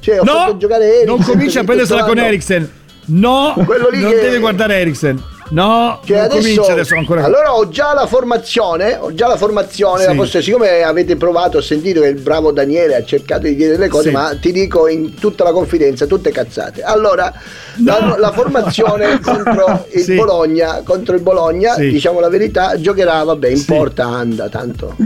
Cioè, 0.00 0.18
ho 0.18 0.24
no, 0.24 0.32
fatto 0.32 0.56
giocare 0.56 0.84
Eriksen. 0.84 1.06
Non 1.06 1.22
comincia 1.24 1.60
a 1.60 1.64
prendersela 1.64 2.02
con 2.02 2.18
Eriksen. 2.18 2.70
No, 3.06 3.54
Quello 3.64 3.88
lì 3.88 4.00
non 4.00 4.10
che... 4.10 4.20
deve 4.20 4.40
guardare 4.40 4.80
Eriksen. 4.80 5.22
No, 5.50 6.00
cioè 6.04 6.18
adesso, 6.18 6.62
adesso 6.64 6.94
ancora. 6.96 7.24
Allora 7.24 7.54
ho 7.54 7.68
già 7.68 7.92
la 7.92 8.06
formazione, 8.06 8.96
ho 8.96 9.12
già 9.14 9.26
la 9.26 9.36
formazione, 9.36 10.02
sì. 10.02 10.06
la 10.06 10.14
posso, 10.14 10.40
siccome 10.40 10.82
avete 10.82 11.16
provato, 11.16 11.58
ho 11.58 11.60
sentito 11.60 12.00
che 12.00 12.08
il 12.08 12.20
bravo 12.20 12.50
Daniele 12.50 12.96
ha 12.96 13.04
cercato 13.04 13.42
di 13.42 13.54
dire 13.54 13.76
le 13.76 13.88
cose, 13.88 14.08
sì. 14.08 14.14
ma 14.14 14.36
ti 14.40 14.52
dico 14.52 14.88
in 14.88 15.14
tutta 15.14 15.44
la 15.44 15.52
confidenza, 15.52 16.06
tutte 16.06 16.30
cazzate. 16.30 16.82
Allora, 16.82 17.32
no. 17.76 17.98
la, 17.98 18.16
la, 18.18 18.32
formazione 18.32 19.20
contro 19.22 19.86
il 19.90 20.02
sì. 20.02 20.14
Bologna, 20.14 20.82
contro 20.82 21.14
il 21.14 21.22
Bologna, 21.22 21.76
diciamo 21.76 22.20
la 22.20 22.28
verità, 22.28 22.78
giocherà, 22.80 23.22
vabbè, 23.22 23.48
in 23.48 23.64
porta 23.64 24.06
anda 24.06 24.48
tanto 24.48 24.96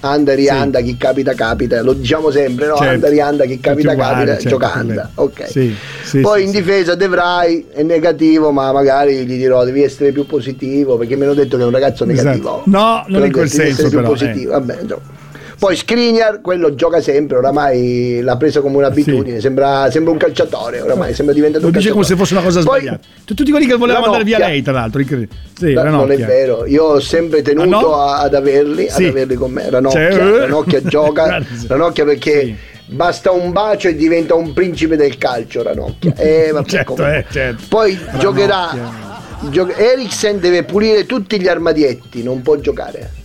anda 0.00 0.34
rianda, 0.34 0.78
sì. 0.78 0.84
chi 0.84 0.96
capita 0.96 1.34
capita, 1.34 1.82
lo 1.82 1.92
diciamo 1.92 2.30
sempre, 2.30 2.66
no? 2.66 2.76
Certo. 2.76 2.92
Anda 2.92 3.08
rianda, 3.08 3.44
chi 3.44 3.58
capita 3.60 3.94
capita, 3.94 4.32
certo, 4.34 4.48
giocanda. 4.48 5.10
Ok. 5.14 5.48
Sì, 5.48 5.74
sì, 6.02 6.20
Poi 6.20 6.44
in 6.44 6.50
difesa 6.50 6.94
Devrai 6.94 7.66
è 7.72 7.82
negativo, 7.82 8.50
ma 8.50 8.72
magari 8.72 9.26
gli 9.26 9.36
dirò 9.36 9.64
devi 9.64 9.82
essere 9.82 10.12
più 10.12 10.26
positivo, 10.26 10.96
perché 10.96 11.16
mi 11.16 11.24
hanno 11.24 11.34
detto 11.34 11.56
che 11.56 11.62
è 11.62 11.66
un 11.66 11.72
ragazzo 11.72 12.04
esatto. 12.04 12.28
negativo. 12.28 12.62
Esatto. 12.66 12.70
No, 12.70 13.04
non 13.08 13.26
in 13.26 13.32
quel 13.32 13.50
senso 13.50 13.88
però. 13.88 14.00
Più 14.00 14.10
positivo. 14.10 14.50
Eh. 14.50 14.60
Vabbè. 14.60 14.78
Poi 15.58 15.74
Skriniar, 15.74 16.40
quello 16.40 16.74
gioca 16.74 17.00
sempre, 17.00 17.36
oramai 17.36 18.20
l'ha 18.22 18.36
preso 18.36 18.62
come 18.62 18.76
un'abitudine, 18.76 19.36
sì. 19.36 19.40
sembra, 19.40 19.90
sembra, 19.90 20.12
un 20.12 20.18
calciatore, 20.18 20.80
oramai 20.80 21.14
sembra 21.14 21.34
diventato 21.34 21.64
Lo 21.64 21.70
un 21.70 21.76
dice 21.76 21.90
come 21.90 22.04
se 22.04 22.14
fosse 22.14 22.34
una 22.34 22.42
cosa 22.42 22.62
Poi, 22.62 22.80
sbagliata. 22.80 23.06
Tutti 23.24 23.50
quelli 23.50 23.66
che 23.66 23.74
volevano 23.74 24.04
andare 24.06 24.24
via 24.24 24.38
lei, 24.38 24.62
tra 24.62 24.72
l'altro. 24.72 25.02
Sì, 25.02 25.72
no, 25.72 25.82
non 25.82 26.12
è 26.12 26.16
vero, 26.18 26.64
io 26.64 26.84
ho 26.84 27.00
sempre 27.00 27.42
tenuto 27.42 27.68
no? 27.68 27.94
ad, 27.94 28.34
averli, 28.34 28.88
sì. 28.88 29.04
ad 29.04 29.10
averli 29.10 29.34
con 29.34 29.50
me. 29.50 29.68
Ranocchia, 29.68 30.12
cioè, 30.12 30.38
Ranocchia 30.38 30.82
gioca, 30.82 31.42
Ranocchia 31.66 32.04
perché... 32.04 32.40
Sì 32.40 32.76
basta 32.90 33.32
un 33.32 33.52
bacio 33.52 33.88
e 33.88 33.94
diventa 33.94 34.34
un 34.34 34.54
principe 34.54 34.96
del 34.96 35.18
calcio 35.18 35.62
Ranocchia. 35.62 36.14
Eh, 36.16 36.54
certo, 36.64 37.06
eh, 37.06 37.22
certo. 37.30 37.64
Poi 37.68 37.94
Ranocchia. 37.94 38.18
giocherà 38.18 39.16
Gio- 39.50 39.72
Eriksen 39.72 40.40
deve 40.40 40.64
pulire 40.64 41.06
tutti 41.06 41.40
gli 41.40 41.46
armadietti, 41.46 42.22
non 42.22 42.42
può 42.42 42.56
giocare. 42.56 43.17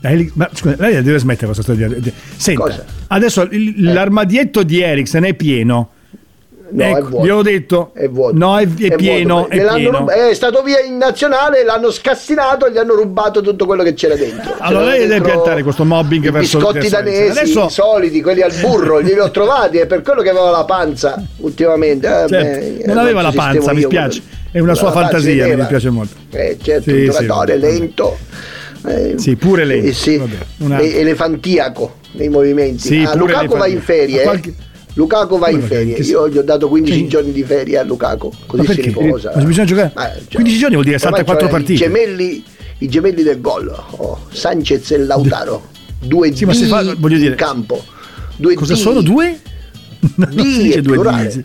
Eh, 0.00 0.30
ma 0.34 0.48
scusa, 0.52 0.76
lei 0.78 1.02
deve 1.02 1.18
smettere 1.18 1.46
questa 1.52 1.62
storia. 1.62 1.88
Senta, 2.36 2.60
Cosa? 2.60 2.84
adesso 3.08 3.42
il- 3.50 3.92
l'armadietto 3.92 4.62
di 4.62 4.80
Eriksen 4.80 5.24
è 5.24 5.34
pieno. 5.34 5.90
No, 6.70 6.84
è 6.84 6.90
ecco, 6.90 7.08
vuoto. 7.08 7.24
gliel'ho 7.24 7.42
detto. 7.42 7.90
È 7.94 8.08
vuoto. 8.08 8.36
No, 8.36 8.58
è, 8.58 8.68
è 8.68 8.94
pieno. 8.94 9.36
vuoto. 9.36 9.50
È, 9.50 9.74
pieno. 9.74 9.98
rub- 10.00 10.10
è 10.10 10.34
stato 10.34 10.62
via 10.62 10.80
in 10.80 10.98
nazionale, 10.98 11.64
l'hanno 11.64 11.90
scassinato 11.90 12.66
e 12.66 12.72
gli 12.72 12.76
hanno 12.76 12.94
rubato 12.94 13.40
tutto 13.40 13.64
quello 13.64 13.82
che 13.82 13.94
c'era 13.94 14.16
dentro. 14.16 14.54
Allora 14.58 14.84
C'era 14.84 14.96
lei 14.98 15.06
deve 15.08 15.20
piantare 15.22 15.62
questo 15.62 15.84
mobbing 15.84 16.26
i 16.26 16.30
verso 16.30 16.58
biscotti 16.58 16.88
danesi, 16.90 17.30
Adesso 17.30 17.68
soliti, 17.70 18.20
quelli 18.20 18.42
al 18.42 18.52
burro, 18.60 19.00
glieli 19.00 19.18
ho 19.18 19.30
trovati, 19.30 19.78
è 19.78 19.86
per 19.86 20.02
quello 20.02 20.20
che 20.20 20.28
aveva 20.28 20.50
la 20.50 20.64
panza 20.64 21.20
ultimamente. 21.38 22.06
Eh, 22.06 22.28
Certo, 22.28 22.36
beh, 22.36 22.82
non 22.84 22.98
eh, 22.98 23.00
aveva 23.00 23.22
la 23.22 23.32
panza, 23.32 23.72
mi 23.72 23.80
spiace. 23.80 24.22
È 24.50 24.58
una 24.60 24.74
sua 24.74 24.92
fantasia, 24.92 25.46
mi 25.46 25.54
dispiace 25.56 25.88
molto. 25.90 26.16
Eh, 26.30 26.58
certo, 26.60 26.90
Sì, 26.90 27.06
un 27.06 27.12
sì, 27.12 27.58
lento. 27.58 28.18
Eh, 28.86 29.14
Sì, 29.16 29.36
pure 29.36 29.64
lento, 29.64 29.86
eh, 29.88 29.92
sì, 29.92 30.16
vabbè, 30.16 30.80
elefantiaco 30.82 31.96
nei 32.12 32.28
movimenti. 32.28 32.86
Sì, 32.86 33.02
Ah, 33.04 33.10
pure 33.12 33.18
Lukaku 33.32 33.56
va 33.56 33.66
in 33.66 33.80
ferie. 33.80 34.20
Eh. 34.20 34.24
qualche- 34.24 34.54
Lukaku 34.94 35.38
va 35.38 35.48
in 35.50 35.62
ferie. 35.62 35.94
Che 35.94 36.02
Io 36.02 36.28
gli 36.28 36.38
ho 36.38 36.42
dato 36.42 36.68
15 36.68 36.98
Sì. 37.00 37.06
giorni 37.08 37.30
di 37.32 37.44
ferie 37.44 37.78
a 37.78 37.84
Lukaku, 37.84 38.32
così 38.46 38.72
si 38.72 38.80
riposa. 38.80 39.32
Ma 39.34 39.42
bisogna 39.44 39.66
giocare? 39.66 39.92
Ma, 39.94 40.10
cioè, 40.12 40.24
15 40.34 40.58
giorni 40.58 40.74
vuol 40.74 40.84
dire 40.86 40.96
ormai 40.96 41.12
74 41.24 41.46
c'è 41.46 41.52
partite. 41.52 41.72
I 41.72 41.76
gemelli, 41.76 42.44
I 42.78 42.88
gemelli 42.88 43.22
del 43.22 43.40
gol, 43.40 43.68
oh, 43.90 44.18
Sanchez 44.32 44.90
e 44.90 44.98
Lautaro, 44.98 45.68
due 46.00 46.34
Sì, 46.34 46.44
ma 46.46 46.52
se 46.54 46.64
D 46.64 46.68
fa- 46.68 46.94
voglio 46.98 47.18
dire- 47.18 47.34
campo. 47.36 47.84
Due 48.36 48.54
Cosa 48.54 48.74
D. 48.74 48.76
sono? 48.76 49.00
Due? 49.00 49.38
Non 50.16 50.30
D, 50.30 50.40
si 50.40 50.62
dice 50.62 50.80
due. 50.82 50.96
D. 50.96 51.42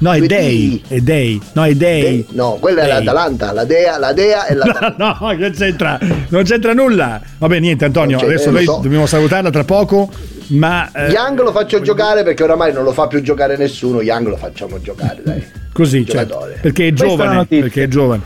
No, 0.00 0.12
è 0.12 0.20
dei. 0.20 0.82
È 0.86 0.98
dei. 1.00 1.40
No, 1.52 1.64
è 1.64 1.74
dei. 1.74 2.02
De- 2.02 2.26
No, 2.30 2.56
quella 2.58 2.82
è 2.82 2.84
Dei. 2.86 2.92
l'Atalanta, 3.04 3.52
la 3.52 3.64
Dea, 3.64 3.98
la 3.98 4.12
Dea 4.12 4.46
e 4.46 4.54
l'Atalanta. 4.54 5.16
No, 5.20 5.36
che 5.36 5.50
c'entra? 5.50 5.98
Non 6.28 6.42
c'entra 6.44 6.72
nulla. 6.72 7.20
Vabbè, 7.38 7.58
niente, 7.60 7.84
Antonio. 7.84 8.18
Adesso 8.18 8.48
eh, 8.48 8.52
noi 8.52 8.64
so. 8.64 8.78
dobbiamo 8.82 9.06
salutarla 9.06 9.50
tra 9.50 9.64
poco. 9.64 10.10
Ma 10.48 10.90
eh, 10.92 11.10
Young 11.10 11.40
lo 11.42 11.52
faccio 11.52 11.80
giocare 11.80 12.22
perché 12.24 12.42
oramai 12.42 12.72
non 12.72 12.82
lo 12.82 12.92
fa 12.92 13.06
più 13.06 13.20
giocare 13.22 13.56
nessuno. 13.56 14.00
Young 14.00 14.28
lo 14.28 14.36
facciamo 14.36 14.80
giocare, 14.80 15.20
dai. 15.22 15.44
così, 15.72 16.04
certo, 16.06 16.26
giocatore. 16.32 16.58
perché 16.60 16.84
è 16.84 16.86
è 16.86 16.90
la 16.90 16.96
giovane. 16.96 17.46
Perché 17.46 17.82
è 17.84 17.88
giovane. 17.88 18.22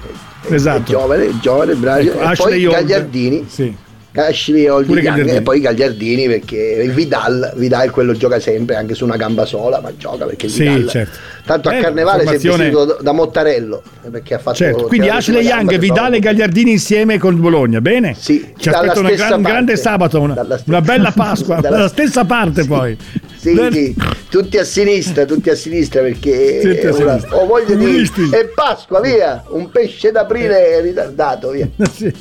È 0.46 0.52
Esatto. 0.52 0.92
giovane, 0.92 1.26
è 1.26 1.32
giovane, 1.40 1.74
bravo. 1.74 2.00
Ecco, 2.00 2.18
e 2.20 2.24
Ashley 2.24 2.48
poi 2.48 2.60
Young. 2.60 2.74
Gagliardini. 2.76 3.46
Sì. 3.48 3.76
Young, 4.14 4.86
Gagliardini. 5.02 5.36
e 5.38 5.42
poi 5.42 5.60
Gagliardini 5.60 6.26
perché 6.28 6.88
Vidal, 6.94 7.52
Vidal 7.56 7.90
quello 7.90 8.12
gioca 8.12 8.38
sempre 8.38 8.76
anche 8.76 8.94
su 8.94 9.04
una 9.04 9.16
gamba 9.16 9.44
sola, 9.44 9.80
ma 9.80 9.90
gioca 9.96 10.24
perché 10.24 10.48
Sì, 10.48 10.60
Vidal 10.60 10.88
certo. 10.88 11.18
tanto 11.44 11.68
a 11.68 11.74
Eh, 11.76 11.80
Carnevale 11.80 12.22
formazione- 12.22 12.64
si 12.64 12.70
è 12.70 12.74
vestito 12.74 13.02
da 13.02 13.12
Mottarello 13.12 13.82
perché 14.10 14.34
ha 14.34 14.38
fatto 14.38 14.56
Certo, 14.56 14.84
quindi 14.84 15.08
Ashley 15.08 15.42
Young, 15.44 15.76
Vidal 15.78 16.14
e? 16.14 16.18
Gagliardini 16.20 16.70
insieme 16.70 17.18
con 17.18 17.40
Bologna, 17.40 17.80
bene? 17.80 18.14
Sì, 18.16 18.52
Ci 18.56 18.68
aspetta 18.68 19.00
una 19.00 19.10
gran- 19.10 19.32
un 19.34 19.42
grande 19.42 19.76
sabato, 19.76 20.20
una, 20.20 20.34
stessa- 20.34 20.62
una 20.66 20.80
bella 20.80 21.10
Pasqua, 21.16 21.56
dalla- 21.60 21.76
dalla 21.76 21.88
stessa 21.88 22.24
parte 22.24 22.64
poi. 22.66 22.96
Sì, 23.36 23.54
sì, 23.72 23.94
tutti 24.30 24.58
a 24.58 24.64
sinistra, 24.64 25.24
tutti 25.24 25.50
a 25.50 25.56
sinistra 25.56 26.00
perché 26.02 26.60
Tutti 26.62 26.86
a 26.86 26.94
una- 26.94 27.10
sinistra. 27.18 27.36
ho 27.36 27.46
voglia 27.46 27.74
di 27.74 28.08
è 28.30 28.46
Pasqua, 28.54 29.00
via, 29.00 29.42
un 29.48 29.68
pesce 29.70 30.12
d'aprile 30.12 30.80
ritardato, 30.80 31.50
via. 31.50 31.68
Sì, 31.92 32.12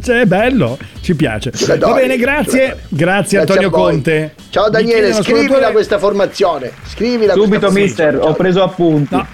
cioè, 0.00 0.20
è 0.20 0.26
bello, 0.26 0.78
ci 1.00 1.14
piace. 1.14 1.52
Va 1.76 1.92
bene, 1.94 2.16
grazie. 2.16 2.82
Grazie, 2.88 3.38
a 3.38 3.40
Antonio. 3.42 3.70
Conte. 3.70 4.34
Ciao 4.50 4.68
Daniele, 4.70 5.12
scrivila 5.12 5.40
ascoltatore- 5.40 5.72
questa 5.72 5.98
formazione. 5.98 6.72
Scrivila 6.86 7.32
Subito, 7.32 7.58
questa 7.58 7.70
mister, 7.70 8.18
ho 8.20 8.34
preso 8.34 8.62
appunti. 8.62 9.14
No, 9.14 9.26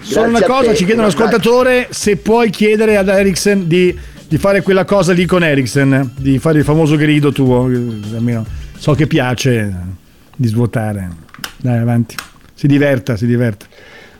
solo 0.00 0.28
una 0.28 0.38
Grazie 0.38 0.54
cosa, 0.54 0.70
te, 0.70 0.76
ci 0.76 0.84
chiedono 0.84 1.06
un 1.06 1.12
abbraccio. 1.12 1.36
l'ascoltatore 1.36 1.86
se 1.90 2.16
puoi 2.16 2.50
chiedere 2.50 2.96
ad 2.96 3.08
Eriksen 3.08 3.68
di, 3.68 3.96
di 4.26 4.38
fare 4.38 4.62
quella 4.62 4.84
cosa 4.84 5.12
lì 5.12 5.24
con 5.26 5.44
Eriksen, 5.44 6.12
di 6.16 6.38
fare 6.38 6.58
il 6.58 6.64
famoso 6.64 6.96
grido 6.96 7.30
tuo, 7.32 7.68
eh, 7.68 7.74
almeno 8.14 8.44
so 8.76 8.94
che 8.94 9.06
piace 9.06 9.58
eh, 9.58 9.70
di 10.34 10.48
svuotare. 10.48 11.08
Dai, 11.58 11.78
avanti. 11.78 12.16
Si 12.54 12.66
diverta, 12.66 13.16
si 13.16 13.26
diverta. 13.26 13.66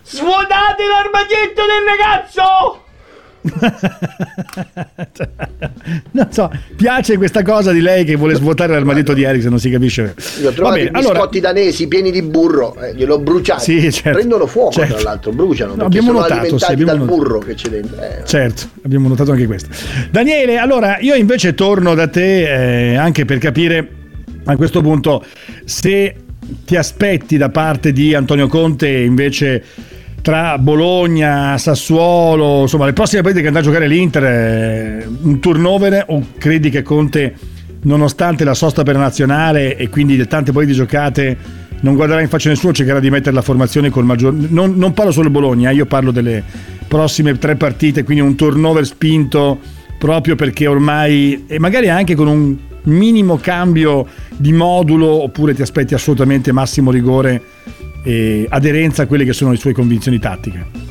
Svuotate 0.05 0.85
l'armadietto 0.87 1.63
del 1.63 1.85
ragazzo! 1.87 2.82
non 6.13 6.29
so, 6.31 6.51
piace 6.77 7.17
questa 7.17 7.43
cosa 7.43 7.73
di 7.73 7.81
lei 7.81 8.05
che 8.05 8.17
vuole 8.17 8.35
svuotare 8.35 8.73
l'armadietto 8.75 9.13
di 9.13 9.23
Eriksen, 9.23 9.51
non 9.51 9.59
si 9.59 9.71
capisce. 9.71 10.15
Li 10.39 10.47
ho 10.47 10.51
Va 10.51 10.55
trovati 10.55 10.91
biscotti 10.91 11.41
danesi 11.41 11.89
pieni 11.89 12.11
di 12.11 12.23
burro, 12.23 12.77
eh, 12.77 12.95
gliel'ho 12.95 13.19
bruciati. 13.19 13.81
Sì, 13.81 13.93
certo. 13.93 14.19
Prendono 14.19 14.47
fuoco, 14.47 14.73
Certo. 14.73 14.95
tra 14.95 15.03
l'altro, 15.03 15.33
bruciano. 15.33 15.75
No, 15.75 15.85
abbiamo 15.85 16.13
notato, 16.13 16.59
sì, 16.59 16.73
abbiamo 16.73 16.93
dal 16.93 17.01
notato. 17.01 17.17
burro 17.19 17.39
che 17.41 17.55
c'è 17.55 17.69
dentro. 17.69 18.01
Eh, 18.01 18.23
Certo, 18.25 18.63
abbiamo 18.85 19.09
notato 19.09 19.33
anche 19.33 19.47
questo. 19.47 19.69
Daniele, 20.11 20.59
allora 20.59 20.99
io 21.01 21.15
invece 21.15 21.55
torno 21.55 21.95
da 21.95 22.09
te 22.09 22.93
eh, 22.93 22.97
anche 22.97 23.25
per 23.25 23.39
capire 23.39 23.89
a 24.45 24.57
questo 24.57 24.81
punto 24.81 25.25
se 25.65 26.15
ti 26.65 26.77
aspetti 26.77 27.37
da 27.37 27.49
parte 27.51 27.93
di 27.93 28.15
Antonio 28.15 28.49
Conte 28.49 28.89
invece 28.89 29.63
tra 30.23 30.57
Bologna, 30.57 31.59
Sassuolo, 31.59 32.63
insomma 32.63 32.87
le 32.87 32.93
prossime 32.93 33.23
partite 33.23 33.43
che 33.43 33.49
andrà 33.49 33.61
a 33.61 33.65
giocare 33.65 33.89
l'Inter, 33.89 34.25
eh, 34.25 35.09
un 35.23 35.41
turnover 35.41 36.05
o 36.09 36.25
credi 36.39 36.71
che 36.71 36.83
Conte, 36.83 37.35
nonostante 37.83 38.45
la 38.45 38.55
sosta 38.55 38.85
per 38.85 38.95
la 38.95 39.01
nazionale 39.01 39.77
e 39.77 39.89
quindi 39.89 40.17
le 40.17 40.29
tante 40.29 40.53
partite 40.53 40.75
giocate, 40.75 41.37
non 41.81 41.97
guarderà 41.97 42.21
in 42.21 42.29
faccia 42.29 42.49
nessuno, 42.49 42.73
cercherà 42.73 43.01
di 43.01 43.11
mettere 43.11 43.35
la 43.35 43.43
formazione 43.43 43.91
col 43.91 44.05
maggior... 44.05 44.33
Non, 44.33 44.77
non 44.77 44.93
parlo 44.95 45.11
solo 45.11 45.29
Bologna, 45.29 45.71
eh, 45.71 45.75
io 45.75 45.87
parlo 45.87 46.13
delle 46.13 46.45
prossime 46.87 47.37
tre 47.39 47.57
partite, 47.57 48.05
quindi 48.05 48.23
un 48.23 48.37
turnover 48.37 48.87
spinto 48.87 49.59
proprio 49.99 50.37
perché 50.37 50.69
ormai, 50.69 51.47
e 51.49 51.59
magari 51.59 51.89
anche 51.89 52.15
con 52.15 52.29
un 52.29 52.57
minimo 52.85 53.39
cambio 53.39 54.07
di 54.37 54.53
modulo, 54.53 55.09
oppure 55.09 55.53
ti 55.53 55.63
aspetti 55.63 55.95
assolutamente 55.95 56.53
massimo 56.53 56.93
rigore 56.93 57.43
e 58.03 58.47
aderenza 58.49 59.03
a 59.03 59.07
quelle 59.07 59.25
che 59.25 59.33
sono 59.33 59.51
le 59.51 59.57
sue 59.57 59.73
convinzioni 59.73 60.19
tattiche. 60.19 60.91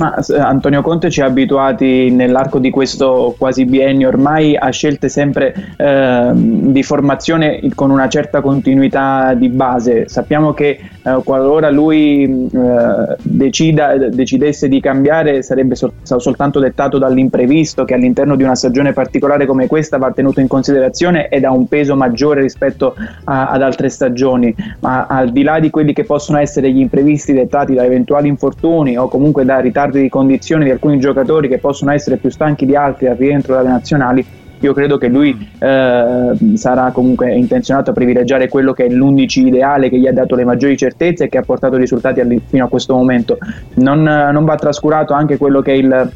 Ma 0.00 0.16
eh, 0.16 0.38
Antonio 0.38 0.80
Conte 0.80 1.10
ci 1.10 1.20
ha 1.20 1.26
abituati 1.26 2.10
nell'arco 2.10 2.58
di 2.58 2.70
questo 2.70 3.34
quasi 3.36 3.66
biennio 3.66 4.08
ormai 4.08 4.56
a 4.56 4.70
scelte 4.70 5.10
sempre 5.10 5.74
ehm, 5.76 6.72
di 6.72 6.82
formazione 6.82 7.60
con 7.74 7.90
una 7.90 8.08
certa 8.08 8.40
continuità 8.40 9.34
di 9.34 9.50
base. 9.50 10.08
Sappiamo 10.08 10.54
che 10.54 10.80
eh, 11.02 11.20
qualora 11.24 11.70
lui 11.70 12.48
eh, 12.52 13.16
decida, 13.22 13.96
decidesse 13.96 14.68
di 14.68 14.80
cambiare 14.80 15.42
sarebbe 15.42 15.74
sol- 15.74 15.92
soltanto 16.02 16.60
dettato 16.60 16.98
dall'imprevisto 16.98 17.84
che 17.84 17.94
all'interno 17.94 18.36
di 18.36 18.42
una 18.42 18.54
stagione 18.54 18.92
particolare 18.92 19.46
come 19.46 19.66
questa 19.66 19.96
va 19.96 20.12
tenuto 20.12 20.40
in 20.40 20.48
considerazione 20.48 21.28
ed 21.28 21.44
ha 21.44 21.52
un 21.52 21.66
peso 21.66 21.96
maggiore 21.96 22.42
rispetto 22.42 22.94
a- 23.24 23.48
ad 23.48 23.62
altre 23.62 23.88
stagioni. 23.88 24.54
Ma 24.80 25.06
al 25.06 25.30
di 25.30 25.42
là 25.42 25.58
di 25.58 25.70
quelli 25.70 25.92
che 25.92 26.04
possono 26.04 26.38
essere 26.38 26.70
gli 26.70 26.80
imprevisti 26.80 27.32
dettati 27.32 27.74
da 27.74 27.84
eventuali 27.84 28.28
infortuni 28.28 28.96
o 28.96 29.08
comunque 29.08 29.44
da 29.44 29.58
ritardi 29.58 30.00
di 30.00 30.08
condizioni 30.08 30.64
di 30.64 30.70
alcuni 30.70 30.98
giocatori 30.98 31.48
che 31.48 31.58
possono 31.58 31.92
essere 31.92 32.16
più 32.16 32.30
stanchi 32.30 32.66
di 32.66 32.76
altri 32.76 33.06
al 33.06 33.16
rientro 33.16 33.54
dalle 33.54 33.68
nazionali, 33.68 34.24
io 34.60 34.72
credo 34.74 34.98
che 34.98 35.08
lui 35.08 35.48
eh, 35.58 36.32
sarà 36.54 36.90
comunque 36.92 37.34
intenzionato 37.34 37.90
a 37.90 37.94
privilegiare 37.94 38.48
quello 38.48 38.72
che 38.72 38.86
è 38.86 38.88
l'11 38.88 39.46
ideale 39.46 39.88
che 39.88 39.98
gli 39.98 40.06
ha 40.06 40.12
dato 40.12 40.34
le 40.34 40.44
maggiori 40.44 40.76
certezze 40.76 41.24
e 41.24 41.28
che 41.28 41.38
ha 41.38 41.42
portato 41.42 41.76
risultati 41.76 42.22
fino 42.46 42.64
a 42.64 42.68
questo 42.68 42.94
momento. 42.94 43.38
Non, 43.74 44.02
non 44.02 44.44
va 44.44 44.56
trascurato 44.56 45.14
anche 45.14 45.38
quello 45.38 45.60
che 45.62 45.72
è 45.72 45.76
il 45.76 46.10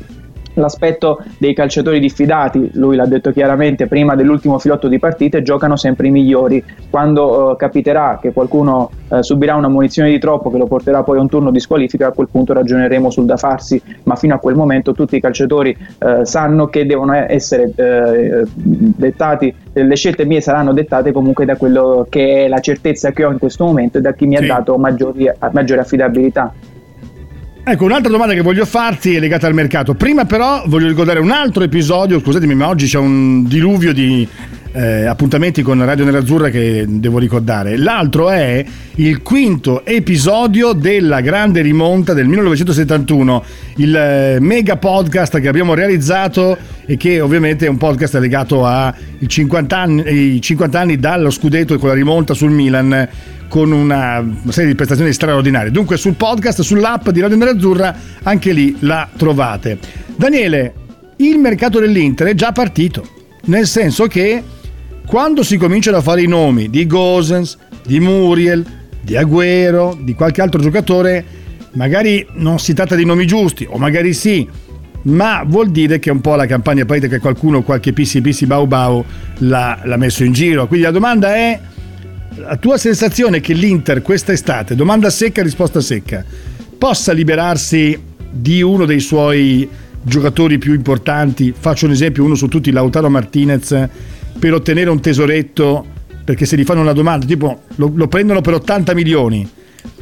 l'aspetto 0.55 1.23
dei 1.39 1.55
calciatori 1.55 2.01
diffidati, 2.01 2.71
lui 2.75 2.97
l'ha 2.97 3.07
detto 3.07 3.33
chiaramente 3.33 3.87
prima 3.87 4.15
dell'ultimo 4.15 4.59
filotto 4.59 4.89
di 4.89 4.99
partite, 4.99 5.43
giocano 5.43 5.77
sempre 5.77 6.09
i 6.09 6.11
migliori. 6.11 6.63
Quando 6.91 7.53
eh, 7.53 7.57
capiterà 7.57 8.19
che 8.21 8.33
qualcuno 8.33 8.91
eh, 9.11 9.23
subirà 9.23 9.55
una 9.55 9.69
munizione 9.69 10.11
di 10.11 10.19
troppo 10.19 10.51
che 10.51 10.59
lo 10.59 10.67
porterà 10.67 11.03
poi 11.03 11.19
a 11.19 11.21
un 11.21 11.29
turno 11.29 11.51
di 11.51 11.61
squalifica, 11.61 12.09
a 12.09 12.13
quel 12.13 12.29
punto 12.31 12.53
ragioneremo 12.53 13.11
sul 13.11 13.25
da 13.25 13.37
farsi, 13.37 13.81
ma 14.05 14.17
fino 14.17 14.35
a 14.35 14.39
quel 14.39 14.55
momento 14.55 14.93
tutti 14.93 15.17
i 15.17 15.21
calciatori 15.21 15.77
eh, 15.99 16.25
sanno 16.25 16.67
che 16.67 16.87
devono 16.87 17.15
essere 17.15 17.73
eh, 17.75 18.43
dettati, 18.55 19.55
le 19.73 19.97
scelte 19.97 20.25
mie 20.25 20.41
saranno 20.41 20.73
dettate 20.73 21.13
comunque 21.13 21.45
da 21.45 21.57
quello 21.57 22.07
che 22.09 22.45
è 22.45 22.49
la 22.49 22.61
certezza 22.61 23.11
che 23.11 23.25
ho 23.25 23.31
in 23.31 23.39
questo 23.39 23.65
momento 23.65 23.99
e 23.99 24.01
da 24.01 24.13
chi 24.13 24.27
mi 24.27 24.37
Sì. 24.37 24.45
ha 24.45 24.47
dato 24.47 24.77
maggiori, 24.77 25.31
maggiore 25.53 25.81
affidabilità. 25.81 26.53
Ecco, 27.67 27.87
un'altra 27.87 28.11
domanda 28.11 28.35
che 28.35 28.43
voglio 28.43 28.67
farti 28.67 29.15
è 29.15 29.19
legata 29.19 29.47
al 29.47 29.55
mercato. 29.55 29.95
Prima 29.95 30.27
però 30.27 30.65
voglio 30.67 30.87
ricordare 30.87 31.19
un 31.19 31.31
altro 31.31 31.63
episodio, 31.63 32.21
scusatemi 32.21 32.55
ma 32.55 32.69
oggi 32.69 32.87
c'è 32.87 32.99
un 32.99 33.49
diluvio 33.49 33.95
di 33.95 34.29
eh, 34.73 35.07
appuntamenti 35.07 35.63
con 35.63 35.83
Radio 35.83 36.05
Nerazzurra 36.05 36.51
che 36.51 36.85
devo 36.87 37.19
ricordare. 37.19 37.79
L'altro 37.79 38.29
è 38.29 38.63
il 38.97 39.23
quinto 39.23 39.83
episodio 39.87 40.75
della 40.75 41.23
grande 41.23 41.63
rimonta 41.63 42.13
del 42.13 42.27
1971, 42.27 43.45
il 43.77 43.97
eh, 43.97 44.37
mega 44.41 44.77
podcast 44.77 45.41
che 45.41 45.49
abbiamo 45.49 45.73
realizzato 45.73 46.59
e 46.85 46.99
che 46.99 47.23
ovviamente 47.23 47.65
è 47.65 47.71
un 47.71 47.79
podcast 47.79 48.17
legato 48.17 48.67
ai 48.67 48.93
50 49.27 49.79
anni, 49.79 50.39
50 50.39 50.79
anni 50.79 50.99
dallo 50.99 51.31
scudetto 51.31 51.73
e 51.73 51.79
con 51.79 51.89
la 51.89 51.95
rimonta 51.95 52.35
sul 52.35 52.51
Milan 52.51 53.09
con 53.49 53.73
una 53.73 54.25
serie 54.49 54.71
di 54.71 54.75
prestazioni 54.75 55.13
straordinarie. 55.13 55.71
Dunque 55.71 55.97
sul 55.97 56.15
podcast, 56.15 56.63
sull'app 56.63 57.09
di 57.11 57.21
Radio 57.21 57.37
Nerazzurra, 57.37 57.97
anche 58.23 58.53
lì 58.53 58.77
la 58.81 59.09
trovate. 59.17 59.79
Daniele, 60.17 60.75
il 61.17 61.39
mercato 61.39 61.79
dell'Inter 61.79 62.29
è 62.29 62.35
già 62.35 62.53
partito, 62.53 63.07
nel 63.45 63.67
senso 63.67 64.07
che 64.07 64.43
quando 65.07 65.43
si 65.43 65.57
cominciano 65.57 65.99
a 65.99 66.01
fare 66.01 66.23
i 66.23 66.27
nomi 66.27 66.71
di 66.71 66.87
Gosens, 66.87 67.59
di 67.85 68.01
Muriel, 68.01 68.65
di 69.01 69.15
Agüero, 69.15 69.97
di 70.01 70.15
qualche 70.15 70.41
altro 70.41 70.61
giocatore, 70.61 71.25
magari 71.73 72.27
non 72.35 72.59
si 72.59 72.73
tratta 72.73 72.95
di 72.95 73.05
nomi 73.05 73.27
giusti, 73.27 73.67
o 73.69 73.77
magari 73.77 74.15
sì, 74.15 74.49
ma 75.03 75.45
vuol 75.47 75.71
dire 75.71 75.99
che 75.99 76.11
un 76.11 76.21
po' 76.21 76.35
la 76.35 76.47
campagna 76.47 76.85
partita 76.85 77.09
che 77.09 77.19
qualcuno, 77.19 77.63
qualche 77.63 77.93
pissi 77.93 78.23
pissi 78.23 78.47
bau 78.47 78.67
bau 78.67 79.05
l'ha, 79.39 79.81
l'ha 79.85 79.97
messo 79.97 80.25
in 80.25 80.33
giro. 80.33 80.67
Quindi 80.67 80.87
la 80.87 80.93
domanda 80.93 81.35
è, 81.35 81.61
la 82.37 82.57
tua 82.57 82.77
sensazione 82.79 83.39
è 83.39 83.41
che 83.41 83.53
l'Inter 83.53 84.03
quest'estate, 84.03 84.75
domanda 84.75 85.11
secca, 85.11 85.43
risposta 85.43 85.81
secca, 85.81 86.25
possa 86.77 87.13
liberarsi 87.13 87.99
di 88.31 88.61
uno 88.63 88.85
dei 88.85 89.01
suoi 89.01 89.69
giocatori 90.03 90.59
più 90.59 90.75
importanti, 90.75 91.55
faccio 91.57 91.87
un 91.87 91.93
esempio, 91.93 92.25
uno 92.25 92.35
su 92.35 92.49
tutti, 92.49 92.71
Lautaro 92.71 93.09
Martinez, 93.09 93.89
per 94.39 94.53
ottenere 94.53 94.91
un 94.91 95.01
tesoretto, 95.01 95.87
perché 96.25 96.45
se 96.45 96.57
gli 96.57 96.65
fanno 96.65 96.81
una 96.81 96.93
domanda, 96.93 97.25
tipo 97.25 97.63
lo, 97.77 97.93
lo 97.95 98.09
prendono 98.09 98.41
per 98.41 98.55
80 98.55 98.95
milioni, 98.95 99.49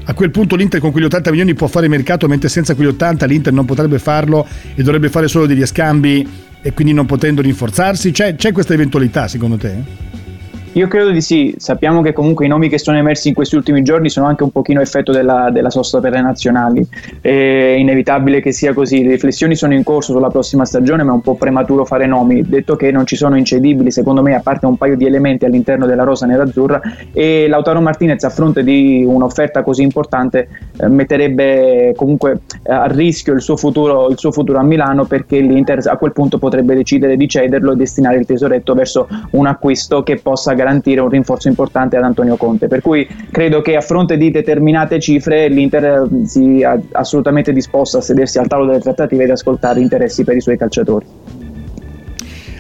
a 0.05 0.15
quel 0.15 0.31
punto 0.31 0.57
l'Inter 0.57 0.81
con 0.81 0.91
quegli 0.91 1.05
80 1.05 1.31
milioni 1.31 1.55
può 1.55 1.67
fare 1.67 1.87
mercato, 1.87 2.27
mentre 2.27 2.49
senza 2.49 2.75
quegli 2.75 2.89
80 2.89 3.27
l'Inter 3.27 3.53
non 3.53 3.65
potrebbe 3.65 3.99
farlo 3.99 4.47
e 4.75 4.83
dovrebbe 4.83 5.09
fare 5.11 5.29
solo 5.29 5.47
degli 5.47 5.65
scambi 5.67 6.27
e 6.63 6.73
quindi 6.73 6.93
non 6.93 7.07
potendo 7.07 7.43
rinforzarsi. 7.43 8.11
C'è, 8.11 8.35
c'è 8.35 8.53
questa 8.53 8.75
eventualità 8.75 9.29
secondo 9.29 9.57
te? 9.57 10.12
Io 10.75 10.89
credo 10.89 11.11
di 11.11 11.21
sì, 11.21 11.55
sappiamo 11.59 12.01
che 12.01 12.15
comunque 12.15 12.47
i 12.47 12.49
nomi 12.49 12.71
che 12.71 12.79
sono 12.79 12.97
emersi 12.97 13.29
in 13.29 13.35
questi 13.35 13.57
ultimi 13.57 13.83
giorni 13.83 14.09
sono 14.09 14.25
anche 14.27 14.43
un 14.43 14.51
pochino 14.51 14.81
effetto 14.81 15.13
della, 15.13 15.51
della 15.51 15.69
sosta 15.69 16.01
per 16.01 16.13
le 16.13 16.23
nazionali, 16.23 16.83
è 17.21 17.75
inevitabile 17.77 18.41
che 18.41 18.53
sia 18.53 18.73
così, 18.73 19.03
le 19.03 19.11
riflessioni 19.11 19.55
sono 19.55 19.75
in 19.75 19.83
corso 19.83 20.15
sulla 20.15 20.31
prossima 20.31 20.65
stagione 20.65 21.03
ma 21.03 21.11
è 21.11 21.15
un 21.15 21.21
po' 21.21 21.35
prematuro 21.35 21.85
fare 21.85 22.07
nomi, 22.07 22.41
detto 22.49 22.75
che 22.75 22.91
non 22.91 23.05
ci 23.05 23.17
sono 23.17 23.37
incedibili 23.37 23.91
secondo 23.91 24.23
me 24.23 24.35
a 24.35 24.41
parte 24.41 24.65
un 24.65 24.79
paio 24.79 24.97
di 24.97 25.05
elementi 25.05 25.45
all'interno 25.45 25.85
della 25.85 26.05
rosa 26.05 26.25
nerazzurra 26.25 26.81
e 27.13 27.49
Lautaro 27.49 27.83
Martinez 27.83 28.25
a 28.25 28.31
fronte 28.31 28.65
di 28.65 29.05
un'offerta 29.07 29.63
così 29.63 29.83
importante 29.83 30.49
eh, 30.79 30.89
metterebbe 30.89 31.93
comunque 31.95 32.41
eh, 32.63 32.73
a 32.73 32.87
rischio 32.87 33.35
il 33.35 33.43
suo, 33.43 33.59
futuro, 33.59 34.09
il 34.09 34.17
suo 34.17 34.33
futuro 34.33 34.59
a 34.59 34.63
Milano 34.63 35.05
perché 35.05 35.39
l'Inter 35.39 35.81
a 35.87 35.99
quel 35.99 36.13
punto 36.13 36.39
potrebbe 36.39 36.75
decidere 36.75 37.19
di 37.19 37.29
cederlo 37.29 37.73
e 37.73 37.77
destinare 37.77 38.17
il 38.17 38.25
tesoretto 38.25 38.73
verso 38.73 39.07
un 39.33 39.47
acquisto 39.47 40.03
che 40.03 40.17
possa 40.17 40.53
garantire 40.53 40.61
un 40.71 41.09
rinforzo 41.09 41.49
importante 41.49 41.97
ad 41.97 42.05
Antonio 42.05 42.37
Conte. 42.37 42.69
Per 42.69 42.81
cui 42.81 43.07
credo 43.31 43.61
che 43.61 43.77
a 43.77 43.81
fronte 43.81 44.17
di 44.17 44.31
determinate 44.31 45.01
cifre 45.01 45.49
l'Inter 45.49 45.85
eh, 45.85 46.27
sia 46.27 46.81
assolutamente 46.93 47.53
disposto 47.53 47.99
a 47.99 48.01
sedersi 48.01 48.39
al 48.39 48.47
tavolo 48.47 48.69
delle 48.69 48.81
trattative 48.83 49.25
ed 49.25 49.31
ascoltare 49.31 49.81
interessi 49.81 50.25
per 50.25 50.37
i 50.37 50.41
suoi 50.41 50.57
calciatori. 50.57 51.52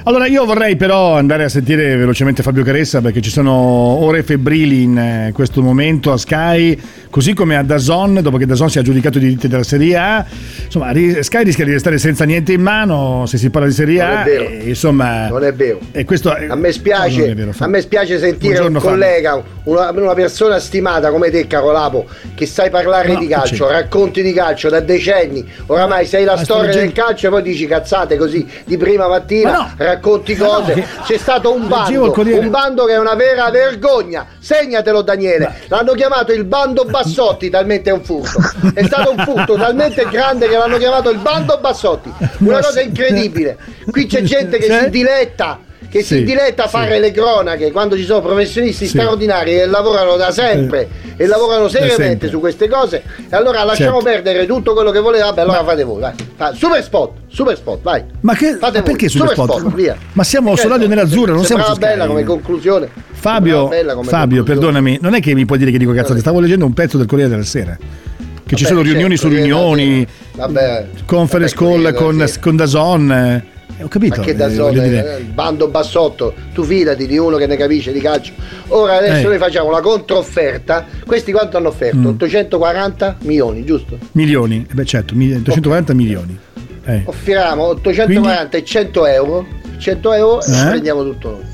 Allora 0.04 0.26
io 0.26 0.44
vorrei 0.44 0.74
però 0.74 1.14
andare 1.14 1.44
a 1.44 1.48
sentire 1.48 1.94
velocemente 1.94 2.42
Fabio 2.42 2.64
Caressa 2.64 3.00
perché 3.00 3.20
ci 3.20 3.30
sono 3.30 3.52
ore 3.52 4.24
febbrili 4.24 4.82
in 4.82 4.98
eh, 4.98 5.30
questo 5.32 5.62
momento 5.62 6.10
a 6.10 6.16
Sky, 6.16 6.76
così 7.08 7.34
come 7.34 7.56
a 7.56 7.62
Dazon, 7.62 8.18
dopo 8.20 8.36
che 8.36 8.44
Dazon 8.44 8.68
si 8.68 8.78
è 8.78 8.80
aggiudicato 8.80 9.18
i 9.18 9.20
diritti 9.20 9.46
della 9.46 9.62
Serie 9.62 9.96
A. 9.96 10.26
Insomma, 10.64 10.90
Sky 10.92 11.44
rischia 11.44 11.64
di 11.64 11.70
restare 11.70 11.98
senza 11.98 12.24
niente 12.24 12.52
in 12.52 12.62
mano 12.62 13.26
se 13.26 13.38
si 13.38 13.48
parla 13.50 13.68
di 13.68 13.74
Serie 13.74 14.00
A. 14.00 14.08
Non 14.08 14.18
è 14.18 14.24
vero. 14.24 14.44
E, 14.48 14.68
insomma, 14.70 15.28
non 15.28 15.44
è 15.44 15.54
vero. 15.54 15.78
E 15.92 16.04
questo, 16.04 16.32
a 16.32 16.56
me 16.56 16.72
spiace, 16.72 17.34
vero, 17.34 17.52
a 17.56 17.66
me 17.68 17.80
spiace 17.80 18.18
sentire 18.18 18.58
Buongiorno, 18.58 18.78
un 18.78 18.84
collega, 18.84 19.42
una, 19.64 19.90
una, 19.92 20.14
persona 20.14 20.58
stimata 20.58 21.12
come 21.12 21.30
te, 21.30 21.46
Carolapo, 21.46 22.06
che 22.34 22.46
sai 22.46 22.70
parlare 22.70 23.12
No, 23.12 23.20
di 23.20 23.28
calcio, 23.28 23.66
c'è. 23.66 23.72
racconti 23.72 24.20
di 24.22 24.32
calcio 24.32 24.68
da 24.68 24.80
decenni. 24.80 25.48
Oramai 25.66 26.06
sei 26.06 26.24
la 26.24 26.34
Ma 26.34 26.42
sto 26.42 26.54
storia 26.54 26.74
del 26.74 26.90
calcio 26.90 27.28
e 27.28 27.30
poi 27.30 27.42
dici 27.42 27.66
cazzate 27.66 28.16
così 28.16 28.44
di 28.64 28.76
prima 28.76 29.06
mattina, 29.06 29.50
Ma 29.52 29.56
no. 29.58 29.70
Racconti 29.94 30.36
no, 30.36 30.46
cose. 30.46 30.86
C'è 31.04 31.16
stato 31.16 31.52
un 31.52 31.68
bando, 31.68 32.12
un 32.16 32.50
bando 32.50 32.84
che 32.84 32.94
è 32.94 32.98
una 32.98 33.14
vera 33.14 33.50
vergogna. 33.50 34.26
Segnatelo, 34.38 35.02
Daniele. 35.02 35.62
L'hanno 35.68 35.92
chiamato 35.92 36.32
il 36.32 36.44
bando 36.44 36.84
Bassotti, 36.84 37.50
talmente 37.50 37.90
è 37.90 37.92
un 37.92 38.02
furto. 38.02 38.40
È 38.74 38.82
stato 38.84 39.10
un 39.10 39.18
furto 39.18 39.54
talmente 39.54 40.06
grande 40.10 40.48
che 40.48 40.56
l'hanno 40.56 40.78
chiamato 40.78 41.10
il 41.10 41.18
bando 41.18 41.58
Bassotti. 41.58 42.12
Una 42.38 42.60
cosa 42.60 42.80
incredibile. 42.80 43.58
Qui 43.90 44.06
c'è 44.06 44.22
gente 44.22 44.58
che 44.58 44.70
si 44.70 44.90
diletta. 44.90 45.70
Che 45.92 46.02
Sì, 46.02 46.16
si 46.16 46.22
diletta 46.24 46.62
a 46.64 46.68
sì. 46.68 46.76
fare 46.76 46.98
le 46.98 47.10
cronache 47.10 47.70
quando 47.70 47.96
ci 47.98 48.04
sono 48.04 48.22
professionisti 48.22 48.86
Sì. 48.86 48.92
straordinari 48.98 49.50
che 49.56 49.66
lavorano 49.66 50.16
da 50.16 50.30
sempre 50.30 50.88
e 51.18 51.26
lavorano 51.26 51.68
seriamente 51.68 52.02
sempre. 52.06 52.28
su 52.30 52.40
queste 52.40 52.66
cose. 52.66 53.02
E 53.28 53.36
allora 53.36 53.62
lasciamo 53.62 54.00
Certo. 54.00 54.04
perdere 54.22 54.46
tutto 54.46 54.72
quello 54.72 54.90
che 54.90 55.00
volete. 55.00 55.22
Vabbè, 55.24 55.40
allora 55.42 55.62
fate 55.64 55.84
voi, 55.84 56.00
vai. 56.00 56.12
Fa- 56.34 56.54
Super 56.54 56.82
spot, 56.82 57.10
super 57.28 57.56
spot, 57.56 57.82
vai. 57.82 58.02
Ma, 58.20 58.34
che, 58.34 58.56
ma 58.58 58.70
perché 58.70 59.10
Super 59.10 59.32
spot? 59.32 59.74
via. 59.74 59.94
Ma 60.14 60.24
siamo 60.24 60.56
su 60.56 60.66
Radio? 60.66 60.88
Nerazzurra, 60.88 61.34
non 61.34 61.44
siamo 61.44 61.62
su 61.62 61.68
Sembrava 61.72 61.94
bella 61.94 62.06
come 62.06 62.24
conclusione. 62.24 62.88
Fabio, 63.10 63.64
come 63.68 63.82
Fabio 63.84 64.02
conclusione. 64.04 64.42
perdonami, 64.44 64.98
non 65.02 65.12
è 65.14 65.20
che 65.20 65.34
mi 65.34 65.44
puoi 65.44 65.58
dire 65.58 65.70
che 65.70 65.76
dico 65.76 65.92
cazzate, 65.92 66.20
stavo 66.20 66.40
leggendo 66.40 66.64
un 66.64 66.72
pezzo 66.72 66.96
del 66.96 67.06
Corriere 67.06 67.28
della 67.30 67.44
Sera. 67.44 67.76
Che 67.76 68.56
ci 68.56 68.62
Vabbè, 68.64 68.74
sono 68.76 68.80
riunioni 68.82 69.16
certo, 69.18 69.30
su 69.30 69.40
riunioni, 69.40 70.06
Vabbè, 70.36 70.86
conference 71.04 71.54
vabbè, 71.54 71.70
call 71.82 71.94
con, 71.94 72.30
con 72.40 72.56
Dazon. 72.56 73.42
Eh, 73.78 73.82
Ho 73.84 73.88
capito. 73.88 74.16
Ma 74.20 74.22
che 74.24 74.34
da 74.34 74.46
eh, 74.46 74.54
voglio 74.56 74.82
dire. 74.82 75.16
eh, 75.16 75.18
il 75.20 75.24
bando 75.26 75.68
bassotto, 75.68 76.34
tu 76.52 76.62
fidati 76.62 77.06
di 77.06 77.16
uno 77.18 77.36
che 77.36 77.46
ne 77.46 77.56
capisce 77.56 77.92
di 77.92 78.00
calcio. 78.00 78.32
Ora 78.68 78.96
adesso 78.98 79.26
Eh. 79.26 79.28
noi 79.30 79.38
facciamo 79.38 79.70
la 79.70 79.80
controfferta. 79.80 80.84
Questi 81.06 81.32
quanto 81.32 81.56
hanno 81.56 81.68
offerto? 81.68 81.96
Mm. 81.96 82.06
840 82.06 83.16
milioni, 83.22 83.64
giusto? 83.64 83.98
Milioni, 84.12 84.66
eh 84.70 84.74
beh 84.74 84.84
certo, 84.84 85.14
mil- 85.14 85.36
840 85.36 85.94
milioni. 85.94 86.38
Eh. 86.84 87.02
Offriamo 87.04 87.64
840 87.68 88.56
e 88.56 88.64
100 88.64 89.06
euro. 89.06 89.46
100 89.78 90.12
euro 90.12 90.42
e 90.42 90.50
Eh? 90.52 90.68
prendiamo 90.68 91.02
tutto 91.02 91.30
noi. 91.30 91.44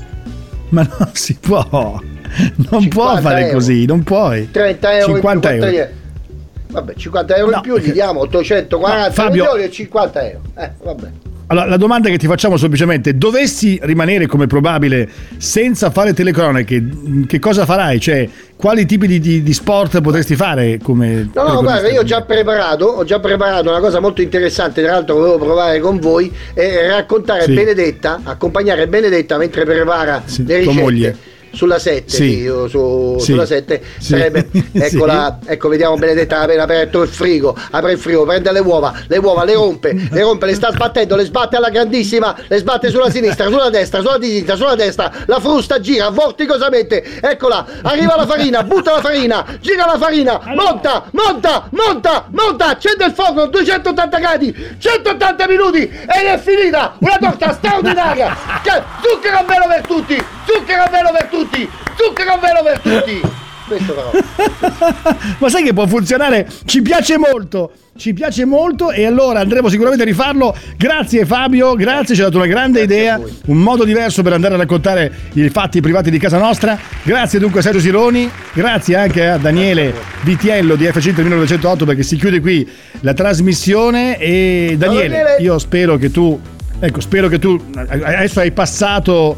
Ma 0.69 0.81
non 0.97 1.09
si 1.13 1.35
può. 1.39 1.65
Non 1.71 2.81
50 2.81 2.87
può 2.89 3.17
fare 3.21 3.41
euro. 3.45 3.53
così, 3.53 3.85
non 3.85 4.03
puoi. 4.03 4.51
30 4.51 4.97
euro 4.99 5.13
50 5.13 5.51
in 5.53 5.59
più. 5.59 5.67
euro. 5.69 5.89
Vabbè, 6.71 6.93
50 6.95 7.35
euro 7.37 7.49
No, 7.49 7.55
in 7.57 7.61
più 7.63 7.77
gli 7.79 7.91
diamo 7.91 8.19
840 8.19 9.07
No, 9.07 9.11
Fabio- 9.13 9.43
milioni 9.45 9.63
e 9.63 9.71
50 9.71 10.29
euro. 10.29 10.41
Eh, 10.55 10.69
vabbè. 10.83 11.07
Allora, 11.51 11.65
la 11.65 11.77
domanda 11.77 12.09
che 12.09 12.19
ti 12.19 12.27
facciamo 12.27 12.57
semplicemente, 12.57 13.17
dovessi 13.17 13.79
rimanere 13.81 14.27
come 14.27 14.45
probabile 14.45 15.09
senza 15.37 15.89
fare 15.89 16.13
telecronache, 16.13 16.83
che 17.25 17.39
cosa 17.39 17.65
farai? 17.65 17.99
Cioè, 17.99 18.29
quali 18.55 18.85
tipi 18.85 19.07
di, 19.07 19.19
di- 19.19 19.41
di 19.41 19.53
sport 19.53 19.99
potresti 20.01 20.35
fare 20.35 20.77
come 20.77 21.27
No, 21.33 21.47
no, 21.47 21.61
guarda, 21.63 21.89
io 21.89 22.01
ho 22.01 22.03
già 22.03 22.21
preparato, 22.21 22.85
ho 22.85 23.03
già 23.03 23.19
preparato 23.19 23.67
una 23.67 23.79
cosa 23.79 23.99
molto 23.99 24.21
interessante, 24.21 24.83
tra 24.83 24.91
l'altro 24.91 25.15
volevo 25.15 25.39
provare 25.39 25.79
con 25.79 25.97
voi, 25.99 26.31
e 26.53 26.87
raccontare 26.87 27.45
Sì. 27.45 27.53
Benedetta, 27.53 28.19
accompagnare 28.25 28.87
Benedetta 28.87 29.37
mentre 29.37 29.65
prepara 29.65 30.21
Sì, 30.25 30.45
le 30.45 30.61
tua 30.61 30.71
ricette. 30.71 30.79
moglie. 30.79 31.17
Sulla 31.51 31.79
7, 31.79 32.03
Sì. 32.09 32.37
io 32.41 32.67
su- 32.67 33.15
Sì. 33.19 33.31
sulla 33.31 33.45
7 33.45 33.81
Sì. 33.97 34.05
sarebbe 34.13 34.47
eccola, 34.73 35.39
ecco 35.45 35.67
vediamo 35.69 35.95
Benedetta 35.95 36.39
ha 36.39 36.41
appena 36.43 36.63
aperto 36.63 37.01
il 37.01 37.09
frigo, 37.09 37.55
apre 37.71 37.93
il 37.93 37.97
frigo, 37.99 38.23
prende 38.25 38.51
le 38.51 38.59
uova, 38.59 38.93
le 39.07 39.17
uova 39.17 39.43
le 39.43 39.53
rompe, 39.53 39.93
le 40.11 40.21
rompe, 40.21 40.45
le 40.45 40.53
sta 40.55 40.71
sbattendo, 40.71 41.15
le 41.15 41.25
sbatte 41.25 41.55
alla 41.57 41.69
grandissima, 41.69 42.35
le 42.47 42.57
sbatte 42.57 42.89
sulla 42.89 43.09
sinistra, 43.09 43.47
sulla 43.47 43.69
destra, 43.69 43.99
sulla 44.01 44.17
sinistra, 44.21 44.55
sulla 44.55 44.75
destra, 44.75 45.11
la 45.25 45.39
frusta 45.39 45.79
gira 45.79 46.09
vorticosamente, 46.09 47.03
eccola, 47.21 47.65
arriva 47.81 48.15
la 48.15 48.25
farina, 48.25 48.63
butta 48.63 48.93
la 48.93 49.01
farina, 49.01 49.45
gira 49.59 49.85
la 49.85 49.97
farina, 49.97 50.39
monta, 50.55 51.05
monta, 51.11 51.67
monta, 51.71 52.25
monta, 52.31 52.67
accende 52.69 53.05
il 53.05 53.11
fuoco, 53.13 53.47
280 53.47 54.17
gradi, 54.19 54.75
180 54.77 55.47
minuti 55.47 55.79
ed 55.81 56.25
è 56.25 56.37
finita, 56.39 56.95
una 56.99 57.17
torta 57.19 57.53
straordinaria, 57.53 58.35
zucchero 59.01 59.37
a 59.37 59.43
velo 59.43 59.65
per 59.67 59.85
tutti, 59.87 60.23
zucchero 60.45 60.83
a 60.83 60.89
velo 60.89 61.09
per 61.11 61.25
tutti, 61.25 61.37
zucchero 61.95 62.31
a 62.31 62.37
velo 62.37 62.63
per 62.63 62.79
tutti. 62.79 63.21
Questo 63.69 63.93
però. 63.93 64.11
Ma 65.37 65.47
sai 65.47 65.63
che 65.63 65.73
può 65.73 65.85
funzionare? 65.85 66.47
Ci 66.65 66.81
piace 66.81 67.19
molto. 67.19 67.71
Ci 67.95 68.13
piace 68.13 68.45
molto 68.45 68.91
e 68.91 69.05
allora 69.05 69.41
andremo 69.41 69.69
sicuramente 69.69 70.03
a 70.03 70.07
rifarlo. 70.07 70.55
Grazie 70.75 71.25
Fabio, 71.25 71.75
grazie, 71.75 72.15
ci 72.15 72.21
hai 72.21 72.27
dato 72.27 72.37
una 72.37 72.47
grande 72.47 72.85
Grazie 72.85 72.97
idea, 72.97 73.21
un 73.47 73.57
modo 73.57 73.83
diverso 73.83 74.23
per 74.23 74.33
andare 74.33 74.55
a 74.55 74.57
raccontare 74.57 75.11
i 75.33 75.49
fatti 75.49 75.81
privati 75.81 76.09
di 76.09 76.17
casa 76.17 76.39
nostra. 76.39 76.79
Grazie 77.03 77.39
dunque 77.39 77.59
a 77.59 77.63
Sergio 77.63 77.81
Sironi, 77.81 78.29
grazie 78.53 78.95
anche 78.95 79.27
a 79.27 79.37
Daniele 79.37 79.93
Vitiello 80.21 80.75
di 80.75 80.85
FC 80.85 81.07
Inter 81.07 81.25
1908 81.25 81.85
perché 81.85 82.03
si 82.03 82.15
chiude 82.15 82.39
qui 82.39 82.67
la 83.01 83.13
trasmissione 83.13 84.17
e 84.17 84.75
Daniele. 84.77 85.35
io 85.39 85.59
spero 85.59 85.97
che 85.97 86.09
tu 86.09 86.39
ecco, 86.79 87.01
spero 87.01 87.27
che 87.27 87.37
tu 87.37 87.61
adesso 87.75 88.39
hai 88.39 88.51
passato 88.51 89.37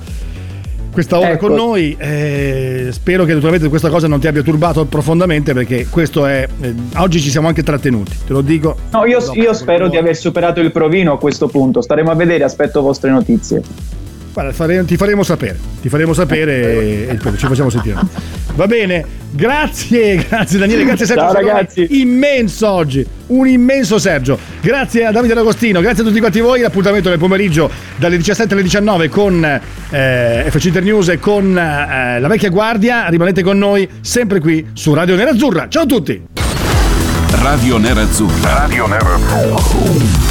questa 0.92 1.18
ora 1.18 1.32
Ecco. 1.32 1.48
con 1.48 1.56
noi. 1.56 1.96
Eh, 1.98 2.90
spero 2.92 3.24
che 3.26 3.34
naturalmente 3.34 3.70
questa 3.70 3.90
cosa 3.90 4.08
non 4.08 4.20
ti 4.20 4.28
abbia 4.28 4.44
turbato 4.44 4.86
profondamente 4.86 5.54
perché 5.54 5.88
questo 5.90 6.26
è... 6.26 6.48
eh, 6.62 6.74
oggi 6.98 7.20
ci 7.20 7.30
siamo 7.30 7.48
anche 7.48 7.64
trattenuti, 7.64 8.18
te 8.26 8.34
lo 8.34 8.42
dico. 8.42 8.76
No, 8.92 9.06
io, 9.06 9.20
io 9.34 9.54
spero 9.54 9.88
di 9.88 9.98
aver 9.98 10.16
superato 10.16 10.60
il 10.60 10.72
provino 10.72 11.14
a 11.14 11.18
questo 11.18 11.48
punto. 11.48 11.82
Staremo 11.82 12.12
a 12.12 12.16
vedere, 12.16 12.44
aspetto 12.44 12.82
vostre 12.82 13.12
notizie. 13.12 13.62
Guarda, 14.34 14.54
fare- 14.54 14.86
ti 14.86 14.96
faremo 14.96 15.24
sapere, 15.24 15.60
ti 15.82 15.90
faremo 15.90 16.14
sapere 16.14 16.54
e, 16.54 17.08
e 17.10 17.16
poi 17.16 17.38
ci 17.38 17.48
facciamo 17.48 17.70
sentire. 17.70 18.00
Va 18.56 18.66
bene, 18.66 19.04
grazie, 19.32 20.24
grazie 20.28 20.58
Daniele, 20.58 20.86
grazie 20.86 21.06
Sergio. 21.06 21.24
Ciao, 21.24 21.34
ragazzi. 21.34 22.00
Immenso 22.00 22.70
oggi, 22.70 23.06
un 23.28 23.48
immenso 23.48 24.00
Sergio. 24.00 24.40
Grazie 24.62 25.06
a 25.06 25.12
Davide 25.12 25.34
D'Agostino, 25.34 25.82
grazie 25.82 26.04
a 26.04 26.08
tutti 26.08 26.20
quanti 26.20 26.40
voi. 26.40 26.62
L'appuntamento 26.62 27.10
nel 27.10 27.18
pomeriggio 27.18 27.70
dalle 27.98 28.16
17 28.16 28.54
alle 28.54 28.64
19 28.64 29.10
con 29.10 29.44
eh, 29.44 30.46
FC 30.50 30.66
Internews 30.66 31.10
e 31.10 31.20
con 31.20 31.58
eh, 31.58 32.20
la 32.20 32.28
vecchia 32.30 32.50
guardia. 32.50 33.10
Rimanete 33.10 33.44
con 33.44 33.58
noi 33.58 33.88
sempre 34.00 34.40
qui 34.40 34.68
su 34.74 34.94
Radio 34.94 35.16
Nerazzurra. 35.16 35.68
Ciao 35.68 35.84
a 35.84 35.86
tutti! 35.86 36.22
Radio 37.42 37.78
Nerazzurra. 37.78 38.60
Radio 38.60 38.88
Nerazzurra. 38.88 40.31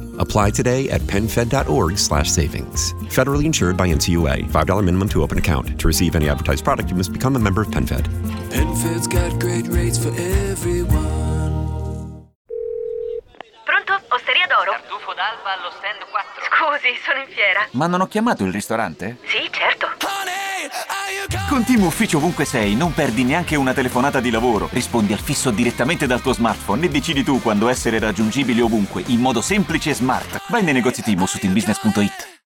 Apply 0.21 0.51
today 0.51 0.87
at 0.89 1.01
penfed.org 1.01 1.97
slash 1.97 2.29
savings. 2.29 2.93
Federally 3.09 3.45
insured 3.45 3.75
by 3.75 3.87
NCUA. 3.87 4.49
$5 4.49 4.83
minimum 4.83 5.09
to 5.09 5.23
open 5.23 5.39
account. 5.39 5.79
To 5.79 5.87
receive 5.87 6.15
any 6.15 6.29
advertised 6.29 6.63
product, 6.63 6.91
you 6.91 6.95
must 6.95 7.11
become 7.11 7.35
a 7.35 7.39
member 7.39 7.61
of 7.61 7.69
PenFed. 7.69 8.05
PenFed's 8.51 9.07
got 9.07 9.39
great 9.39 9.67
rates 9.67 9.97
for 9.97 10.09
everyone. 10.09 11.01
Pronto? 13.65 13.93
Osteria 14.09 14.45
d'oro? 14.47 14.71
Tartufo 14.71 15.13
d'alba 15.13 15.57
allo 15.57 15.71
stand 15.79 16.05
4. 16.05 16.41
Scusi, 16.45 16.95
sono 17.03 17.19
in 17.19 17.27
fiera. 17.33 17.67
Ma 17.71 17.87
non 17.87 18.01
ho 18.01 18.07
chiamato 18.07 18.43
il 18.43 18.53
ristorante? 18.53 19.17
Sì, 19.25 19.49
certo. 19.51 19.87
Con 21.49 21.63
Team 21.63 21.83
Ufficio 21.83 22.17
ovunque 22.17 22.45
sei, 22.45 22.75
non 22.75 22.93
perdi 22.93 23.23
neanche 23.23 23.55
una 23.55 23.73
telefonata 23.73 24.19
di 24.19 24.29
lavoro. 24.29 24.69
Rispondi 24.71 25.13
al 25.13 25.19
fisso 25.19 25.51
direttamente 25.51 26.07
dal 26.07 26.21
tuo 26.21 26.33
smartphone 26.33 26.85
e 26.85 26.89
decidi 26.89 27.23
tu 27.23 27.41
quando 27.41 27.67
essere 27.67 27.99
raggiungibile 27.99 28.61
ovunque, 28.61 29.03
in 29.07 29.19
modo 29.19 29.41
semplice 29.41 29.89
e 29.89 29.95
smart. 29.95 30.41
Vai 30.47 30.63
nei 30.63 30.73
negozi 30.73 31.01
Team 31.01 31.23
su 31.25 31.37
teambusiness.it. 31.39 32.39